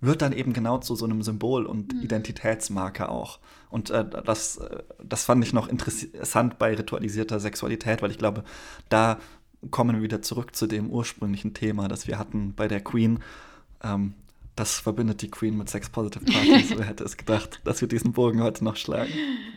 wird 0.00 0.22
dann 0.22 0.32
eben 0.32 0.52
genau 0.52 0.78
zu 0.78 0.94
so 0.94 1.04
einem 1.04 1.22
Symbol 1.22 1.66
und 1.66 1.94
mhm. 1.94 2.02
Identitätsmarker 2.02 3.08
auch. 3.08 3.40
Und 3.70 3.90
äh, 3.90 4.04
das, 4.24 4.58
äh, 4.58 4.82
das 5.02 5.24
fand 5.24 5.42
ich 5.44 5.52
noch 5.52 5.68
interessant 5.68 6.58
bei 6.58 6.74
ritualisierter 6.74 7.40
Sexualität, 7.40 8.02
weil 8.02 8.10
ich 8.10 8.18
glaube, 8.18 8.44
da 8.88 9.18
kommen 9.70 9.96
wir 9.96 10.02
wieder 10.02 10.22
zurück 10.22 10.54
zu 10.54 10.66
dem 10.66 10.90
ursprünglichen 10.90 11.54
Thema, 11.54 11.88
das 11.88 12.06
wir 12.06 12.18
hatten 12.18 12.54
bei 12.54 12.68
der 12.68 12.82
Queen. 12.82 13.20
Ähm, 13.82 14.14
das 14.56 14.78
verbindet 14.78 15.22
die 15.22 15.30
Queen 15.30 15.56
mit 15.56 15.68
Sex 15.68 15.90
Positive 15.90 16.24
Parties. 16.24 16.76
Wer 16.76 16.86
hätte 16.86 17.04
es 17.04 17.16
gedacht, 17.16 17.60
dass 17.64 17.80
wir 17.80 17.88
diesen 17.88 18.12
Bogen 18.12 18.42
heute 18.42 18.62
noch 18.62 18.76
schlagen? 18.76 19.12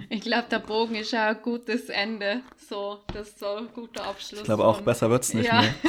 Ich 0.10 0.22
glaube, 0.22 0.48
der 0.49 0.60
Bogen 0.60 0.95
ist 0.95 1.11
ja 1.11 1.30
ein 1.30 1.41
gutes 1.41 1.90
Ende. 1.90 2.41
So, 2.69 2.99
das 3.14 3.30
ist 3.30 3.40
so 3.40 3.56
ein 3.57 3.68
guter 3.74 4.06
Abschluss. 4.06 4.40
Ich 4.40 4.45
glaube 4.45 4.65
auch, 4.65 4.82
besser 4.82 5.10
wird 5.10 5.24
es 5.24 5.34
nicht 5.34 5.48
ja. 5.48 5.61
mehr. 5.61 5.76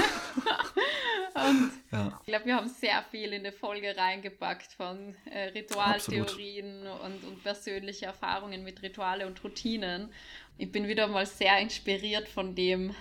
Und 1.35 1.71
ja. 1.93 2.19
ich 2.21 2.27
glaube, 2.27 2.47
wir 2.47 2.57
haben 2.57 2.69
sehr 2.69 3.03
viel 3.11 3.33
in 3.33 3.45
die 3.45 3.53
Folge 3.53 3.97
reingepackt 3.97 4.73
von 4.73 5.15
äh, 5.31 5.45
Ritualtheorien 5.51 6.87
und, 7.05 7.25
und 7.25 7.43
persönliche 7.45 8.07
Erfahrungen 8.07 8.65
mit 8.65 8.83
Rituale 8.83 9.25
und 9.27 9.43
Routinen. 9.45 10.09
Ich 10.57 10.73
bin 10.73 10.89
wieder 10.89 11.07
mal 11.07 11.27
sehr 11.27 11.59
inspiriert 11.61 12.29
von 12.29 12.57
dem, 12.57 12.93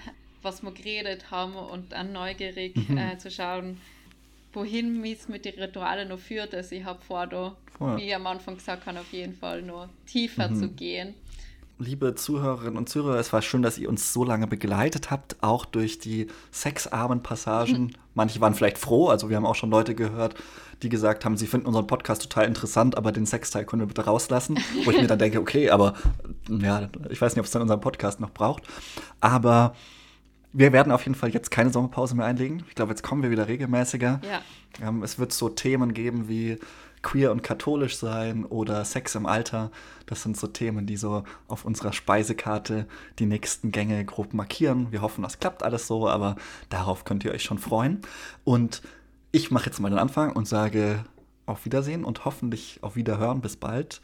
was 0.44 0.62
wir 0.62 0.72
geredet 0.72 1.32
haben 1.32 1.56
und 1.56 1.94
dann 1.94 2.12
neugierig 2.12 2.76
mhm. 2.76 2.98
äh, 2.98 3.18
zu 3.18 3.32
schauen, 3.32 3.82
wohin 4.54 5.04
es 5.06 5.28
mit 5.28 5.46
den 5.46 5.60
Ritualen 5.60 6.10
noch 6.10 6.20
führt. 6.20 6.54
Also 6.54 6.76
ich 6.76 6.84
habe 6.84 7.00
vor, 7.02 7.28
da, 7.28 7.56
wie 7.80 8.08
ich 8.08 8.16
am 8.16 8.28
Anfang 8.28 8.56
gesagt 8.56 8.86
habe, 8.86 9.00
auf 9.00 9.12
jeden 9.12 9.34
Fall 9.34 9.62
noch 9.62 9.90
tiefer 10.06 10.50
mhm. 10.50 10.56
zu 10.56 10.70
gehen. 10.70 11.14
Liebe 11.80 12.16
Zuhörerinnen 12.16 12.76
und 12.76 12.90
Zuhörer, 12.90 13.20
es 13.20 13.32
war 13.32 13.44
schön, 13.44 13.62
dass 13.62 13.78
ihr 13.78 13.88
uns 13.88 14.12
so 14.12 14.24
lange 14.24 14.48
begleitet 14.48 15.12
habt, 15.12 15.36
auch 15.42 15.64
durch 15.64 16.00
die 16.00 16.26
sexarmen 16.52 17.22
Passagen. 17.22 17.96
Manche 18.16 18.42
waren 18.42 18.56
vielleicht 18.56 18.80
froh, 18.80 19.10
also 19.10 19.30
wir 19.30 19.38
haben 19.38 19.46
auch 19.46 19.54
schon 19.54 19.70
Leute 19.70 19.94
gehört, 19.94 20.34
die 20.82 20.90
gesagt 20.90 21.24
haben, 21.24 21.38
sie 21.38 21.46
finden 21.46 21.68
unseren 21.68 21.86
Podcast 21.86 22.24
total 22.24 22.46
interessant, 22.46 22.98
aber 22.98 23.12
den 23.12 23.28
Sexteil 23.28 23.64
können 23.64 23.84
wir 23.84 23.88
bitte 23.88 24.06
rauslassen. 24.06 24.58
Wo 24.86 24.92
ich 24.92 25.00
mir 25.00 25.06
dann 25.06 25.20
denke, 25.20 25.40
okay, 25.40 25.70
aber 25.70 25.94
ja, 26.50 26.90
ich 27.12 27.22
weiß 27.22 27.34
nicht, 27.34 27.42
ob 27.42 27.46
es 27.46 27.52
dann 27.52 27.62
unseren 27.62 27.82
Podcast 27.82 28.20
noch 28.20 28.32
braucht. 28.32 28.64
Aber 29.22 29.76
wir 30.58 30.74
werden 30.74 30.92
auf 30.92 31.04
jeden 31.06 31.14
Fall 31.14 31.30
jetzt 31.30 31.52
keine 31.52 31.70
Sommerpause 31.70 32.16
mehr 32.16 32.26
einlegen. 32.26 32.64
Ich 32.68 32.74
glaube, 32.74 32.92
jetzt 32.92 33.04
kommen 33.04 33.22
wir 33.22 33.30
wieder 33.30 33.48
regelmäßiger. 33.48 34.22
Ja. 34.28 34.88
Ähm, 34.88 35.04
es 35.04 35.20
wird 35.20 35.32
so 35.32 35.50
Themen 35.50 35.94
geben 35.94 36.28
wie 36.28 36.58
queer 37.04 37.32
und 37.32 37.44
katholisch 37.44 37.96
sein 37.98 38.44
oder 38.44 38.84
Sex 38.84 39.14
im 39.14 39.28
Alter. 39.28 39.72
Das 40.08 40.24
sind 40.24 40.36
so 40.36 40.48
Themen, 40.48 40.88
die 40.88 40.98
so 40.98 41.24
auf 41.48 41.64
unserer 41.64 41.94
Speisekarte 41.94 42.88
die 43.20 43.28
nächsten 43.28 43.72
Gänge 43.72 44.04
grob 44.04 44.34
markieren. 44.34 44.92
Wir 44.92 45.04
hoffen, 45.04 45.22
das 45.22 45.40
klappt 45.40 45.62
alles 45.62 45.86
so, 45.86 46.10
aber 46.10 46.36
darauf 46.70 47.06
könnt 47.06 47.24
ihr 47.24 47.32
euch 47.32 47.44
schon 47.44 47.60
freuen. 47.60 48.02
Und 48.44 48.82
ich 49.32 49.52
mache 49.52 49.68
jetzt 49.68 49.80
mal 49.80 49.90
den 49.90 50.00
Anfang 50.00 50.32
und 50.32 50.48
sage 50.48 51.04
auf 51.46 51.66
Wiedersehen 51.66 52.04
und 52.04 52.26
hoffentlich 52.26 52.80
auf 52.82 52.96
Wiederhören. 52.96 53.42
Bis 53.42 53.58
bald. 53.58 54.02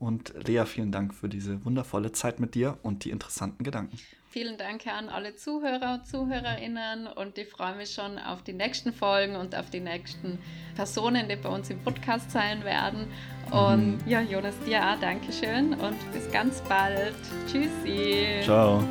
Und 0.00 0.34
Lea, 0.48 0.64
vielen 0.66 0.90
Dank 0.90 1.14
für 1.14 1.28
diese 1.28 1.64
wundervolle 1.64 2.10
Zeit 2.10 2.40
mit 2.40 2.56
dir 2.56 2.76
und 2.82 3.04
die 3.04 3.10
interessanten 3.10 3.62
Gedanken. 3.62 3.96
Vielen 4.32 4.56
Dank 4.56 4.86
an 4.86 5.10
alle 5.10 5.36
Zuhörer 5.36 5.92
und 5.92 6.06
Zuhörerinnen 6.06 7.06
und 7.06 7.36
ich 7.36 7.50
freue 7.50 7.76
mich 7.76 7.92
schon 7.92 8.18
auf 8.18 8.42
die 8.42 8.54
nächsten 8.54 8.94
Folgen 8.94 9.36
und 9.36 9.54
auf 9.54 9.68
die 9.68 9.80
nächsten 9.80 10.38
Personen, 10.74 11.28
die 11.28 11.36
bei 11.36 11.50
uns 11.50 11.68
im 11.68 11.78
Podcast 11.84 12.30
sein 12.30 12.64
werden. 12.64 13.08
Und 13.50 13.98
mhm. 13.98 14.08
ja, 14.08 14.22
Jonas, 14.22 14.58
dir 14.60 14.82
auch 14.82 14.98
Dankeschön 15.00 15.74
und 15.74 16.12
bis 16.14 16.32
ganz 16.32 16.62
bald. 16.62 17.14
Tschüssi. 17.46 18.40
Ciao. 18.42 18.82